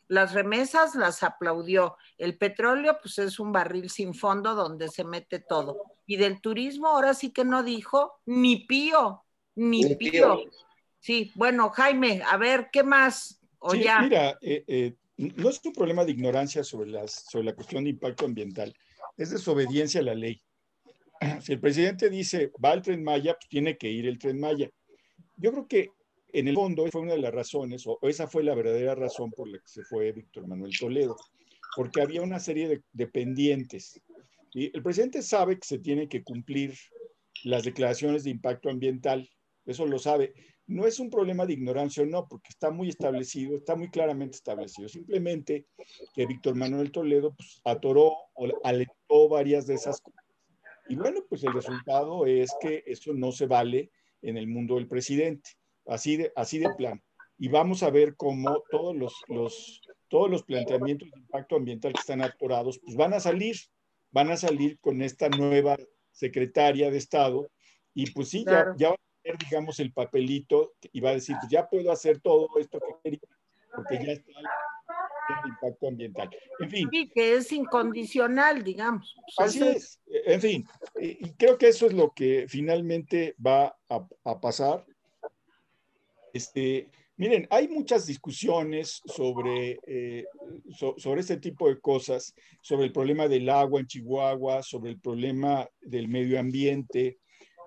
las 0.09 0.33
remesas 0.33 0.95
las 0.95 1.23
aplaudió. 1.23 1.95
El 2.17 2.37
petróleo, 2.37 2.97
pues 3.01 3.19
es 3.19 3.39
un 3.39 3.51
barril 3.51 3.89
sin 3.89 4.13
fondo 4.13 4.55
donde 4.55 4.89
se 4.89 5.03
mete 5.03 5.39
todo. 5.39 5.77
Y 6.05 6.17
del 6.17 6.41
turismo, 6.41 6.87
ahora 6.87 7.13
sí 7.13 7.31
que 7.31 7.45
no 7.45 7.63
dijo 7.63 8.19
ni 8.25 8.65
pío, 8.65 9.23
ni, 9.55 9.95
pío. 9.95 10.43
Sí, 10.99 11.31
bueno, 11.35 11.69
Jaime, 11.69 12.21
a 12.25 12.37
ver, 12.37 12.69
¿qué 12.73 12.83
más? 12.83 13.39
O 13.59 13.75
ya. 13.75 14.01
Mira, 14.01 14.37
eh, 14.41 14.63
eh, 14.67 14.95
no 15.17 15.49
es 15.49 15.61
un 15.63 15.73
problema 15.73 16.03
de 16.03 16.11
ignorancia 16.11 16.63
sobre, 16.63 16.89
las, 16.89 17.11
sobre 17.29 17.45
la 17.45 17.53
cuestión 17.53 17.83
de 17.83 17.91
impacto 17.91 18.25
ambiental, 18.25 18.75
es 19.15 19.29
desobediencia 19.29 20.01
a 20.01 20.03
la 20.03 20.15
ley. 20.15 20.41
Si 21.41 21.53
el 21.53 21.59
presidente 21.59 22.09
dice 22.09 22.51
va 22.63 22.73
el 22.73 22.81
tren 22.81 23.03
Maya, 23.03 23.33
pues 23.33 23.47
tiene 23.47 23.77
que 23.77 23.89
ir 23.89 24.07
el 24.07 24.17
tren 24.17 24.39
Maya. 24.39 24.69
Yo 25.35 25.51
creo 25.51 25.67
que 25.67 25.91
en 26.33 26.47
el 26.47 26.55
fondo 26.55 26.85
fue 26.91 27.01
una 27.01 27.13
de 27.13 27.19
las 27.19 27.33
razones, 27.33 27.85
o 27.87 27.99
esa 28.03 28.27
fue 28.27 28.43
la 28.43 28.55
verdadera 28.55 28.95
razón 28.95 29.31
por 29.31 29.49
la 29.49 29.57
que 29.57 29.67
se 29.67 29.83
fue 29.83 30.11
Víctor 30.11 30.47
Manuel 30.47 30.71
Toledo, 30.77 31.15
porque 31.75 32.01
había 32.01 32.21
una 32.21 32.39
serie 32.39 32.81
de, 32.91 33.07
pendientes. 33.07 33.99
Y 34.53 34.75
el 34.75 34.83
presidente 34.83 35.21
sabe 35.21 35.59
que 35.59 35.67
se 35.67 35.79
tiene 35.79 36.07
que 36.07 36.23
cumplir 36.23 36.75
las 37.43 37.63
declaraciones 37.63 38.23
de 38.23 38.31
impacto 38.31 38.69
ambiental, 38.69 39.29
eso 39.65 39.85
lo 39.85 39.99
sabe. 39.99 40.33
No 40.67 40.85
es 40.85 40.99
un 40.99 41.09
problema 41.09 41.45
de 41.45 41.53
ignorancia 41.53 42.03
o 42.03 42.05
no, 42.05 42.27
porque 42.27 42.49
está 42.49 42.69
muy 42.69 42.89
establecido, 42.89 43.57
está 43.57 43.75
muy 43.75 43.89
claramente 43.89 44.35
establecido. 44.35 44.87
Simplemente 44.87 45.65
que 46.13 46.27
Víctor 46.27 46.55
Manuel 46.55 46.91
Toledo 46.91 47.33
pues, 47.35 47.59
atoró 47.63 48.13
o 48.33 48.47
alentó 48.63 49.29
varias 49.29 49.65
de 49.65 49.75
esas 49.75 49.99
cosas. 50.01 50.23
Y 50.87 50.95
bueno, 50.95 51.21
pues 51.27 51.43
el 51.43 51.53
resultado 51.53 52.25
es 52.25 52.51
que 52.61 52.83
eso 52.85 53.13
no 53.13 53.31
se 53.31 53.45
vale 53.45 53.91
en 54.21 54.37
el 54.37 54.47
mundo 54.47 54.75
del 54.75 54.87
presidente 54.87 55.58
así 55.89 56.17
de, 56.17 56.31
así 56.35 56.59
de 56.59 56.69
plan. 56.75 57.01
Y 57.37 57.47
vamos 57.47 57.83
a 57.83 57.89
ver 57.89 58.15
cómo 58.15 58.63
todos 58.69 58.95
los, 58.95 59.13
los, 59.27 59.81
todos 60.09 60.29
los 60.29 60.43
planteamientos 60.43 61.09
de 61.09 61.19
impacto 61.19 61.55
ambiental 61.55 61.93
que 61.93 61.99
están 61.99 62.21
atorados, 62.21 62.79
pues 62.79 62.95
van 62.95 63.13
a 63.13 63.19
salir, 63.19 63.55
van 64.11 64.29
a 64.31 64.37
salir 64.37 64.77
con 64.79 65.01
esta 65.01 65.29
nueva 65.29 65.77
secretaria 66.11 66.91
de 66.91 66.97
Estado 66.97 67.49
y 67.93 68.11
pues 68.11 68.29
sí, 68.29 68.43
ya, 68.45 68.73
ya 68.77 68.89
va 68.89 68.95
a 68.95 69.21
tener, 69.23 69.37
digamos, 69.37 69.79
el 69.79 69.93
papelito 69.93 70.73
y 70.91 70.99
va 70.99 71.11
a 71.11 71.13
decir, 71.13 71.35
pues 71.39 71.51
ya 71.51 71.67
puedo 71.67 71.91
hacer 71.91 72.19
todo 72.19 72.49
esto 72.59 72.79
que 72.79 72.93
quería, 73.03 73.19
porque 73.73 74.05
ya 74.05 74.11
está 74.13 74.31
el 75.43 75.49
impacto 75.49 75.87
ambiental. 75.87 76.29
En 76.59 76.69
fin. 76.69 76.89
Sí, 76.91 77.09
que 77.13 77.35
es 77.35 77.51
incondicional, 77.51 78.63
digamos. 78.63 79.15
Así 79.37 79.61
es. 79.65 79.99
En 80.07 80.41
fin, 80.41 80.67
y 80.99 81.31
creo 81.33 81.57
que 81.57 81.69
eso 81.69 81.85
es 81.85 81.93
lo 81.93 82.11
que 82.11 82.47
finalmente 82.47 83.35
va 83.45 83.77
a, 83.89 84.07
a 84.23 84.41
pasar. 84.41 84.85
Este, 86.33 86.89
miren, 87.17 87.47
hay 87.49 87.67
muchas 87.67 88.05
discusiones 88.05 89.01
sobre, 89.05 89.79
eh, 89.85 90.25
sobre 90.97 91.21
este 91.21 91.37
tipo 91.37 91.67
de 91.67 91.79
cosas, 91.79 92.33
sobre 92.61 92.85
el 92.85 92.91
problema 92.91 93.27
del 93.27 93.49
agua 93.49 93.79
en 93.79 93.87
Chihuahua, 93.87 94.63
sobre 94.63 94.91
el 94.91 94.99
problema 94.99 95.67
del 95.81 96.07
medio 96.07 96.39
ambiente, 96.39 97.19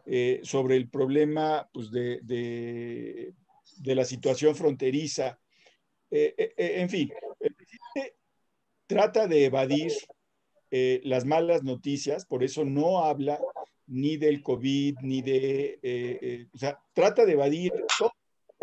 eh, 0.06 0.40
sobre 0.42 0.76
el 0.76 0.88
problema 0.88 1.68
pues, 1.72 1.90
de, 1.90 2.20
de, 2.22 3.94
la 3.94 4.04
situación 4.04 4.54
fronteriza. 4.56 5.38
Eh, 6.10 6.54
en 6.56 6.88
fin, 6.88 7.12
el 7.40 7.54
presidente 7.54 8.16
trata 8.86 9.26
de 9.26 9.46
evadir 9.46 9.92
las 11.04 11.26
malas 11.26 11.62
noticias, 11.62 12.24
por 12.24 12.42
eso 12.42 12.64
no 12.64 13.04
habla 13.04 13.38
ni 13.86 14.16
del 14.16 14.42
COVID, 14.42 14.96
ni 15.02 15.20
de, 15.20 16.48
o 16.54 16.56
sea, 16.56 16.78
trata 16.94 17.26
de 17.26 17.32
evadir 17.32 17.70
todo 17.98 18.11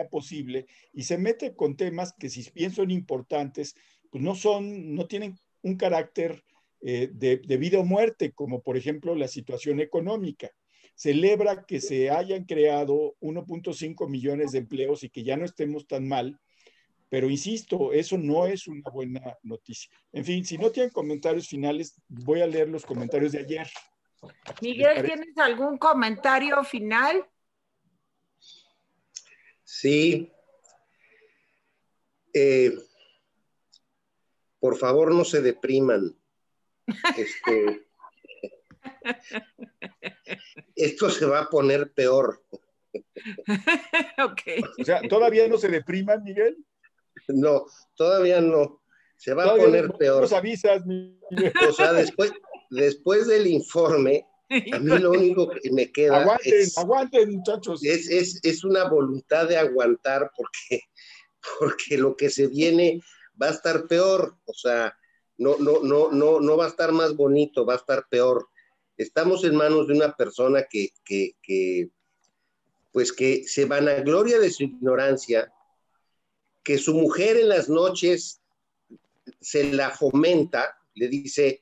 posible 0.07 0.67
y 0.93 1.03
se 1.03 1.17
mete 1.17 1.55
con 1.55 1.75
temas 1.75 2.13
que 2.17 2.29
si 2.29 2.49
bien 2.53 2.71
son 2.71 2.91
importantes, 2.91 3.75
pues 4.09 4.23
no 4.23 4.35
son, 4.35 4.95
no 4.95 5.07
tienen 5.07 5.37
un 5.61 5.75
carácter 5.75 6.43
eh, 6.81 7.09
de, 7.11 7.57
vida 7.57 7.79
o 7.79 7.83
muerte, 7.83 8.31
como 8.31 8.61
por 8.61 8.77
ejemplo 8.77 9.15
la 9.15 9.27
situación 9.27 9.79
económica. 9.79 10.49
Celebra 10.95 11.65
que 11.65 11.81
se 11.81 12.09
hayan 12.09 12.45
creado 12.45 13.15
1.5 13.19 14.07
millones 14.09 14.51
de 14.51 14.59
empleos 14.59 15.03
y 15.03 15.09
que 15.09 15.23
ya 15.23 15.35
no 15.35 15.45
estemos 15.45 15.87
tan 15.87 16.07
mal, 16.07 16.39
pero 17.09 17.29
insisto, 17.29 17.91
eso 17.91 18.17
no 18.17 18.45
es 18.45 18.67
una 18.67 18.89
buena 18.91 19.37
noticia. 19.43 19.91
En 20.13 20.23
fin, 20.23 20.45
si 20.45 20.57
no 20.57 20.69
tienen 20.69 20.91
comentarios 20.91 21.47
finales, 21.47 21.99
voy 22.07 22.41
a 22.41 22.47
leer 22.47 22.69
los 22.69 22.85
comentarios 22.85 23.31
de 23.31 23.39
ayer. 23.39 23.67
Miguel, 24.61 25.03
¿tienes 25.03 25.37
algún 25.37 25.77
comentario 25.77 26.63
final? 26.63 27.25
Sí. 29.69 30.33
Eh, 32.33 32.75
por 34.59 34.77
favor, 34.77 35.13
no 35.13 35.23
se 35.23 35.41
depriman. 35.41 36.17
Este, 37.15 37.85
esto 40.75 41.11
se 41.11 41.27
va 41.27 41.41
a 41.41 41.49
poner 41.49 41.93
peor. 41.93 42.43
ok. 44.17 44.41
O 44.79 44.83
sea, 44.83 45.01
¿todavía 45.07 45.47
no 45.47 45.59
se 45.59 45.67
depriman, 45.67 46.23
Miguel? 46.23 46.57
No, 47.27 47.67
todavía 47.95 48.41
no. 48.41 48.81
Se 49.17 49.35
va 49.35 49.43
a 49.45 49.55
poner 49.55 49.91
peor. 49.93 50.21
Nos 50.21 50.33
avisas, 50.33 50.83
Miguel. 50.87 51.53
O 51.69 51.73
sea, 51.73 51.93
después, 51.93 52.31
después 52.71 53.27
del 53.27 53.45
informe, 53.45 54.25
a 54.73 54.79
mí 54.79 54.97
lo 54.97 55.11
único 55.11 55.49
que 55.49 55.71
me 55.71 55.91
queda 55.91 56.21
aguanten, 56.21 56.53
es, 56.53 56.77
aguanten, 56.77 57.31
muchachos. 57.31 57.81
Es, 57.83 58.63
una 58.63 58.85
voluntad 58.89 59.47
de 59.47 59.57
aguantar 59.57 60.31
porque, 60.35 60.83
porque 61.59 61.97
lo 61.97 62.15
que 62.15 62.29
se 62.29 62.47
viene 62.47 63.01
va 63.41 63.47
a 63.47 63.51
estar 63.51 63.87
peor. 63.87 64.35
O 64.45 64.53
sea, 64.53 64.95
no, 65.37 65.57
no, 65.57 65.81
no, 65.83 66.11
no, 66.11 66.39
no 66.39 66.57
va 66.57 66.65
a 66.65 66.69
estar 66.69 66.91
más 66.91 67.15
bonito, 67.15 67.65
va 67.65 67.73
a 67.73 67.77
estar 67.77 68.07
peor. 68.09 68.49
Estamos 68.97 69.43
en 69.43 69.55
manos 69.55 69.87
de 69.87 69.93
una 69.93 70.15
persona 70.15 70.63
que, 70.69 70.89
que, 71.05 71.35
que 71.41 71.89
pues 72.91 73.13
que 73.13 73.47
se 73.47 73.65
vanagloria 73.65 74.39
de 74.39 74.51
su 74.51 74.63
ignorancia, 74.63 75.53
que 76.63 76.77
su 76.77 76.93
mujer 76.95 77.37
en 77.37 77.49
las 77.49 77.69
noches 77.69 78.41
se 79.39 79.71
la 79.71 79.91
fomenta, 79.91 80.77
le 80.95 81.07
dice, 81.07 81.61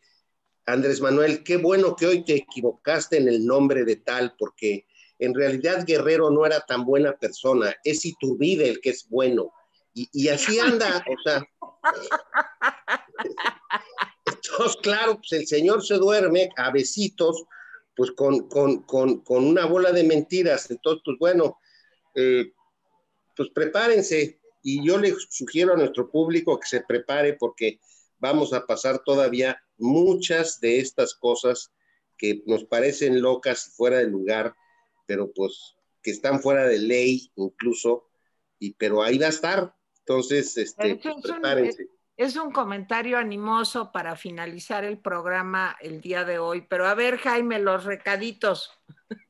Andrés 0.68 0.99
Manuel, 0.99 1.43
qué 1.43 1.55
bueno 1.55 1.95
que 1.95 2.05
hoy 2.05 2.26
te 2.26 2.36
equivocaste 2.36 3.18
en 3.18 3.30
el 3.30 3.45
nombre 3.45 3.86
de 3.86 3.95
tal, 3.95 4.36
porque 4.38 4.86
en 5.18 5.34
realidad 5.34 5.86
Guerrero 5.88 6.30
no 6.30 6.45
era 6.45 6.59
tan 6.59 6.84
buena 6.84 7.13
persona, 7.13 7.74
es 7.86 8.05
Iturbide 8.05 8.70
el 8.70 8.82
que 8.82 8.89
es 8.89 9.07
bueno. 9.09 9.53
Y, 9.93 10.28
así 10.28 10.59
anda, 10.59 11.03
o 11.09 11.15
sea. 11.24 11.41
Entonces, 14.26 14.78
claro, 14.84 15.15
pues 15.15 15.32
el 15.32 15.47
señor 15.47 15.84
se 15.84 15.95
duerme 15.95 16.49
a 16.55 16.70
besitos, 16.70 17.45
pues 17.95 18.11
con, 18.11 18.47
con, 18.47 19.24
una 19.28 19.65
bola 19.65 19.91
de 19.91 20.03
mentiras. 20.03 20.70
Entonces, 20.70 21.01
pues 21.03 21.18
bueno, 21.18 21.57
eh, 22.13 22.51
pues 23.36 23.49
prepárense. 23.55 24.39
Y 24.61 24.86
yo 24.86 24.99
le 24.99 25.15
sugiero 25.30 25.74
a 25.74 25.78
nuestro 25.78 26.11
público 26.11 26.59
que 26.59 26.68
se 26.68 26.82
prepare 26.82 27.34
porque 27.34 27.80
vamos 28.20 28.53
a 28.53 28.65
pasar 28.65 28.99
todavía 29.03 29.61
muchas 29.78 30.59
de 30.59 30.80
estas 30.80 31.13
cosas 31.15 31.72
que 32.18 32.41
nos 32.45 32.65
parecen 32.65 33.22
locas 33.22 33.68
y 33.68 33.72
fuera 33.72 33.97
de 33.97 34.07
lugar, 34.07 34.55
pero 35.05 35.32
pues 35.34 35.76
que 36.01 36.11
están 36.11 36.39
fuera 36.39 36.68
de 36.68 36.80
ley 36.80 37.32
incluso, 37.36 38.07
y, 38.59 38.74
pero 38.74 39.03
ahí 39.03 39.18
va 39.18 39.28
a 39.28 39.30
estar. 39.30 39.74
Entonces, 39.99 40.57
este, 40.57 40.99
prepárense. 41.22 41.89
Es 42.15 42.36
un 42.36 42.51
comentario 42.51 43.20
animoso 43.20 43.91
para 43.91 44.15
finalizar 44.15 44.84
el 44.84 44.97
programa 44.97 45.78
el 45.82 46.01
día 46.01 46.26
de 46.26 46.39
hoy. 46.39 46.65
Pero 46.68 46.88
a 46.88 46.95
ver, 46.95 47.18
Jaime, 47.18 47.59
los 47.59 47.84
recaditos. 47.84 48.72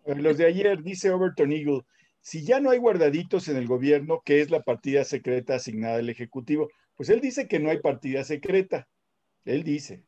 Los 0.06 0.38
de 0.38 0.46
ayer, 0.46 0.82
dice 0.82 1.12
Overton 1.12 1.52
Eagle, 1.52 1.82
si 2.22 2.46
ya 2.46 2.62
no 2.62 2.70
hay 2.70 2.78
guardaditos 2.78 3.50
en 3.50 3.58
el 3.58 3.68
gobierno, 3.68 4.22
¿qué 4.24 4.40
es 4.40 4.52
la 4.52 4.62
partida 4.62 5.04
secreta 5.04 5.56
asignada 5.56 5.98
al 5.98 6.10
Ejecutivo? 6.10 6.70
Pues 6.98 7.10
él 7.10 7.22
dice 7.22 7.48
que 7.48 7.60
no 7.60 7.70
hay 7.70 7.80
partida 7.80 8.24
secreta. 8.24 8.88
Él 9.46 9.64
dice. 9.64 10.04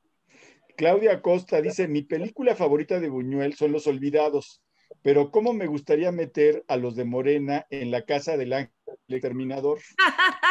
Claudia 0.75 1.21
Costa 1.21 1.61
dice, 1.61 1.87
mi 1.87 2.01
película 2.01 2.55
favorita 2.55 2.99
de 2.99 3.09
Buñuel 3.09 3.53
son 3.53 3.71
Los 3.71 3.85
Olvidados, 3.85 4.63
pero 5.01 5.31
¿cómo 5.31 5.53
me 5.53 5.67
gustaría 5.67 6.11
meter 6.11 6.63
a 6.67 6.77
los 6.77 6.95
de 6.95 7.05
Morena 7.05 7.65
en 7.69 7.91
la 7.91 8.05
casa 8.05 8.37
del 8.37 8.53
ángel 8.53 8.73
exterminador? 9.07 9.79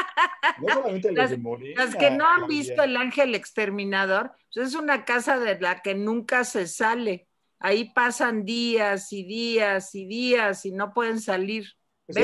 No 0.61 0.75
solamente 0.75 1.13
los 1.13 1.31
de 1.31 1.37
Morena. 1.37 1.85
Las 1.85 1.95
que 1.95 2.11
no 2.11 2.27
han 2.27 2.49
visto 2.49 2.83
el 2.83 2.97
ángel 2.97 3.37
exterminador, 3.37 4.33
pues 4.53 4.69
es 4.69 4.75
una 4.75 5.05
casa 5.05 5.39
de 5.39 5.61
la 5.61 5.83
que 5.83 5.95
nunca 5.95 6.43
se 6.43 6.67
sale. 6.67 7.29
Ahí 7.61 7.93
pasan 7.93 8.45
días 8.45 9.13
y 9.13 9.23
días 9.23 9.95
y 9.95 10.07
días 10.07 10.65
y 10.67 10.73
no 10.73 10.93
pueden 10.93 11.21
salir. 11.21 11.65
Es, 12.09 12.17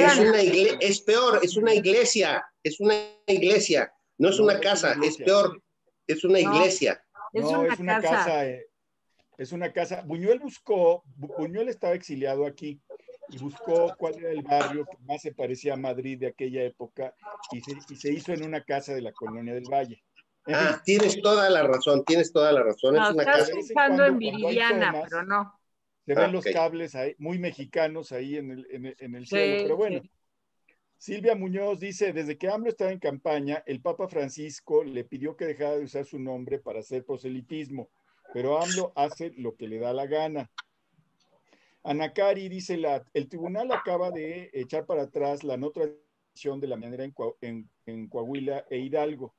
es 0.81 1.01
peor, 1.03 1.39
es 1.45 1.57
una 1.57 1.75
iglesia, 1.75 2.45
es 2.65 2.81
una 2.81 2.95
iglesia, 3.29 3.94
no 4.19 4.29
es 4.29 4.39
una 4.39 4.61
casa, 4.61 4.97
es, 5.03 5.17
peor, 5.17 5.63
es 6.07 6.25
una 6.25 6.41
iglesia. 6.41 7.03
Es 7.33 7.45
una, 7.45 8.01
casa. 8.01 8.47
Eh, 8.47 8.67
es 9.39 9.53
una 9.53 9.73
casa. 9.73 10.03
Buñuel 10.07 10.39
buscó, 10.39 11.03
Buñuel 11.17 11.69
estaba 11.69 11.95
exiliado 11.95 12.47
aquí 12.47 12.81
y 13.31 13.39
buscó 13.39 13.95
cuál 13.99 14.19
era 14.19 14.31
el 14.31 14.43
barrio 14.43 14.85
que 14.85 14.99
más 15.05 15.23
se 15.23 15.33
parecía 15.33 15.75
a 15.75 15.77
Madrid 15.77 16.19
de 16.21 16.29
aquella 16.29 16.63
época 16.63 17.15
y 17.51 17.61
se, 17.97 18.13
hizo 18.13 18.33
en 18.33 18.45
una 18.45 18.63
casa 18.63 18.95
de 18.95 19.03
la 19.03 19.13
colonia 19.13 19.55
del 19.55 19.65
Valle. 19.65 20.03
ah, 20.47 20.81
tienes 20.85 21.21
toda 21.21 21.51
la 21.51 21.65
razón, 21.65 22.05
tienes 22.05 22.33
toda 22.33 22.53
la 22.53 22.63
razón. 22.63 22.97
es 22.97 23.11
una 23.11 23.23
estás 23.23 23.51
pensando 23.51 24.05
en 24.05 24.19
Viridiana, 24.19 25.03
pero 25.03 25.25
no. 25.25 25.59
Se 26.07 26.15
ven 26.15 26.33
los 26.33 26.45
cables 26.45 26.95
ahí, 26.95 27.15
muy 27.19 27.39
mexicanos 27.39 28.13
ahí 28.13 28.37
en 28.37 28.51
el, 28.51 28.97
en 28.99 29.15
el, 29.15 29.27
cielo, 29.27 29.63
pero 29.63 29.77
bueno. 29.77 30.03
Silvia 31.05 31.35
Muñoz 31.35 31.81
dice, 31.81 32.15
desde 32.15 32.39
que 32.39 32.49
AMLO 32.49 32.71
estaba 32.71 32.91
en 32.91 32.99
campaña, 32.99 33.63
el 33.67 33.83
Papa 33.83 34.09
Francisco 34.09 34.83
le 34.83 35.05
pidió 35.05 35.37
que 35.37 35.45
dejara 35.45 35.77
de 35.77 35.85
usar 35.85 36.07
su 36.07 36.19
nombre 36.19 36.59
para 36.59 36.81
hacer 36.81 37.05
proselitismo, 37.05 37.91
pero 38.33 38.59
AMLO 38.59 38.91
hace 38.97 39.35
lo 39.37 39.55
que 39.55 39.69
le 39.69 39.79
da 39.79 39.93
la 39.93 40.07
gana. 40.07 40.51
Anacari 41.83 42.49
dice, 42.49 42.79
la, 42.79 43.05
el 43.13 43.29
tribunal 43.29 43.71
acaba 43.71 44.13
de 44.13 44.49
echar 44.55 44.87
para 44.87 45.03
atrás 45.03 45.45
la 45.45 45.59
no 45.59 45.73
tradición 45.73 46.59
de 46.59 46.69
la 46.69 46.79
manera 46.79 47.05
en, 47.05 48.09
Coahuila 48.09 48.65
e 48.71 48.79
Hidalgo. 48.79 49.35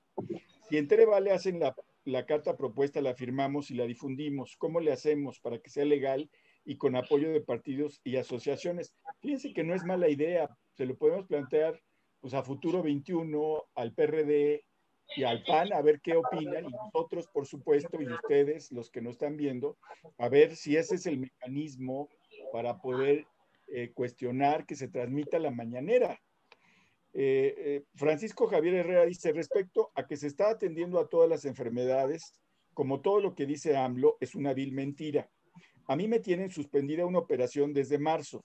Si 0.70 0.78
en 0.78 0.88
Vale 0.88 1.32
hacen 1.32 1.60
la, 1.60 1.76
la 2.04 2.28
carta 2.28 2.56
propuesta, 2.56 3.02
la 3.02 3.16
firmamos 3.16 3.72
y 3.72 3.74
la 3.74 3.88
difundimos, 3.88 4.56
¿cómo 4.58 4.82
le 4.82 4.92
hacemos 4.92 5.40
para 5.40 5.58
que 5.58 5.72
sea 5.72 5.86
legal 5.86 6.30
y 6.64 6.78
con 6.78 6.96
apoyo 6.96 7.32
de 7.32 7.42
partidos 7.42 8.02
y 8.04 8.18
asociaciones? 8.18 8.94
Fíjense 9.20 9.52
que 9.52 9.64
no 9.64 9.74
es 9.74 9.84
mala 9.84 10.10
idea, 10.10 10.56
se 10.76 10.86
lo 10.86 10.96
podemos 10.98 11.26
plantear 11.26 11.82
pues 12.20 12.34
a 12.34 12.44
Futuro 12.44 12.82
21, 12.82 13.66
al 13.76 13.94
PRD 13.94 14.64
y 15.16 15.24
al 15.24 15.44
PAN, 15.44 15.72
a 15.74 15.82
ver 15.82 16.02
qué 16.02 16.16
opinan, 16.16 16.66
y 16.66 16.72
nosotros, 16.72 17.28
por 17.28 17.46
supuesto, 17.46 18.02
y 18.02 18.12
ustedes, 18.12 18.72
los 18.72 18.90
que 18.90 19.02
no 19.02 19.12
están 19.12 19.38
viendo, 19.38 19.78
a 20.18 20.28
ver 20.28 20.56
si 20.56 20.76
ese 20.76 20.96
es 20.96 21.06
el 21.06 21.20
mecanismo 21.20 22.10
para 22.52 22.82
poder 22.82 23.28
eh, 23.68 23.92
cuestionar 23.94 24.66
que 24.66 24.76
se 24.76 24.88
transmita 24.88 25.38
la 25.38 25.52
mañanera. 25.52 26.20
Eh, 27.14 27.54
eh, 27.58 27.84
Francisco 27.94 28.48
Javier 28.48 28.76
Herrera 28.76 29.06
dice, 29.06 29.32
respecto 29.32 29.92
a 29.94 30.08
que 30.08 30.18
se 30.18 30.28
está 30.28 30.50
atendiendo 30.50 31.00
a 31.00 31.08
todas 31.08 31.30
las 31.30 31.46
enfermedades, 31.46 32.34
como 32.74 33.02
todo 33.02 33.22
lo 33.22 33.36
que 33.36 33.46
dice 33.46 33.78
AMLO, 33.78 34.18
es 34.20 34.34
una 34.34 34.54
vil 34.54 34.72
mentira. 34.72 35.30
A 35.88 35.96
mí 35.96 36.08
me 36.08 36.20
tienen 36.20 36.50
suspendida 36.50 37.06
una 37.06 37.20
operación 37.20 37.72
desde 37.72 38.00
marzo 38.00 38.44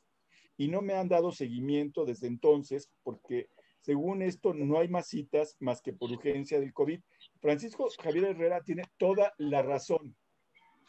y 0.61 0.68
no 0.68 0.82
me 0.82 0.92
han 0.92 1.08
dado 1.08 1.32
seguimiento 1.32 2.04
desde 2.04 2.26
entonces 2.26 2.90
porque 3.02 3.48
según 3.80 4.20
esto 4.20 4.52
no 4.52 4.78
hay 4.78 4.88
más 4.88 5.06
citas 5.06 5.56
más 5.58 5.80
que 5.80 5.94
por 5.94 6.12
urgencia 6.12 6.61
del 6.61 6.74
COVID. 6.74 7.00
Francisco 7.40 7.88
Javier 7.98 8.26
Herrera 8.26 8.62
tiene 8.62 8.82
toda 8.98 9.32
la 9.38 9.62
razón. 9.62 10.14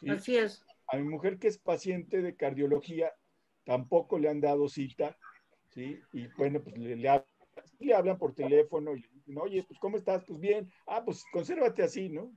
Así 0.06 0.36
es. 0.36 0.62
A 0.88 0.98
mi 0.98 1.04
mujer 1.04 1.38
que 1.38 1.48
es 1.48 1.56
paciente 1.56 2.20
de 2.20 2.36
cardiología 2.36 3.14
tampoco 3.64 4.18
le 4.18 4.28
han 4.28 4.42
dado 4.42 4.68
cita, 4.68 5.16
¿sí? 5.70 5.98
Y 6.12 6.26
bueno, 6.36 6.62
pues 6.62 6.76
le, 6.76 6.96
le, 6.96 7.94
hablan 7.94 8.18
por 8.18 8.34
teléfono 8.34 8.94
y 8.94 9.00
le 9.00 9.08
dicen, 9.08 9.38
oye, 9.38 9.64
pues 9.66 9.80
¿cómo 9.80 9.96
estás? 9.96 10.22
Pues 10.26 10.38
bien. 10.38 10.70
Ah, 10.86 11.02
pues 11.02 11.24
consérvate 11.32 11.82
así, 11.82 12.10
¿no? 12.10 12.30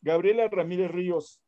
Gabriela 0.00 0.48
Ramírez 0.48 0.90
Ríos, 0.90 1.42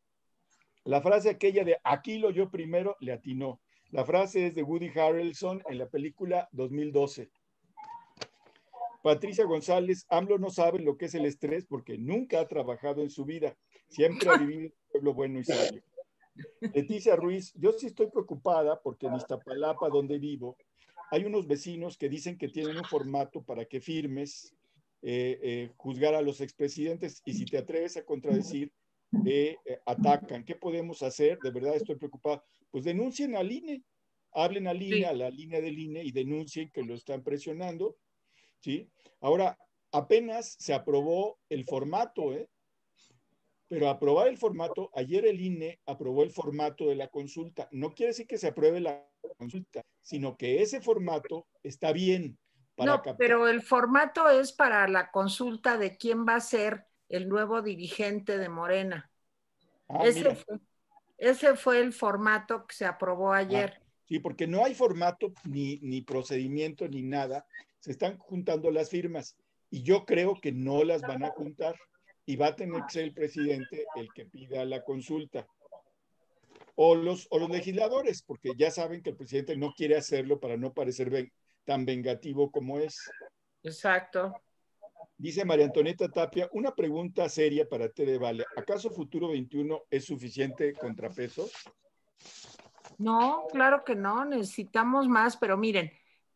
la 0.89 1.03
frase 1.03 1.29
aquella 1.29 1.65
de 1.65 1.77
aquí 1.85 2.17
lo 2.17 2.31
yo 2.31 2.51
primero 2.51 2.97
le 3.01 3.13
atinó. 3.13 3.61
La 3.91 4.07
frase 4.07 4.47
es 4.47 4.55
de 4.55 4.63
Woody 4.63 4.89
Harrelson 4.99 5.63
en 5.69 5.77
la 5.77 5.87
película 5.87 6.49
2012. 6.53 7.29
Patricia 9.03 9.45
González, 9.45 10.07
AMLO 10.09 10.39
no 10.39 10.49
sabe 10.49 10.79
lo 10.81 10.97
que 10.97 11.05
es 11.05 11.15
el 11.15 11.27
estrés 11.27 11.67
porque 11.67 11.99
nunca 11.99 12.41
ha 12.41 12.49
trabajado 12.49 13.03
en 13.03 13.11
su 13.11 13.27
vida. 13.27 13.55
Siempre 13.89 14.31
ha 14.31 14.39
vivido 14.39 14.61
en 14.61 14.65
un 14.65 14.73
pueblo 14.91 15.13
bueno 15.13 15.41
y 15.41 15.45
sabio. 15.45 15.83
Leticia 16.73 17.17
Ruiz, 17.17 17.53
yo 17.57 17.73
sí 17.73 17.89
estoy 17.89 18.07
preocupada 18.07 18.81
porque 18.81 19.09
en 19.09 19.17
Iztapalapa, 19.17 19.91
donde 19.91 20.19
vivo, 20.19 20.57
hay 21.11 21.27
unos 21.27 21.47
vecinos 21.47 21.99
que 21.99 22.09
dicen 22.09 22.39
que 22.39 22.49
tienen 22.49 22.79
un 22.79 22.85
formato 22.85 23.43
para 23.43 23.67
que 23.67 23.83
firmes 23.83 24.55
eh, 25.03 25.39
eh, 25.43 25.71
juzgar 25.77 26.15
a 26.15 26.23
los 26.23 26.41
expresidentes 26.41 27.21
y 27.27 27.35
si 27.35 27.45
te 27.45 27.59
atreves 27.59 27.99
a 27.99 28.07
contradecir, 28.07 28.73
eh, 29.25 29.57
atacan. 29.87 30.45
¿Qué 30.45 30.55
podemos 30.55 31.03
hacer? 31.03 31.39
De 31.39 31.51
verdad 31.51 31.77
estoy 31.77 31.97
preocupado. 31.97 32.45
Pues 32.71 32.85
denuncien 32.85 33.37
al 33.37 33.51
INE, 33.51 33.83
hablen 34.33 34.67
al 34.69 34.83
INE, 34.83 35.07
a 35.07 35.13
la 35.13 35.31
línea 35.31 35.61
del 35.61 35.79
INE 35.79 36.05
y 36.05 36.13
denuncien 36.13 36.71
que 36.71 36.83
lo 36.83 36.95
están 36.95 37.23
presionando. 37.23 37.97
¿sí? 38.61 38.91
Ahora, 39.21 39.59
apenas 39.93 40.57
se 40.59 40.75
aprobó 40.75 41.39
el 41.49 41.65
formato, 41.65 42.33
¿eh? 42.33 42.49
Pero 43.69 43.91
aprobar 43.91 44.29
el 44.29 44.39
formato, 44.39 44.91
ayer 44.95 45.27
el 45.27 45.41
INE 45.41 45.79
aprobó 45.85 46.23
el 46.23 46.31
formato 46.31 46.87
de 46.87 46.97
la 46.97 47.09
consulta. 47.09 47.69
No 47.71 47.93
quiere 47.93 48.13
decir 48.13 48.27
que 48.27 48.39
se 48.39 48.49
apruebe 48.49 48.81
la 48.81 49.07
consulta, 49.37 49.83
sino 50.01 50.39
que 50.39 50.63
ese 50.63 50.81
formato 50.81 51.47
está 51.63 51.93
bien. 51.93 52.39
no, 52.79 53.03
pero 53.19 53.47
el 53.47 53.61
formato 53.61 54.31
es 54.31 54.53
para 54.53 54.89
la 54.89 55.11
consulta 55.11 55.77
de 55.77 55.99
quién 55.99 56.27
va 56.27 56.37
a 56.37 56.41
ser 56.41 56.88
el 57.09 57.29
nuevo 57.29 57.63
dirigente 57.63 58.39
de 58.39 58.49
Morena. 58.49 59.11
Ah, 59.89 60.03
ese, 60.05 61.57
fue, 61.57 61.81
el 61.81 61.93
formato 61.93 62.67
que 62.67 62.75
se 62.75 62.85
aprobó 62.85 63.33
ah, 63.33 63.39
ayer. 63.39 63.81
sí, 64.07 64.19
porque 64.19 64.47
no 64.47 64.65
hay 64.65 64.75
formato 64.75 65.33
ni, 65.45 65.79
ni 65.81 66.03
procedimiento 66.03 66.87
ni 66.89 67.03
nada. 67.03 67.47
Se 67.81 67.91
están 67.91 68.19
juntando 68.19 68.71
las 68.71 68.91
firmas 68.91 69.37
y 69.71 69.83
yo 69.83 70.05
creo 70.05 70.35
que 70.41 70.53
no 70.53 70.85
las 70.85 71.03
van 71.03 71.25
a 71.25 71.31
juntar 71.31 71.77
y 72.27 72.37
va 72.37 72.49
a 72.49 72.57
tener 72.57 72.83
que 72.85 72.93
ser 72.93 73.05
el 73.05 73.15
presidente 73.15 73.87
el 73.97 74.13
que 74.13 74.27
pida 74.27 74.65
la 74.67 74.85
consulta. 74.85 75.47
O 76.75 76.95
los, 76.95 77.27
o 77.31 77.39
los 77.39 77.51
legisladores, 77.51 78.23
porque 78.23 78.53
ya 78.57 78.71
saben 78.71 79.03
que 79.03 79.11
el 79.11 79.17
presidente 79.17 79.57
no 79.57 79.73
quiere 79.73 79.97
hacerlo 79.97 80.39
para 80.39 80.57
no 80.57 80.73
parecer 80.73 81.33
tan 81.65 81.85
vengativo 81.87 82.53
como 82.53 82.79
es. 82.79 83.11
Exacto. 83.63 84.33
Dice 85.21 85.45
María 85.45 85.65
Antonieta 85.65 86.09
Tapia, 86.09 86.49
una 86.53 86.77
pregunta 86.77 87.29
seria 87.29 87.69
para 87.69 87.89
Tere 87.89 88.19
Vale. 88.19 88.47
¿Acaso 88.57 88.89
Futuro 88.89 89.31
21 89.31 89.83
es 89.91 90.05
suficiente 90.05 90.73
contrapeso? 90.75 91.51
No, 92.99 93.49
claro 93.51 93.83
que 93.85 93.97
no, 93.97 94.25
necesitamos 94.25 95.09
más, 95.09 95.37
pero 95.37 95.57
miren, 95.57 95.91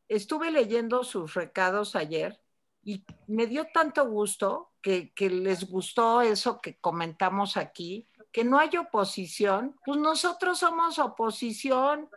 estuve 0.08 0.50
leyendo 0.50 1.04
sus 1.04 1.34
recados 1.34 1.94
ayer 1.94 2.40
y 2.82 3.04
me 3.28 3.46
dio 3.46 3.68
tanto 3.72 4.04
gusto 4.08 4.72
que, 4.82 5.12
que, 5.12 5.30
les 5.30 5.70
gustó 5.70 6.20
eso 6.20 6.60
que 6.60 6.76
comentamos 6.78 7.56
aquí, 7.56 8.08
que 8.32 8.42
no 8.42 8.58
hay 8.58 8.76
oposición, 8.76 9.76
pues 9.84 9.96
nosotros 9.98 10.58
somos 10.58 10.98
oposición. 10.98 12.10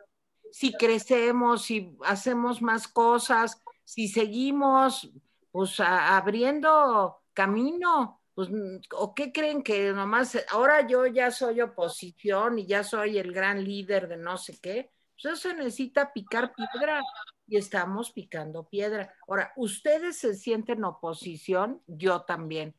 Si 0.51 0.74
crecemos, 0.74 1.66
si 1.66 1.95
hacemos 2.05 2.63
más 2.63 2.88
cosas, 2.88 3.61
si 3.84 4.07
seguimos 4.07 5.11
pues 5.56 5.80
abriendo 5.80 7.22
camino, 7.32 8.20
pues, 8.34 8.49
¿o 8.91 9.16
qué 9.16 9.32
creen 9.32 9.64
que 9.64 9.93
nomás, 9.93 10.38
ahora 10.49 10.86
yo 10.86 11.06
ya 11.08 11.32
soy 11.32 11.62
oposición 11.62 12.60
y 12.60 12.66
ya 12.66 12.84
soy 12.84 13.18
el 13.20 13.32
gran 13.32 13.64
líder 13.64 14.10
de 14.10 14.18
no 14.18 14.38
sé 14.38 14.60
qué? 14.60 14.91
Pues 15.14 15.39
eso 15.39 15.53
necesita 15.53 16.12
picar 16.12 16.53
piedra 16.53 17.01
y 17.47 17.56
estamos 17.56 18.12
picando 18.12 18.68
piedra. 18.68 19.16
Ahora, 19.30 19.53
ustedes 19.56 20.18
se 20.18 20.36
sienten 20.36 20.84
oposición, 20.84 21.82
yo 21.88 22.24
también. 22.24 22.76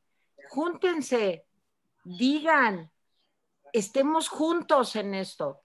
Júntense, 0.51 1.47
digan, 2.05 2.91
estemos 3.73 4.29
juntos 4.29 4.97
en 4.97 5.15
esto. 5.15 5.63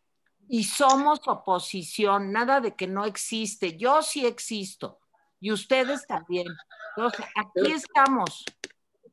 Y 0.48 0.64
somos 0.64 1.20
oposición, 1.28 2.32
nada 2.32 2.62
de 2.62 2.74
que 2.74 2.88
no 2.88 3.04
existe. 3.04 3.76
Yo 3.76 4.02
sí 4.02 4.26
existo 4.26 5.02
y 5.42 5.52
ustedes 5.52 6.08
también. 6.08 6.48
Entonces, 6.96 7.26
aquí 7.36 7.72
estamos. 7.72 8.46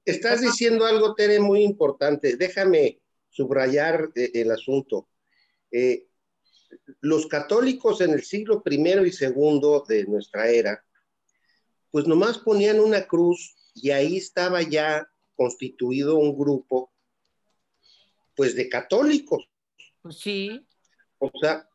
Estás 0.05 0.41
diciendo 0.41 0.87
algo, 0.87 1.15
Tere, 1.15 1.39
muy 1.39 1.63
importante. 1.63 2.37
Déjame 2.37 3.01
subrayar 3.29 4.11
eh, 4.15 4.31
el 4.35 4.51
asunto. 4.51 5.09
Eh, 5.71 6.07
los 7.01 7.27
católicos 7.27 8.01
en 8.01 8.11
el 8.11 8.23
siglo 8.23 8.63
primero 8.63 9.05
y 9.05 9.13
segundo 9.13 9.85
de 9.87 10.05
nuestra 10.07 10.49
era, 10.49 10.85
pues 11.91 12.07
nomás 12.07 12.39
ponían 12.39 12.81
una 12.81 13.07
cruz 13.07 13.57
y 13.75 13.91
ahí 13.91 14.17
estaba 14.17 14.63
ya 14.63 15.09
constituido 15.37 16.17
un 16.17 16.37
grupo, 16.37 16.93
pues 18.35 18.55
de 18.57 18.69
católicos. 18.69 19.49
Pues 20.03 20.19
sí. 20.19 20.67
O 21.19 21.31
sea, 21.41 21.69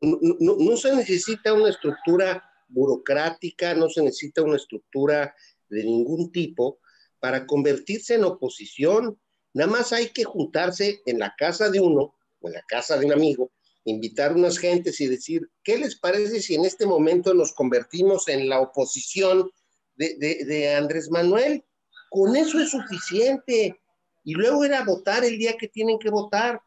no, 0.00 0.76
se 0.76 0.94
necesita 0.94 1.52
una 1.52 1.70
estructura 1.70 2.42
burocrática, 2.68 3.74
no 3.74 3.88
se 3.88 4.02
necesita 4.02 4.42
una 4.42 4.56
estructura 4.56 5.34
de 5.68 5.84
ningún 5.84 6.32
tipo 6.32 6.78
para 7.20 7.46
convertirse 7.46 8.14
en 8.14 8.24
oposición. 8.24 9.18
Nada 9.54 9.70
más 9.70 9.92
hay 9.92 10.10
que 10.10 10.24
juntarse 10.24 11.00
en 11.06 11.18
la 11.18 11.34
casa 11.36 11.70
de 11.70 11.80
uno 11.80 12.14
o 12.40 12.48
en 12.48 12.54
la 12.54 12.62
casa 12.62 12.98
de 12.98 13.06
un 13.06 13.12
amigo 13.12 13.50
invitar 13.86 14.34
unas 14.34 14.58
gentes 14.58 15.00
y 15.00 15.06
decir, 15.06 15.48
¿qué 15.62 15.78
les 15.78 15.96
parece 15.96 16.40
si 16.40 16.54
en 16.54 16.64
este 16.64 16.86
momento 16.86 17.32
nos 17.34 17.52
convertimos 17.52 18.28
en 18.28 18.48
la 18.48 18.60
oposición 18.60 19.50
de, 19.94 20.74
Andrés 20.76 21.08
Manuel? 21.08 21.64
Con 22.10 22.36
eso 22.36 22.58
es 22.60 22.70
suficiente. 22.70 23.80
Y 24.24 24.34
luego 24.34 24.64
era 24.64 24.84
votar 24.84 25.24
el 25.24 25.38
día 25.38 25.56
que 25.56 25.68
tienen 25.68 25.98
que 25.98 26.10
votar. 26.10 26.60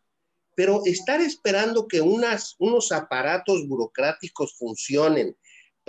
Pero 0.56 0.82
estar 0.86 1.22
esperando 1.22 1.88
que 1.88 2.02
unas, 2.02 2.56
unos 2.58 2.92
aparatos 2.92 3.68
burocráticos 3.68 4.56
funcionen 4.56 5.36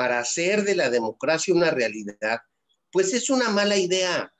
para 0.01 0.19
hacer 0.19 0.65
de 0.65 0.75
la 0.75 0.89
democracia 0.89 1.53
una 1.53 1.71
realidad, 1.71 2.41
pues 2.91 3.13
es 3.13 3.29
una 3.29 3.51
mala 3.51 3.77
idea. 3.77 4.33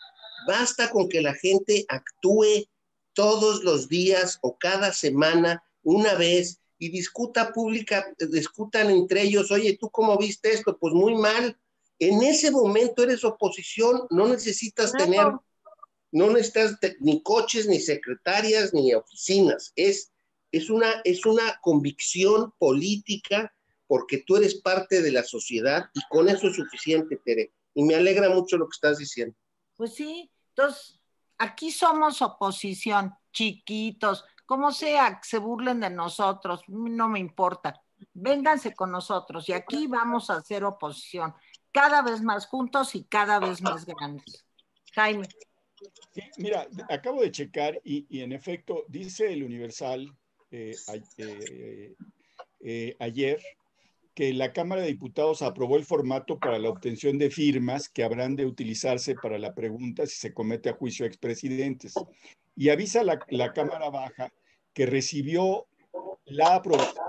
Basta 0.49 0.89
con 0.89 1.07
que 1.07 1.21
la 1.21 1.35
gente 1.35 1.85
actúe 1.87 2.67
todos 3.13 3.63
los 3.63 3.87
días 3.87 4.39
o 4.41 4.57
cada 4.57 4.91
semana, 4.95 5.63
una 5.83 6.15
vez, 6.15 6.63
y 6.79 6.89
discuta 6.89 7.53
pública, 7.53 8.07
discutan 8.31 8.89
entre 8.89 9.21
ellos, 9.21 9.51
oye, 9.51 9.77
¿tú 9.79 9.91
cómo 9.91 10.17
viste 10.17 10.51
esto? 10.51 10.79
Pues 10.79 10.95
muy 10.95 11.15
mal. 11.15 11.61
En 11.99 12.23
ese 12.23 12.51
momento 12.51 13.03
eres 13.03 13.23
oposición, 13.23 14.07
no 14.09 14.29
necesitas 14.29 14.93
tener, 14.93 15.27
no 16.11 16.31
necesitas 16.31 16.79
ni 17.01 17.23
coches, 17.23 17.69
ni 17.69 17.81
secretarias, 17.81 18.73
ni 18.73 18.95
oficinas. 18.95 19.75
Es, 19.77 20.11
es, 20.53 20.71
una, 20.71 21.03
es 21.05 21.27
una 21.27 21.61
convicción 21.61 22.51
política 22.59 23.53
porque 23.91 24.23
tú 24.25 24.37
eres 24.37 24.55
parte 24.55 25.03
de 25.03 25.11
la 25.11 25.25
sociedad 25.25 25.91
y 25.95 26.01
con 26.09 26.29
eso 26.29 26.47
es 26.47 26.55
suficiente, 26.55 27.17
Tere. 27.25 27.53
Y 27.75 27.83
me 27.83 27.97
alegra 27.97 28.29
mucho 28.29 28.57
lo 28.57 28.67
que 28.67 28.75
estás 28.75 28.99
diciendo. 28.99 29.35
Pues 29.75 29.97
sí, 29.97 30.31
entonces, 30.51 31.01
aquí 31.39 31.73
somos 31.73 32.23
oposición, 32.23 33.13
chiquitos, 33.33 34.25
como 34.47 34.71
sea, 34.71 35.19
se 35.25 35.39
burlen 35.39 35.81
de 35.81 35.91
nosotros, 35.91 36.61
no 36.69 37.09
me 37.09 37.19
importa. 37.19 37.83
Vénganse 38.13 38.75
con 38.75 38.93
nosotros 38.93 39.49
y 39.49 39.55
aquí 39.55 39.89
vamos 39.89 40.31
a 40.31 40.37
hacer 40.37 40.63
oposición, 40.63 41.35
cada 41.73 42.01
vez 42.03 42.23
más 42.23 42.47
juntos 42.47 42.95
y 42.95 43.03
cada 43.03 43.41
vez 43.41 43.61
más 43.61 43.85
grandes. 43.85 44.47
Jaime. 44.95 45.27
mira, 46.37 46.69
acabo 46.89 47.23
de 47.23 47.33
checar 47.33 47.81
y, 47.83 48.21
en 48.21 48.31
efecto 48.31 48.85
dice 48.87 49.33
el 49.33 49.43
Universal 49.43 50.17
eh, 50.53 50.77
eh, 51.17 51.97
eh, 52.61 52.97
ayer 53.01 53.41
que 54.15 54.33
la 54.33 54.53
Cámara 54.53 54.83
de 54.83 54.89
Diputados 54.89 55.43
aprobó 55.43 55.77
el 55.77 55.85
formato 55.85 56.39
para 56.39 56.59
la 56.59 56.69
obtención 56.69 57.19
de 57.19 57.31
firmas 57.31 57.89
que 57.89 58.03
habrán 58.03 58.37
de 58.37 58.47
utilizarse 58.47 59.15
para 59.15 59.39
la 59.39 59.55
pregunta 59.55 60.07
si 60.07 60.17
se 60.17 60.35
comete 60.35 60.69
a 60.69 60.75
juicio 60.75 61.05
a 61.05 61.09
expresidentes. 61.09 61.95
Y 62.57 62.69
avisa 62.69 63.05
la, 63.05 63.19
la 63.29 63.53
Cámara 63.53 63.91
Baja 63.91 64.33
que 64.73 64.87
recibió 64.87 65.67
la 66.25 66.57
aprobación 66.57 67.03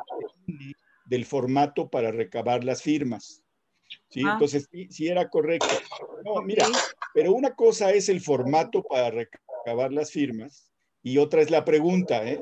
del 1.06 1.26
formato 1.26 1.90
para 1.90 2.12
recabar 2.12 2.64
las 2.64 2.82
firmas. 2.82 3.44
¿sí? 4.10 4.22
Ah. 4.26 4.34
Entonces, 4.34 4.70
sí, 4.90 5.08
era 5.08 5.30
correcto. 5.30 5.68
No, 6.24 6.42
mira, 6.42 6.66
pero 7.14 7.34
una 7.34 7.54
cosa 7.54 7.92
es 7.92 8.10
el 8.10 8.22
formato 8.22 8.84
para 8.84 9.12
recabar 9.12 9.92
las 9.92 10.12
firmas 10.12 10.72
y 11.04 11.18
otra 11.18 11.42
es 11.42 11.50
la 11.50 11.66
pregunta, 11.66 12.28
¿eh? 12.28 12.42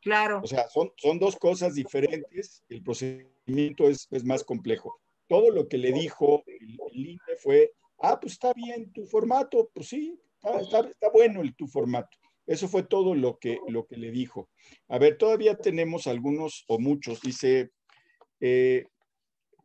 Claro. 0.00 0.40
O 0.42 0.46
sea, 0.46 0.68
son, 0.68 0.92
son 0.96 1.18
dos 1.18 1.36
cosas 1.36 1.74
diferentes. 1.74 2.62
El 2.68 2.82
procedimiento 2.82 3.33
es, 3.46 4.08
es 4.10 4.24
más 4.24 4.44
complejo. 4.44 5.00
Todo 5.28 5.50
lo 5.50 5.68
que 5.68 5.78
le 5.78 5.92
dijo 5.92 6.44
el, 6.46 6.78
el 6.92 7.20
fue, 7.38 7.72
ah, 7.98 8.18
pues 8.20 8.34
está 8.34 8.52
bien 8.52 8.92
tu 8.92 9.06
formato, 9.06 9.70
pues 9.72 9.88
sí, 9.88 10.18
está, 10.60 11.10
bueno 11.12 11.40
el, 11.42 11.54
tu 11.54 11.66
formato. 11.66 12.16
Eso 12.46 12.68
fue 12.68 12.82
todo 12.82 13.14
lo 13.14 13.38
que, 13.38 13.58
lo 13.68 13.86
que 13.86 13.96
le 13.96 14.10
dijo. 14.10 14.50
A 14.88 14.98
ver, 14.98 15.16
todavía 15.16 15.56
tenemos 15.56 16.06
algunos 16.06 16.64
o 16.68 16.78
muchos. 16.78 17.22
Dice 17.22 17.70
eh, 18.40 18.84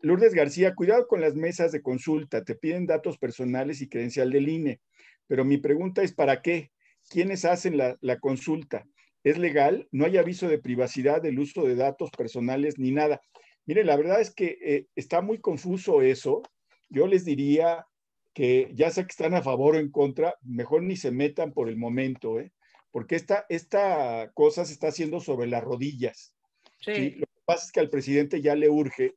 Lourdes 0.01 0.33
García, 0.33 0.75
cuidado 0.75 1.07
con 1.07 1.19
las 1.19 1.35
mesas 1.35 1.73
de 1.73 1.81
consulta. 1.81 2.43
Te 2.45 2.55
piden 2.55 2.85
datos 2.85 3.17
personales 3.17 3.81
y 3.81 3.89
credencial 3.89 4.31
del 4.31 4.47
INE. 4.47 4.79
Pero 5.27 5.43
mi 5.43 5.57
pregunta 5.57 6.01
es, 6.03 6.13
¿para 6.13 6.41
qué? 6.41 6.71
¿Quiénes 7.09 7.43
hacen 7.43 7.77
la, 7.77 8.19
consulta? 8.19 8.87
¿Es 9.23 9.37
legal? 9.37 9.87
No 9.91 10.05
hay 10.05 10.17
aviso 10.17 10.47
de 10.47 10.57
privacidad 10.57 11.21
del 11.21 11.39
uso 11.39 11.63
de 11.63 11.75
datos 11.75 12.11
personales 12.11 12.79
ni 12.79 12.91
nada. 12.91 13.21
Mire, 13.69 13.83
la 13.83 13.97
verdad 13.97 14.19
es 14.19 14.33
que 14.33 14.57
eh, 14.63 14.87
está 14.95 15.21
muy 15.21 15.37
confuso 15.37 16.01
eso. 16.01 16.41
Yo 16.89 17.05
les 17.05 17.23
diría 17.23 17.85
que 18.33 18.71
ya 18.73 18.89
sé 18.89 19.03
que 19.03 19.11
están 19.11 19.35
a 19.35 19.43
favor 19.43 19.75
o 19.75 19.77
en 19.77 19.91
contra, 19.91 20.33
mejor 20.41 20.81
ni 20.81 20.95
se 20.95 21.11
metan 21.11 21.53
por 21.53 21.69
el 21.69 21.77
momento, 21.77 22.39
¿eh? 22.39 22.51
porque 22.89 23.15
esta, 23.15 23.45
esta 23.47 24.31
cosa 24.33 24.65
se 24.65 24.73
está 24.73 24.87
haciendo 24.87 25.19
sobre 25.19 25.45
las 25.45 25.63
rodillas. 25.63 26.33
Sí. 26.79 27.11
Lo 27.11 27.27
que 27.27 27.41
pasa 27.45 27.65
es 27.67 27.71
que 27.71 27.79
al 27.79 27.91
presidente 27.91 28.41
ya 28.41 28.55
le 28.55 28.69
urge 28.69 29.13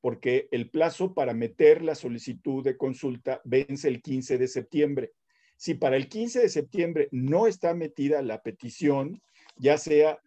porque 0.00 0.48
el 0.50 0.68
plazo 0.68 1.14
para 1.14 1.32
meter 1.32 1.80
la 1.80 1.94
solicitud 1.94 2.64
de 2.64 2.76
consulta 2.76 3.40
vence 3.44 3.86
el 3.86 4.02
15 4.02 4.36
de 4.36 4.48
septiembre. 4.48 5.12
Si 5.56 5.74
para 5.74 5.96
el 5.96 6.08
15 6.08 6.40
de 6.40 6.48
septiembre 6.48 7.08
no 7.12 7.46
está 7.46 7.72
metida 7.72 8.20
la 8.20 8.42
petición, 8.42 9.22
ya 9.54 9.78
sea 9.78 10.18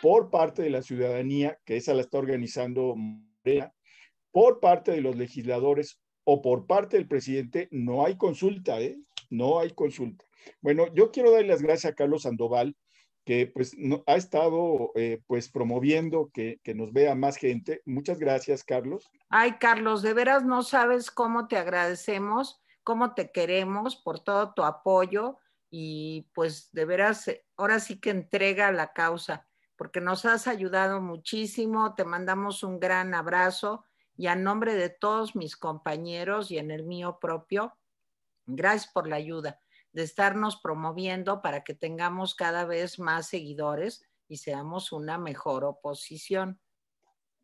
por 0.00 0.30
parte 0.30 0.62
de 0.62 0.70
la 0.70 0.82
ciudadanía, 0.82 1.58
que 1.64 1.76
esa 1.76 1.94
la 1.94 2.02
está 2.02 2.18
organizando 2.18 2.94
por 4.30 4.60
parte 4.60 4.92
de 4.92 5.00
los 5.00 5.16
legisladores 5.16 6.00
o 6.24 6.40
por 6.40 6.66
parte 6.66 6.96
del 6.96 7.08
presidente, 7.08 7.68
no 7.70 8.06
hay 8.06 8.16
consulta, 8.16 8.80
¿eh? 8.80 8.96
No 9.30 9.58
hay 9.58 9.70
consulta. 9.70 10.24
Bueno, 10.60 10.86
yo 10.94 11.10
quiero 11.10 11.30
darle 11.32 11.48
las 11.48 11.62
gracias 11.62 11.92
a 11.92 11.94
Carlos 11.94 12.22
Sandoval, 12.22 12.76
que 13.24 13.46
pues 13.46 13.76
ha 14.06 14.16
estado 14.16 14.90
eh, 14.94 15.20
pues 15.26 15.48
promoviendo 15.48 16.30
que, 16.32 16.60
nos 16.74 16.92
vea 16.92 17.14
más 17.14 17.36
gente. 17.36 17.80
Muchas 17.84 18.18
gracias, 18.18 18.64
Carlos. 18.64 19.10
Ay, 19.28 19.58
Carlos, 19.58 20.02
de 20.02 20.14
veras 20.14 20.44
no 20.44 20.62
sabes 20.62 21.10
cómo 21.10 21.46
te 21.46 21.56
agradecemos, 21.56 22.60
cómo 22.82 23.14
te 23.14 23.30
queremos 23.30 23.96
por 23.96 24.20
todo 24.20 24.52
tu 24.54 24.64
apoyo 24.64 25.38
y 25.70 26.28
pues 26.34 26.70
de 26.72 26.84
veras, 26.84 27.30
ahora 27.56 27.80
sí 27.80 28.00
que 28.00 28.10
entrega 28.10 28.72
la 28.72 28.92
causa, 28.92 29.46
porque 29.76 30.00
nos 30.00 30.24
has 30.24 30.46
ayudado 30.46 31.00
muchísimo, 31.00 31.94
te 31.94 32.04
mandamos 32.04 32.62
un 32.62 32.78
gran 32.78 33.14
abrazo 33.14 33.84
y 34.16 34.26
a 34.26 34.36
nombre 34.36 34.74
de 34.74 34.90
todos 34.90 35.34
mis 35.34 35.56
compañeros 35.56 36.50
y 36.50 36.58
en 36.58 36.70
el 36.70 36.84
mío 36.84 37.18
propio, 37.20 37.76
gracias 38.46 38.92
por 38.92 39.08
la 39.08 39.16
ayuda 39.16 39.58
de 39.92 40.02
estarnos 40.02 40.56
promoviendo 40.56 41.42
para 41.42 41.64
que 41.64 41.74
tengamos 41.74 42.34
cada 42.34 42.64
vez 42.64 42.98
más 42.98 43.28
seguidores 43.28 44.06
y 44.28 44.38
seamos 44.38 44.92
una 44.92 45.18
mejor 45.18 45.64
oposición. 45.64 46.58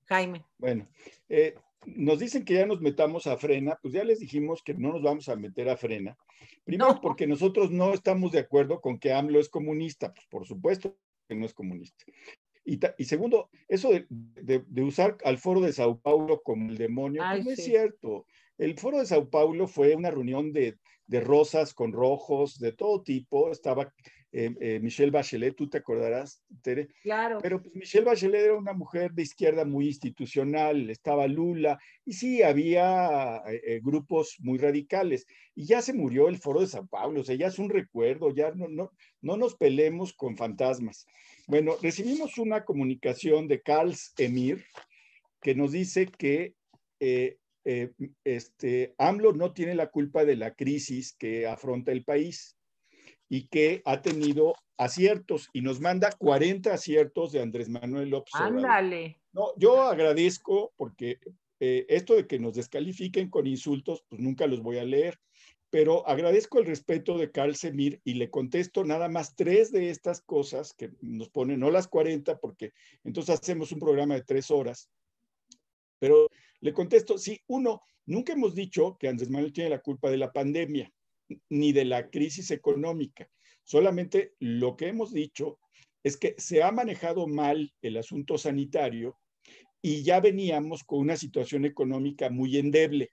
Jaime. 0.07 0.47
Bueno, 0.57 0.89
eh, 1.29 1.55
nos 1.85 2.19
dicen 2.19 2.45
que 2.45 2.55
ya 2.55 2.67
nos 2.67 2.81
metamos 2.81 3.27
a 3.27 3.37
frena, 3.37 3.79
pues 3.83 3.93
ya 3.93 4.05
les 4.05 4.21
dijimos 4.21 4.63
que 4.63 4.75
no 4.75 4.93
nos 4.93 5.03
vamos 5.03 5.29
a 5.29 5.37
meter 5.37 5.69
a 5.69 5.77
frena. 5.77 6.17
Primero, 6.65 7.01
porque 7.01 7.27
nosotros 7.27 7.71
no 7.71 7.93
estamos 7.93 8.33
de 8.33 8.41
acuerdo 8.41 8.81
con 8.81 8.99
que 8.99 9.13
AMLO 9.13 9.39
es 9.39 9.49
comunista, 9.49 10.13
pues 10.13 10.27
por 10.27 10.47
supuesto 10.47 10.97
no 11.35 11.47
es 11.47 11.55
comunista. 11.55 12.05
Y, 12.65 12.79
y 12.99 13.05
segundo, 13.05 13.49
eso 13.67 13.91
de, 13.91 14.83
usar 14.83 15.17
al 15.25 15.39
foro 15.39 15.61
de 15.61 15.73
Sao 15.73 15.99
Paulo 15.99 16.43
como 16.43 16.71
el 16.71 16.77
demonio, 16.77 17.23
pues 17.31 17.45
no 17.45 17.51
es 17.51 17.65
cierto. 17.65 18.27
El 18.59 18.79
foro 18.79 18.99
de 18.99 19.07
Sao 19.07 19.31
Paulo 19.31 19.67
fue 19.67 19.95
una 19.95 20.11
reunión 20.11 20.53
de 20.53 20.79
de 21.09 21.21
rosas 21.21 21.75
con 21.75 21.93
rojos, 21.93 22.61
de 22.61 22.73
todo 22.73 23.03
tipo. 23.03 23.51
Estaba 23.51 23.93
eh, 24.31 24.55
eh, 24.61 24.79
Michelle 24.81 25.11
Bachelet, 25.11 25.57
tú 25.57 25.71
te 25.71 25.79
acordarás, 25.79 26.43
Tere. 26.63 26.89
Claro. 27.03 27.39
Pero 27.41 27.63
pues, 27.63 27.75
Michelle 27.75 28.05
Bachelet 28.05 28.43
era 28.43 28.55
una 28.55 28.75
mujer 28.75 29.13
de 29.13 29.23
izquierda 29.23 29.65
muy 29.65 29.87
institucional, 29.87 30.91
estaba 30.91 31.27
Lula, 31.27 31.79
y 32.05 32.13
sí, 32.13 32.43
había 32.43 33.43
eh, 33.47 33.81
grupos 33.83 34.37
muy 34.41 34.59
radicales. 34.59 35.27
Y 35.55 35.65
ya 35.65 35.81
se 35.81 35.95
murió 35.95 36.29
el 36.29 36.37
foro 36.37 36.61
de 36.61 36.67
San 36.67 36.89
Pablo, 36.89 37.23
o 37.23 37.25
sea, 37.25 37.37
ya 37.37 37.47
es 37.47 37.59
un 37.59 37.71
recuerdo, 37.71 38.35
ya 38.35 38.51
no, 38.53 38.69
no, 38.69 38.93
no 39.23 39.37
nos 39.39 39.55
pelemos 39.55 40.13
con 40.13 40.37
fantasmas. 40.37 41.07
Bueno, 41.47 41.77
recibimos 41.81 42.37
una 42.37 42.67
comunicación 42.67 43.49
de 43.49 43.63
Carl 43.63 43.95
Emir 44.19 44.63
que 45.41 45.55
nos 45.55 45.73
dice 45.73 46.07
que 46.07 46.55
este, 48.25 48.95
AMLO 48.99 49.33
no 49.33 49.53
tiene 49.53 49.75
la 49.75 49.91
culpa 49.91 50.25
de 50.25 50.37
la 50.37 50.55
crisis 50.55 51.15
que 51.15 51.47
afronta 51.47 51.93
el 51.93 52.05
país 52.05 52.58
y 53.29 53.47
que 53.49 53.83
ha 53.85 54.01
tenido 54.03 54.55
aciertos 54.77 55.49
y 55.53 55.61
nos 55.61 55.81
manda 55.81 56.11
40 56.13 56.73
aciertos 56.73 57.33
de 57.33 57.43
Andrés 57.43 57.69
Manuel 57.69 58.11
López 58.11 58.35
Ándale. 58.35 59.19
No, 59.33 59.53
yo 59.57 59.83
agradezco 59.83 60.73
porque 60.77 61.19
eh, 61.61 61.85
esto 61.89 62.15
de 62.15 62.27
que 62.27 62.39
nos 62.39 62.55
descalifiquen 62.55 63.29
con 63.29 63.47
insultos, 63.47 64.05
pues 64.09 64.21
nunca 64.21 64.47
los 64.47 64.63
voy 64.63 64.79
a 64.79 64.85
leer, 64.85 65.19
pero 65.71 66.07
agradezco 66.09 66.59
el 66.59 66.67
respeto 66.67 67.19
de 67.19 67.31
Carl 67.31 67.55
Semir 67.55 68.01
y 68.05 68.15
le 68.15 68.31
contesto 68.31 68.85
nada 68.85 69.09
más 69.09 69.35
tres 69.35 69.71
de 69.73 69.91
estas 69.91 70.23
cosas 70.23 70.73
que 70.73 70.93
nos 71.01 71.29
ponen, 71.29 71.61
no 71.61 71.71
las 71.71 71.89
40, 71.89 72.39
porque 72.39 72.73
entonces 73.05 73.35
hacemos 73.35 73.73
un 73.73 73.81
programa 73.81 74.15
de 74.15 74.23
tres 74.23 74.51
horas, 74.51 74.89
pero 75.99 76.29
le 76.61 76.73
contesto, 76.73 77.19
sí, 77.19 77.41
uno, 77.49 77.83
nunca 78.07 78.33
hemos 78.33 78.55
dicho 78.55 78.97
que 78.99 79.09
Andrés 79.09 79.29
Manuel 79.29 79.53
tiene 79.53 79.71
la 79.71 79.81
culpa 79.81 80.11
de 80.11 80.17
la 80.17 80.33
pandemia 80.33 80.91
ni 81.49 81.73
de 81.73 81.85
la 81.85 82.11
crisis 82.11 82.51
económica. 82.51 83.29
Solamente 83.65 84.35
lo 84.39 84.77
que 84.77 84.89
hemos 84.89 85.13
dicho 85.13 85.59
es 86.03 86.17
que 86.17 86.35
se 86.39 86.63
ha 86.63 86.73
manejado 86.73 87.27
mal 87.27 87.73
el 87.83 87.97
asunto 87.97 88.39
sanitario 88.39 89.19
y 89.83 90.03
ya 90.03 90.21
veníamos 90.21 90.85
con 90.85 91.01
una 91.01 91.17
situación 91.17 91.65
económica 91.65 92.31
muy 92.31 92.57
endeble. 92.57 93.13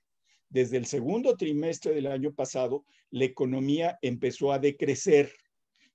Desde 0.50 0.78
el 0.78 0.86
segundo 0.86 1.36
trimestre 1.36 1.94
del 1.94 2.08
año 2.08 2.34
pasado, 2.34 2.86
la 3.10 3.26
economía 3.26 3.98
empezó 4.02 4.52
a 4.52 4.60
decrecer, 4.60 5.32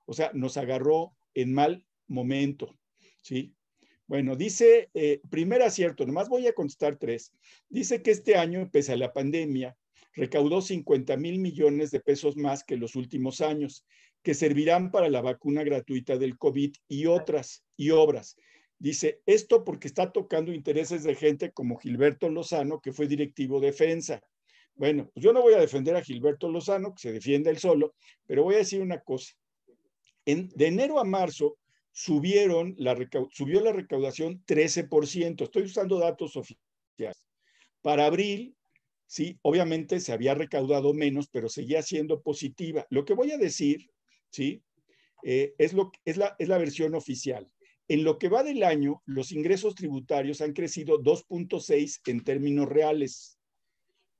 o 0.06 0.12
sea, 0.12 0.30
nos 0.34 0.56
agarró 0.56 1.16
en 1.34 1.54
mal 1.54 1.86
momento, 2.08 2.76
¿sí? 3.22 3.54
Bueno, 4.06 4.34
dice, 4.34 4.90
eh, 4.92 5.20
primer 5.30 5.62
acierto, 5.62 6.04
nomás 6.04 6.28
voy 6.28 6.46
a 6.48 6.52
contestar 6.52 6.96
tres. 6.96 7.32
Dice 7.68 8.02
que 8.02 8.10
este 8.10 8.34
año, 8.34 8.68
pese 8.72 8.92
a 8.92 8.96
la 8.96 9.12
pandemia, 9.12 9.76
recaudó 10.14 10.60
50 10.60 11.16
mil 11.16 11.38
millones 11.38 11.90
de 11.90 12.00
pesos 12.00 12.36
más 12.36 12.64
que 12.64 12.76
los 12.76 12.96
últimos 12.96 13.40
años, 13.40 13.84
que 14.22 14.34
servirán 14.34 14.90
para 14.90 15.08
la 15.08 15.22
vacuna 15.22 15.62
gratuita 15.62 16.18
del 16.18 16.36
COVID 16.36 16.72
y 16.88 17.06
otras 17.06 17.64
y 17.76 17.90
obras. 17.90 18.36
Dice, 18.78 19.20
esto 19.26 19.64
porque 19.64 19.88
está 19.88 20.10
tocando 20.10 20.52
intereses 20.52 21.04
de 21.04 21.14
gente 21.14 21.52
como 21.52 21.78
Gilberto 21.78 22.28
Lozano, 22.28 22.80
que 22.80 22.92
fue 22.92 23.06
directivo 23.06 23.60
de 23.60 23.68
defensa. 23.68 24.22
Bueno, 24.74 25.10
pues 25.12 25.22
yo 25.22 25.32
no 25.32 25.42
voy 25.42 25.54
a 25.54 25.60
defender 25.60 25.96
a 25.96 26.02
Gilberto 26.02 26.48
Lozano, 26.48 26.94
que 26.94 27.02
se 27.02 27.12
defiende 27.12 27.50
él 27.50 27.58
solo, 27.58 27.94
pero 28.26 28.42
voy 28.42 28.54
a 28.54 28.58
decir 28.58 28.80
una 28.80 29.00
cosa. 29.00 29.34
En, 30.24 30.48
de 30.54 30.66
enero 30.66 30.98
a 30.98 31.04
marzo 31.04 31.58
subió 31.92 32.72
la 32.78 32.94
recaudación 32.94 34.42
13%. 34.46 35.42
Estoy 35.42 35.62
usando 35.62 35.98
datos 35.98 36.36
oficiales. 36.36 37.28
Para 37.82 38.06
abril 38.06 38.56
¿sí? 39.10 39.40
Obviamente 39.42 39.98
se 39.98 40.12
había 40.12 40.34
recaudado 40.34 40.94
menos, 40.94 41.28
pero 41.28 41.48
seguía 41.48 41.82
siendo 41.82 42.22
positiva. 42.22 42.86
Lo 42.90 43.04
que 43.04 43.14
voy 43.14 43.32
a 43.32 43.38
decir, 43.38 43.90
¿sí? 44.30 44.62
Eh, 45.24 45.52
es, 45.58 45.72
lo, 45.72 45.90
es, 46.04 46.16
la, 46.16 46.36
es 46.38 46.46
la 46.46 46.58
versión 46.58 46.94
oficial. 46.94 47.50
En 47.88 48.04
lo 48.04 48.18
que 48.18 48.28
va 48.28 48.44
del 48.44 48.62
año, 48.62 49.02
los 49.06 49.32
ingresos 49.32 49.74
tributarios 49.74 50.40
han 50.40 50.52
crecido 50.52 51.02
2.6 51.02 52.02
en 52.06 52.22
términos 52.22 52.68
reales, 52.68 53.36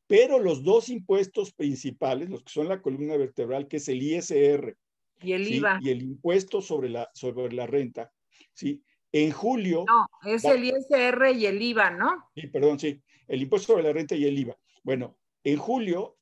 pero 0.08 0.40
los 0.40 0.64
dos 0.64 0.88
impuestos 0.88 1.52
principales, 1.52 2.28
los 2.28 2.42
que 2.42 2.52
son 2.52 2.66
la 2.66 2.82
columna 2.82 3.16
vertebral, 3.16 3.68
que 3.68 3.76
es 3.76 3.88
el 3.88 4.02
ISR 4.02 4.76
y 5.22 5.32
el 5.34 5.46
IVA 5.46 5.78
y 5.82 5.90
el 5.90 6.02
impuesto 6.02 6.60
sobre 6.60 6.88
la, 6.88 7.08
sobre 7.14 7.54
la 7.54 7.68
renta, 7.68 8.12
¿sí? 8.52 8.82
En 9.12 9.30
julio... 9.30 9.84
No, 9.86 10.06
es 10.28 10.44
el 10.44 10.64
ISR 10.64 11.30
y 11.36 11.46
el 11.46 11.62
IVA, 11.62 11.90
¿no? 11.90 12.28
Sí, 12.34 12.48
perdón, 12.48 12.80
sí, 12.80 13.00
el 13.28 13.42
impuesto 13.42 13.68
sobre 13.68 13.84
la 13.84 13.92
renta 13.92 14.16
y 14.16 14.24
el 14.24 14.36
IVA. 14.36 14.59
Bueno, 14.82 15.16
en 15.44 15.56
julio 15.56 16.18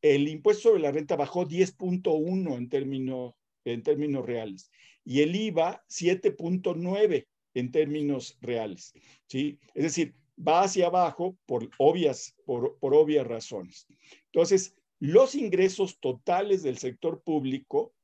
el 0.00 0.28
impuesto 0.28 0.70
sobre 0.70 0.82
la 0.82 0.92
renta 0.92 1.16
bajó 1.16 1.46
10.1 1.46 2.56
en 2.56 2.68
términos, 2.68 3.34
en 3.64 3.82
términos 3.82 4.26
reales 4.26 4.70
y 5.04 5.20
el 5.20 5.34
IVA 5.34 5.84
7.9 5.88 7.26
en 7.54 7.70
términos 7.70 8.38
reales. 8.40 8.94
¿sí? 9.26 9.58
Es 9.74 9.84
decir, 9.84 10.14
va 10.36 10.62
hacia 10.62 10.86
abajo 10.86 11.36
por 11.46 11.70
obvias, 11.78 12.34
por, 12.44 12.78
por 12.78 12.94
obvias 12.94 13.26
razones. 13.26 13.86
Entonces, 14.26 14.76
los 14.98 15.34
ingresos 15.34 15.98
totales 16.00 16.62
del 16.62 16.76
sector 16.78 17.22
público 17.22 17.94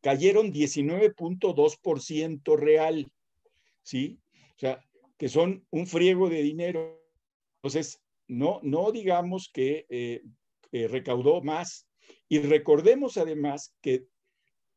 cayeron 0.00 0.52
19.2% 0.52 2.56
real, 2.56 3.10
¿sí? 3.82 4.18
O 4.54 4.58
sea, 4.58 4.84
que 5.16 5.28
son 5.28 5.66
un 5.70 5.86
friego 5.86 6.28
de 6.28 6.42
dinero. 6.42 7.00
Entonces, 7.56 8.03
no, 8.28 8.60
no 8.62 8.92
digamos 8.92 9.50
que 9.52 9.86
eh, 9.88 10.22
eh, 10.72 10.88
recaudó 10.88 11.42
más. 11.42 11.86
Y 12.28 12.40
recordemos 12.40 13.16
además 13.16 13.74
que 13.80 14.04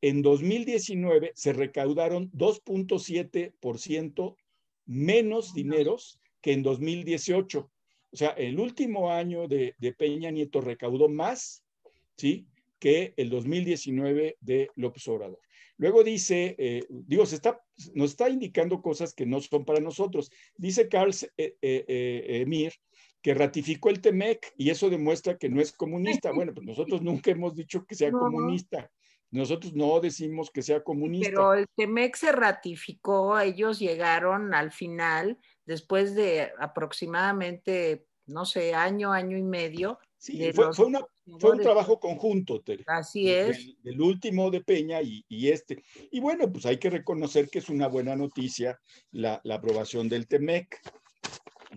en 0.02 0.22
2019 0.22 1.32
se 1.36 1.54
recaudaron 1.54 2.32
2.7% 2.32 4.36
menos 4.86 5.54
dineros 5.54 6.20
que 6.41 6.54
en 6.54 6.64
2018. 6.64 7.72
O 8.10 8.16
sea, 8.16 8.30
el 8.30 8.60
último 8.60 9.12
año 9.12 9.48
de, 9.48 9.76
Peña 9.98 10.32
Nieto 10.32 10.62
recaudó 10.62 11.10
más, 11.10 11.64
¿sí? 12.16 12.48
Que 12.80 13.14
el 13.18 13.30
2019 13.30 14.38
de 14.39 14.70
López 14.76 15.08
Obrador. 15.08 15.39
Luego 15.78 16.04
dice, 16.04 16.56
eh, 16.58 16.84
digo, 16.89 17.26
se 17.26 17.36
está, 17.36 17.60
nos 17.93 18.12
está 18.12 18.30
indicando 18.30 18.82
cosas 18.82 19.14
que 19.14 19.26
no 19.26 19.41
son 19.41 19.66
para 19.66 19.80
nosotros. 19.80 20.32
Dice 20.56 20.88
Carl 20.88 21.14
Emir 21.62 22.74
que 23.28 23.34
ratificó 23.34 23.90
el 23.90 24.00
TEMEC 24.00 24.54
y 24.56 24.70
eso 24.70 24.90
demuestra 24.90 25.38
que 25.38 25.50
no 25.50 25.60
es 25.60 25.74
comunista. 25.74 26.32
Bueno, 26.32 26.54
pues 26.54 26.66
nosotros 26.66 27.02
nunca 27.02 27.30
hemos 27.30 27.54
dicho 27.54 27.86
que 27.86 27.94
sea 27.94 28.10
comunista. 28.10 28.90
Nosotros 29.32 29.74
no 29.74 30.00
decimos 30.00 30.50
que 30.50 30.62
sea 30.62 30.82
comunista. 30.82 31.28
Pero 31.30 31.54
el 31.54 31.66
TEMEC 31.76 32.16
se 32.16 32.32
ratificó, 32.32 33.38
ellos 33.38 33.80
llegaron 33.80 34.54
al 34.54 34.72
final, 34.72 35.38
después 35.66 36.16
de 36.16 36.54
aproximadamente, 36.58 38.06
no 38.28 38.46
sé, 38.46 38.74
año, 38.74 39.12
año 39.12 39.38
y 39.38 39.44
medio. 39.44 40.00
Sí, 40.18 40.50
fue, 40.54 40.74
fue, 40.74 40.86
un 40.86 41.62
trabajo 41.62 42.00
conjunto, 42.00 42.62
Tere. 42.62 42.86
Así 42.88 43.30
es. 43.30 43.76
Del, 43.84 44.00
último 44.00 44.50
de 44.52 44.62
Peña 44.62 45.02
y, 45.02 45.26
y, 45.28 45.50
este. 45.50 45.84
Y 46.12 46.22
bueno, 46.22 46.50
pues 46.50 46.66
hay 46.66 46.78
que 46.78 46.90
reconocer 46.90 47.50
que 47.50 47.60
es 47.60 47.68
una 47.68 47.90
buena 47.90 48.16
noticia 48.16 48.80
la, 49.12 49.42
la 49.44 49.56
aprobación 49.56 50.08
del 50.08 50.30
TEMEC. 50.30 50.80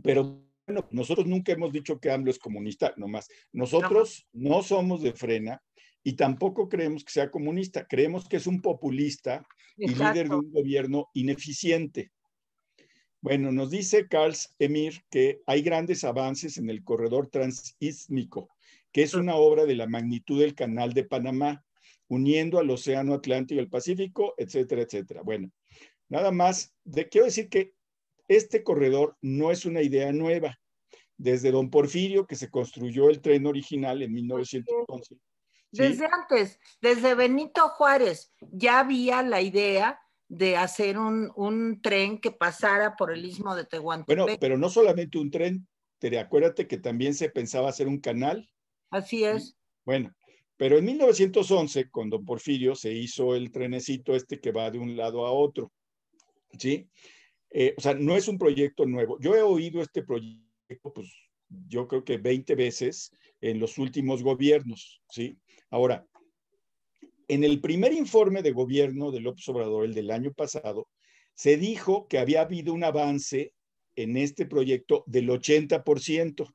Pero 0.05 0.49
bueno, 0.71 0.89
nosotros 0.93 1.27
nunca 1.27 1.51
hemos 1.51 1.73
dicho 1.73 1.99
que 1.99 2.13
AMLO 2.13 2.31
es 2.31 2.39
comunista, 2.39 2.95
nomás. 2.97 3.29
Nosotros 3.53 4.29
no. 4.33 4.63
somos 4.63 5.03
de 5.03 5.13
frena 5.13 5.61
y 6.05 6.13
tampoco 6.13 6.69
creemos 6.69 7.05
que 7.05 7.11
sea 7.11 7.29
comunista. 7.29 7.89
Creemos 7.89 8.29
que 8.29 8.37
es 8.37 8.47
un 8.47 8.63
populista 8.63 9.45
y 9.77 9.89
líder 9.89 10.29
de 10.29 10.37
un 10.37 10.53
gobierno 10.53 11.09
ineficiente. 11.13 12.13
Bueno, 13.21 13.51
nos 13.51 13.71
dice 13.71 14.07
Carl 14.07 14.33
Emir 14.61 15.03
que 15.11 15.41
hay 15.45 15.63
grandes 15.63 16.05
avances 16.05 16.57
en 16.57 16.71
el 16.71 16.85
corredor 16.85 17.27
transísmico, 17.27 18.49
que 18.93 19.03
es 19.03 19.15
una 19.15 19.35
obra 19.35 19.65
de 19.65 19.75
la 19.75 19.89
magnitud 19.89 20.39
del 20.39 20.55
canal 20.55 20.93
de 20.93 21.03
Panamá, 21.03 21.65
uniendo 22.07 22.61
al 22.61 22.71
Océano 22.71 23.15
Atlántico 23.15 23.57
y 23.57 23.65
el 23.65 23.69
Pacífico, 23.69 24.35
etcétera, 24.39 24.83
etcétera. 24.83 25.23
Bueno, 25.23 25.51
nada 26.09 26.31
más, 26.31 26.73
de, 26.85 27.09
quiero 27.09 27.25
decir 27.25 27.49
que 27.49 27.75
este 28.31 28.63
corredor 28.63 29.17
no 29.21 29.51
es 29.51 29.67
una 29.67 29.83
idea 29.83 30.13
nueva. 30.13 30.57
Desde 31.17 31.51
Don 31.51 31.69
Porfirio, 31.69 32.27
que 32.27 32.37
se 32.37 32.49
construyó 32.49 33.11
el 33.11 33.21
tren 33.21 33.45
original 33.45 34.03
en 34.03 34.13
1911. 34.13 35.17
Desde 35.73 36.07
antes, 36.07 36.59
desde 36.81 37.15
Benito 37.15 37.69
Juárez, 37.71 38.33
ya 38.41 38.79
había 38.79 39.23
la 39.23 39.43
idea 39.43 40.01
de 40.29 40.57
hacer 40.57 40.97
un, 40.97 41.81
tren 41.83 42.21
que 42.21 42.31
pasara 42.31 42.95
por 42.97 43.13
el 43.13 43.25
istmo 43.25 43.57
de 43.57 43.65
Tehuantepec. 43.65 44.17
Bueno, 44.17 44.39
pero 44.41 44.57
no 44.57 44.71
solamente 44.71 45.19
un 45.19 45.31
tren, 45.31 45.67
te 45.99 46.17
acuérdate 46.17 46.69
que 46.69 46.79
también 46.79 47.15
se 47.15 47.31
pensaba 47.31 47.69
hacer 47.69 47.89
un 47.89 47.99
canal. 47.99 48.49
Así 48.91 49.25
es. 49.25 49.57
Bueno, 49.85 50.15
pero 50.57 50.79
en 50.79 50.85
1911, 50.85 51.91
con 51.91 52.11
don 52.11 52.25
Porfirio, 52.25 52.77
se 52.77 52.93
hizo 52.93 53.35
el 53.35 53.51
trenecito 53.51 54.15
este 54.15 54.41
que 54.41 54.53
va 54.53 54.71
de 54.71 54.79
un 54.79 54.97
lado 54.97 55.27
a 55.27 55.33
otro. 55.33 55.73
¿Sí? 56.59 56.89
Eh, 57.51 57.75
o 57.77 57.81
sea, 57.81 57.95
no 57.95 58.17
es 58.17 58.29
un 58.29 58.39
proyecto 58.39 58.87
nuevo. 58.87 59.19
Yo 59.21 59.35
he 59.35 59.43
oído 59.43 59.83
este 59.83 60.03
proyecto, 60.03 60.93
pues 60.95 61.13
yo 61.49 61.89
creo 61.89 62.05
que 62.05 62.19
20 62.19 62.55
veces 62.55 63.11
en 63.41 63.59
los 63.59 63.79
últimos 63.79 64.23
gobiernos, 64.23 65.03
¿sí? 65.09 65.37
Ahora, 65.71 66.07
en 67.29 67.45
el 67.45 67.61
primer 67.61 67.93
informe 67.93 68.43
de 68.43 68.53
gobierno 68.53 69.11
de 69.11 69.21
López 69.21 69.49
Obrador, 69.49 69.85
el 69.85 69.95
del 69.95 70.11
año 70.11 70.33
pasado, 70.33 70.89
se 71.35 71.57
dijo 71.57 72.07
que 72.09 72.19
había 72.19 72.43
habido 72.43 72.73
un 72.73 72.85
avance 72.85 73.55
en 73.97 74.17
este 74.17 74.47
proyecto 74.47 75.05
del 75.07 75.29
80%. 75.29 76.53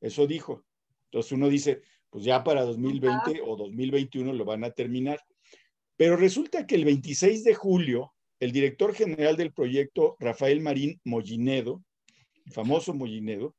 Eso 0.00 0.26
dijo. 0.26 0.64
Entonces 1.06 1.32
uno 1.32 1.48
dice, 1.48 1.82
pues 2.10 2.24
ya 2.24 2.42
para 2.44 2.64
2020 2.64 3.40
o 3.44 3.56
2021 3.56 4.32
lo 4.32 4.44
van 4.44 4.64
a 4.64 4.70
terminar. 4.70 5.20
Pero 5.96 6.16
resulta 6.16 6.66
que 6.66 6.74
el 6.74 6.84
26 6.84 7.44
de 7.44 7.54
julio 7.54 8.12
el 8.40 8.52
director 8.52 8.94
general 8.94 9.36
del 9.36 9.52
proyecto, 9.52 10.16
Rafael 10.18 10.60
Marín 10.60 11.00
Mollinedo, 11.04 11.82
famoso 12.52 12.94
Mollinedo, 12.94 13.54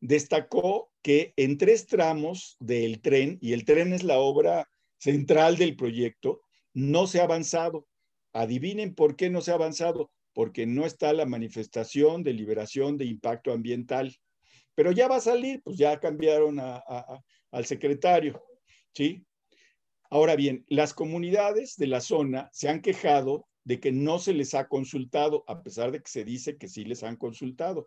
destacó 0.00 0.90
que 1.02 1.32
en 1.36 1.58
tres 1.58 1.86
tramos 1.86 2.56
del 2.60 3.00
tren, 3.00 3.38
y 3.40 3.52
el 3.52 3.64
tren 3.64 3.92
es 3.92 4.04
la 4.04 4.18
obra 4.18 4.68
central 4.98 5.56
del 5.56 5.76
proyecto, 5.76 6.40
no 6.72 7.06
se 7.06 7.20
ha 7.20 7.24
avanzado. 7.24 7.86
Adivinen 8.32 8.94
por 8.94 9.16
qué 9.16 9.30
no 9.30 9.40
se 9.40 9.50
ha 9.50 9.54
avanzado, 9.54 10.10
porque 10.34 10.66
no 10.66 10.86
está 10.86 11.12
la 11.12 11.26
manifestación 11.26 12.22
de 12.22 12.32
liberación 12.32 12.96
de 12.96 13.06
impacto 13.06 13.52
ambiental. 13.52 14.14
Pero 14.74 14.92
ya 14.92 15.08
va 15.08 15.16
a 15.16 15.20
salir, 15.20 15.60
pues 15.64 15.76
ya 15.76 15.98
cambiaron 15.98 16.60
al 16.60 17.66
secretario, 17.66 18.40
¿sí? 18.94 19.24
Ahora 20.10 20.36
bien, 20.36 20.64
las 20.68 20.94
comunidades 20.94 21.76
de 21.76 21.86
la 21.86 22.00
zona 22.00 22.48
se 22.52 22.68
han 22.68 22.80
quejado 22.80 23.46
de 23.64 23.80
que 23.80 23.92
no 23.92 24.18
se 24.18 24.32
les 24.32 24.54
ha 24.54 24.68
consultado, 24.68 25.44
a 25.46 25.62
pesar 25.62 25.92
de 25.92 26.00
que 26.00 26.10
se 26.10 26.24
dice 26.24 26.56
que 26.56 26.68
sí 26.68 26.84
les 26.84 27.02
han 27.02 27.16
consultado. 27.16 27.86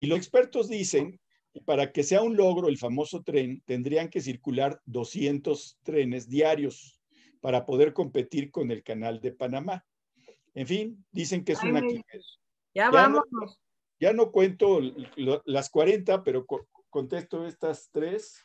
Y 0.00 0.08
los 0.08 0.18
expertos 0.18 0.68
dicen 0.68 1.20
que 1.52 1.60
para 1.60 1.92
que 1.92 2.02
sea 2.02 2.22
un 2.22 2.36
logro 2.36 2.66
el 2.66 2.78
famoso 2.78 3.22
tren, 3.22 3.62
tendrían 3.64 4.08
que 4.08 4.20
circular 4.20 4.80
200 4.86 5.78
trenes 5.84 6.28
diarios 6.28 7.00
para 7.40 7.64
poder 7.64 7.92
competir 7.92 8.50
con 8.50 8.72
el 8.72 8.82
canal 8.82 9.20
de 9.20 9.32
Panamá. 9.32 9.86
En 10.54 10.66
fin, 10.66 11.06
dicen 11.12 11.44
que 11.44 11.52
es 11.52 11.62
una 11.62 11.80
Ya, 12.74 12.90
vamos. 12.90 13.22
ya 14.00 14.12
no 14.12 14.32
cuento 14.32 14.80
las 15.44 15.70
40, 15.70 16.24
pero 16.24 16.44
contesto 16.90 17.46
estas 17.46 17.88
tres. 17.92 18.44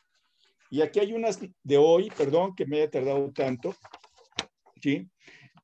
Y 0.70 0.82
aquí 0.82 1.00
hay 1.00 1.12
unas 1.12 1.40
de 1.62 1.76
hoy, 1.78 2.10
perdón 2.16 2.54
que 2.54 2.66
me 2.66 2.78
haya 2.78 2.90
tardado 2.90 3.32
tanto. 3.32 3.74
¿sí? 4.80 5.08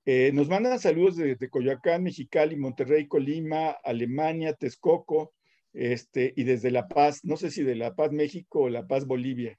Eh, 0.07 0.30
nos 0.32 0.48
mandan 0.48 0.78
saludos 0.78 1.16
desde 1.16 1.48
Coyoacán, 1.48 2.02
Mexicali, 2.02 2.57
Monterrey, 2.57 3.07
Colima, 3.07 3.70
Alemania, 3.82 4.52
Texcoco, 4.52 5.32
este, 5.72 6.32
y 6.36 6.44
desde 6.44 6.70
La 6.70 6.88
Paz, 6.88 7.24
no 7.24 7.36
sé 7.36 7.50
si 7.50 7.62
de 7.62 7.74
La 7.74 7.94
Paz, 7.94 8.12
México 8.12 8.61
o 8.61 8.68
La 8.68 8.86
Paz, 8.86 9.07
Bolivia. 9.07 9.59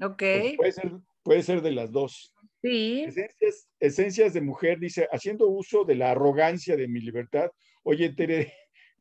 Ok. 0.00 0.18
Pues 0.18 0.56
puede, 0.56 0.72
ser, 0.72 0.92
puede 1.22 1.42
ser 1.42 1.62
de 1.62 1.72
las 1.72 1.92
dos. 1.92 2.34
Sí. 2.60 3.04
Esencias, 3.04 3.68
esencias, 3.80 4.32
de 4.32 4.40
mujer, 4.40 4.78
dice, 4.78 5.08
haciendo 5.12 5.48
uso 5.48 5.84
de 5.84 5.94
la 5.94 6.10
arrogancia 6.10 6.76
de 6.76 6.88
mi 6.88 7.00
libertad. 7.00 7.50
Oye, 7.84 8.12
Tere, 8.14 8.52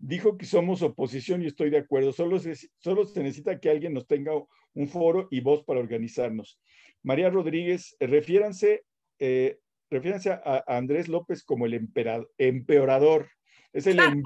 dijo 0.01 0.37
que 0.37 0.45
somos 0.45 0.81
oposición 0.81 1.41
y 1.41 1.47
estoy 1.47 1.69
de 1.69 1.77
acuerdo. 1.77 2.11
Solo 2.11 2.39
se, 2.39 2.55
solo 2.79 3.05
se 3.05 3.21
necesita 3.23 3.59
que 3.59 3.69
alguien 3.69 3.93
nos 3.93 4.07
tenga 4.07 4.33
un 4.73 4.87
foro 4.87 5.27
y 5.31 5.41
voz 5.41 5.63
para 5.63 5.79
organizarnos. 5.79 6.59
María 7.03 7.29
Rodríguez, 7.29 7.95
refiéranse, 7.99 8.83
eh, 9.19 9.59
refiéranse 9.89 10.31
a, 10.31 10.63
Andrés 10.67 11.07
López 11.07 11.43
como 11.43 11.65
el 11.65 11.87
empeorador. 12.37 13.29
Es 13.73 13.87
el 13.87 13.99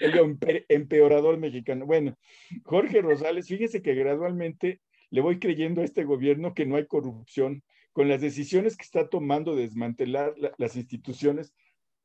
el 0.00 0.38
empeorador 0.68 1.38
mexicano. 1.38 1.86
Bueno, 1.86 2.16
Jorge 2.64 3.02
Rosales, 3.02 3.48
fíjese 3.48 3.82
que 3.82 3.94
gradualmente 3.94 4.80
le 5.10 5.20
voy 5.20 5.38
creyendo 5.38 5.82
a 5.82 5.84
este 5.84 6.04
gobierno 6.04 6.54
que 6.54 6.66
no 6.66 6.76
hay 6.76 6.86
corrupción. 6.86 7.62
Con 7.92 8.08
las 8.08 8.20
decisiones 8.20 8.76
que 8.76 8.84
está 8.84 9.08
tomando 9.08 9.56
de 9.56 9.62
desmantelar 9.62 10.32
las 10.58 10.76
instituciones, 10.76 11.52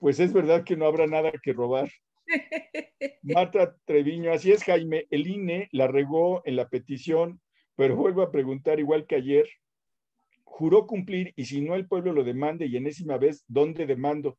pues 0.05 0.19
es 0.19 0.33
verdad 0.33 0.63
que 0.63 0.77
no 0.77 0.85
habrá 0.85 1.07
nada 1.07 1.31
que 1.41 1.51
robar. 1.51 1.89
Marta 3.23 3.75
Treviño, 3.85 4.31
así 4.31 4.51
es 4.51 4.63
Jaime, 4.63 5.07
el 5.09 5.25
INE 5.25 5.67
la 5.71 5.87
regó 5.87 6.43
en 6.45 6.57
la 6.57 6.69
petición, 6.69 7.41
pero 7.75 7.95
vuelvo 7.95 8.21
a 8.21 8.31
preguntar 8.31 8.79
igual 8.79 9.07
que 9.07 9.15
ayer, 9.15 9.49
juró 10.43 10.85
cumplir 10.85 11.33
y 11.35 11.45
si 11.45 11.59
no 11.59 11.73
el 11.73 11.87
pueblo 11.87 12.13
lo 12.13 12.23
demande 12.23 12.67
y 12.67 12.77
enésima 12.77 13.17
vez, 13.17 13.45
¿dónde 13.47 13.87
demando? 13.87 14.37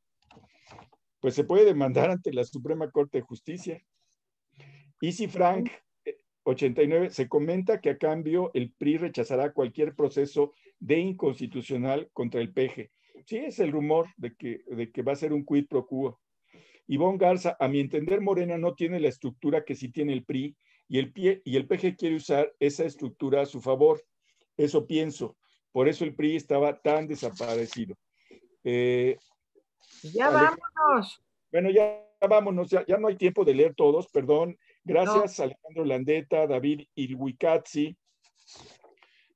Pues 1.19 1.35
se 1.35 1.43
puede 1.43 1.65
demandar 1.65 2.11
ante 2.11 2.33
la 2.33 2.45
Suprema 2.45 2.89
Corte 2.93 3.19
de 3.19 3.25
Justicia. 3.25 3.83
Y 5.01 5.11
si 5.11 5.27
Frank 5.27 5.69
89, 6.45 7.11
se 7.11 7.29
comenta 7.29 7.81
que 7.81 7.91
a 7.91 7.99
cambio 7.99 8.53
el 8.55 8.71
PRI 8.71 8.99
rechazará 8.99 9.53
cualquier 9.53 9.97
proceso 9.97 10.55
de 10.79 11.01
inconstitucional 11.01 12.09
contra 12.13 12.41
el 12.41 12.53
PG. 12.53 12.93
Sí, 13.25 13.39
es 13.39 13.59
el 13.59 13.73
rumor 13.73 14.09
de 14.17 14.35
que, 14.35 14.61
de 14.67 14.91
que 14.91 15.03
va 15.03 15.13
a 15.13 15.17
ser 15.17 15.33
un 15.33 15.45
quid 15.45 15.67
pro 15.67 15.87
quo. 15.87 16.21
Ivonne 16.89 17.19
Garza, 17.19 17.57
a 17.59 17.69
mi 17.69 17.81
entender, 17.81 18.21
Morena 18.21 18.59
no 18.59 18.75
tiene 18.75 19.01
la 19.01 19.09
estructura 19.09 19.65
que 19.65 19.75
sí 19.75 19.91
tiene 19.91 20.13
el 20.13 20.25
PRI 20.25 20.57
y 20.89 20.99
el, 20.99 21.13
pie, 21.13 21.43
y 21.45 21.57
el 21.57 21.67
PG 21.67 21.97
quiere 21.97 22.17
usar 22.17 22.53
esa 22.61 22.85
estructura 22.85 23.43
a 23.43 23.47
su 23.47 23.61
favor. 23.61 24.03
Eso 24.57 24.87
pienso. 24.87 25.37
Por 25.73 25.89
eso 25.89 26.05
el 26.05 26.15
PRI 26.15 26.37
estaba 26.37 26.81
tan 26.81 27.09
desaparecido. 27.09 27.97
Eh, 28.63 29.17
ya 30.03 30.31
vámonos. 30.31 31.23
Bueno, 31.51 31.71
ya 31.71 32.03
vámonos, 32.29 32.71
ya, 32.71 32.85
ya, 32.87 32.99
no 32.99 33.09
hay 33.09 33.17
tiempo 33.17 33.45
de 33.45 33.55
leer 33.55 33.75
todos, 33.75 34.09
perdón. 34.09 34.57
Gracias, 34.85 35.41
Alejandro 35.41 35.85
Landeta, 35.85 36.47
David 36.47 36.83
Ilhuicazzi, 36.95 37.97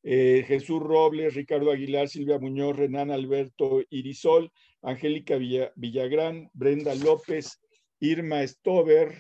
eh, 0.03 0.45
Jesús 0.47 0.81
Robles, 0.81 1.35
Ricardo 1.35 1.71
Aguilar, 1.71 2.09
Silvia 2.09 2.39
Muñoz, 2.39 2.77
Renan 2.77 3.11
Alberto 3.11 3.83
Irisol, 3.91 4.51
Angélica 4.83 5.37
Villagrán, 5.37 6.51
Brenda 6.55 6.95
López, 6.95 7.61
Irma 8.01 8.47
Stover 8.47 9.15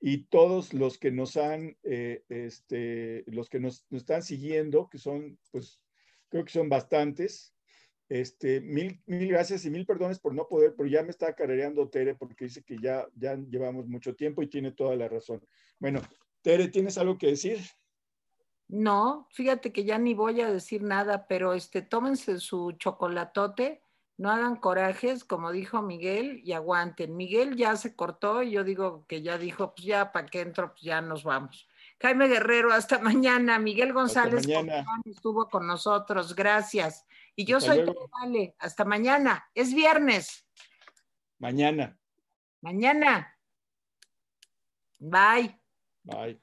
y 0.00 0.24
todos 0.24 0.74
los 0.74 0.98
que 0.98 1.10
nos 1.10 1.36
han, 1.36 1.76
eh, 1.82 2.22
este, 2.28 3.24
los 3.26 3.48
que 3.48 3.60
nos, 3.60 3.84
están 3.90 4.22
siguiendo, 4.22 4.88
que 4.90 4.98
son, 4.98 5.38
pues, 5.50 5.80
creo 6.28 6.44
que 6.44 6.52
son 6.52 6.68
bastantes. 6.68 7.54
Este, 8.10 8.60
mil, 8.60 9.02
mil 9.06 9.28
gracias 9.28 9.66
y 9.66 9.70
mil 9.70 9.84
perdones 9.84 10.18
por 10.18 10.34
no 10.34 10.48
poder, 10.48 10.74
pero 10.76 10.88
ya 10.88 11.02
me 11.02 11.10
está 11.10 11.34
carrereando 11.34 11.90
Tere 11.90 12.14
porque 12.14 12.46
dice 12.46 12.62
que 12.62 12.78
ya, 12.78 13.06
ya 13.14 13.36
llevamos 13.36 13.86
mucho 13.86 14.14
tiempo 14.14 14.42
y 14.42 14.48
tiene 14.48 14.72
toda 14.72 14.96
la 14.96 15.08
razón. 15.08 15.44
Bueno, 15.78 16.00
Tere, 16.42 16.68
¿tienes 16.68 16.96
algo 16.96 17.18
que 17.18 17.26
decir? 17.28 17.58
No, 18.68 19.26
fíjate 19.32 19.72
que 19.72 19.84
ya 19.84 19.98
ni 19.98 20.12
voy 20.12 20.42
a 20.42 20.50
decir 20.52 20.82
nada, 20.82 21.26
pero 21.26 21.54
este, 21.54 21.80
tómense 21.80 22.38
su 22.38 22.72
chocolatote, 22.72 23.82
no 24.18 24.30
hagan 24.30 24.56
corajes, 24.56 25.24
como 25.24 25.52
dijo 25.52 25.80
Miguel, 25.80 26.42
y 26.44 26.52
aguanten. 26.52 27.16
Miguel 27.16 27.56
ya 27.56 27.76
se 27.76 27.96
cortó 27.96 28.42
y 28.42 28.50
yo 28.50 28.64
digo 28.64 29.06
que 29.06 29.22
ya 29.22 29.38
dijo, 29.38 29.74
pues 29.74 29.86
ya 29.86 30.12
para 30.12 30.26
que 30.26 30.40
entro, 30.40 30.72
pues 30.72 30.82
ya 30.82 31.00
nos 31.00 31.24
vamos. 31.24 31.68
Jaime 32.00 32.26
Guerrero, 32.28 32.72
hasta 32.72 32.98
mañana. 33.38 33.58
Miguel 33.58 33.92
González 33.92 34.46
estuvo 35.04 35.48
con 35.48 35.66
nosotros, 35.66 36.34
gracias. 36.34 37.06
Y 37.36 37.44
yo 37.44 37.60
soy 37.60 37.84
Vale. 38.20 38.56
Hasta 38.58 38.84
mañana. 38.84 39.48
Es 39.54 39.72
viernes. 39.72 40.44
Mañana. 41.38 41.96
Mañana. 42.60 43.38
Bye. 44.98 45.56
Bye. 46.02 46.40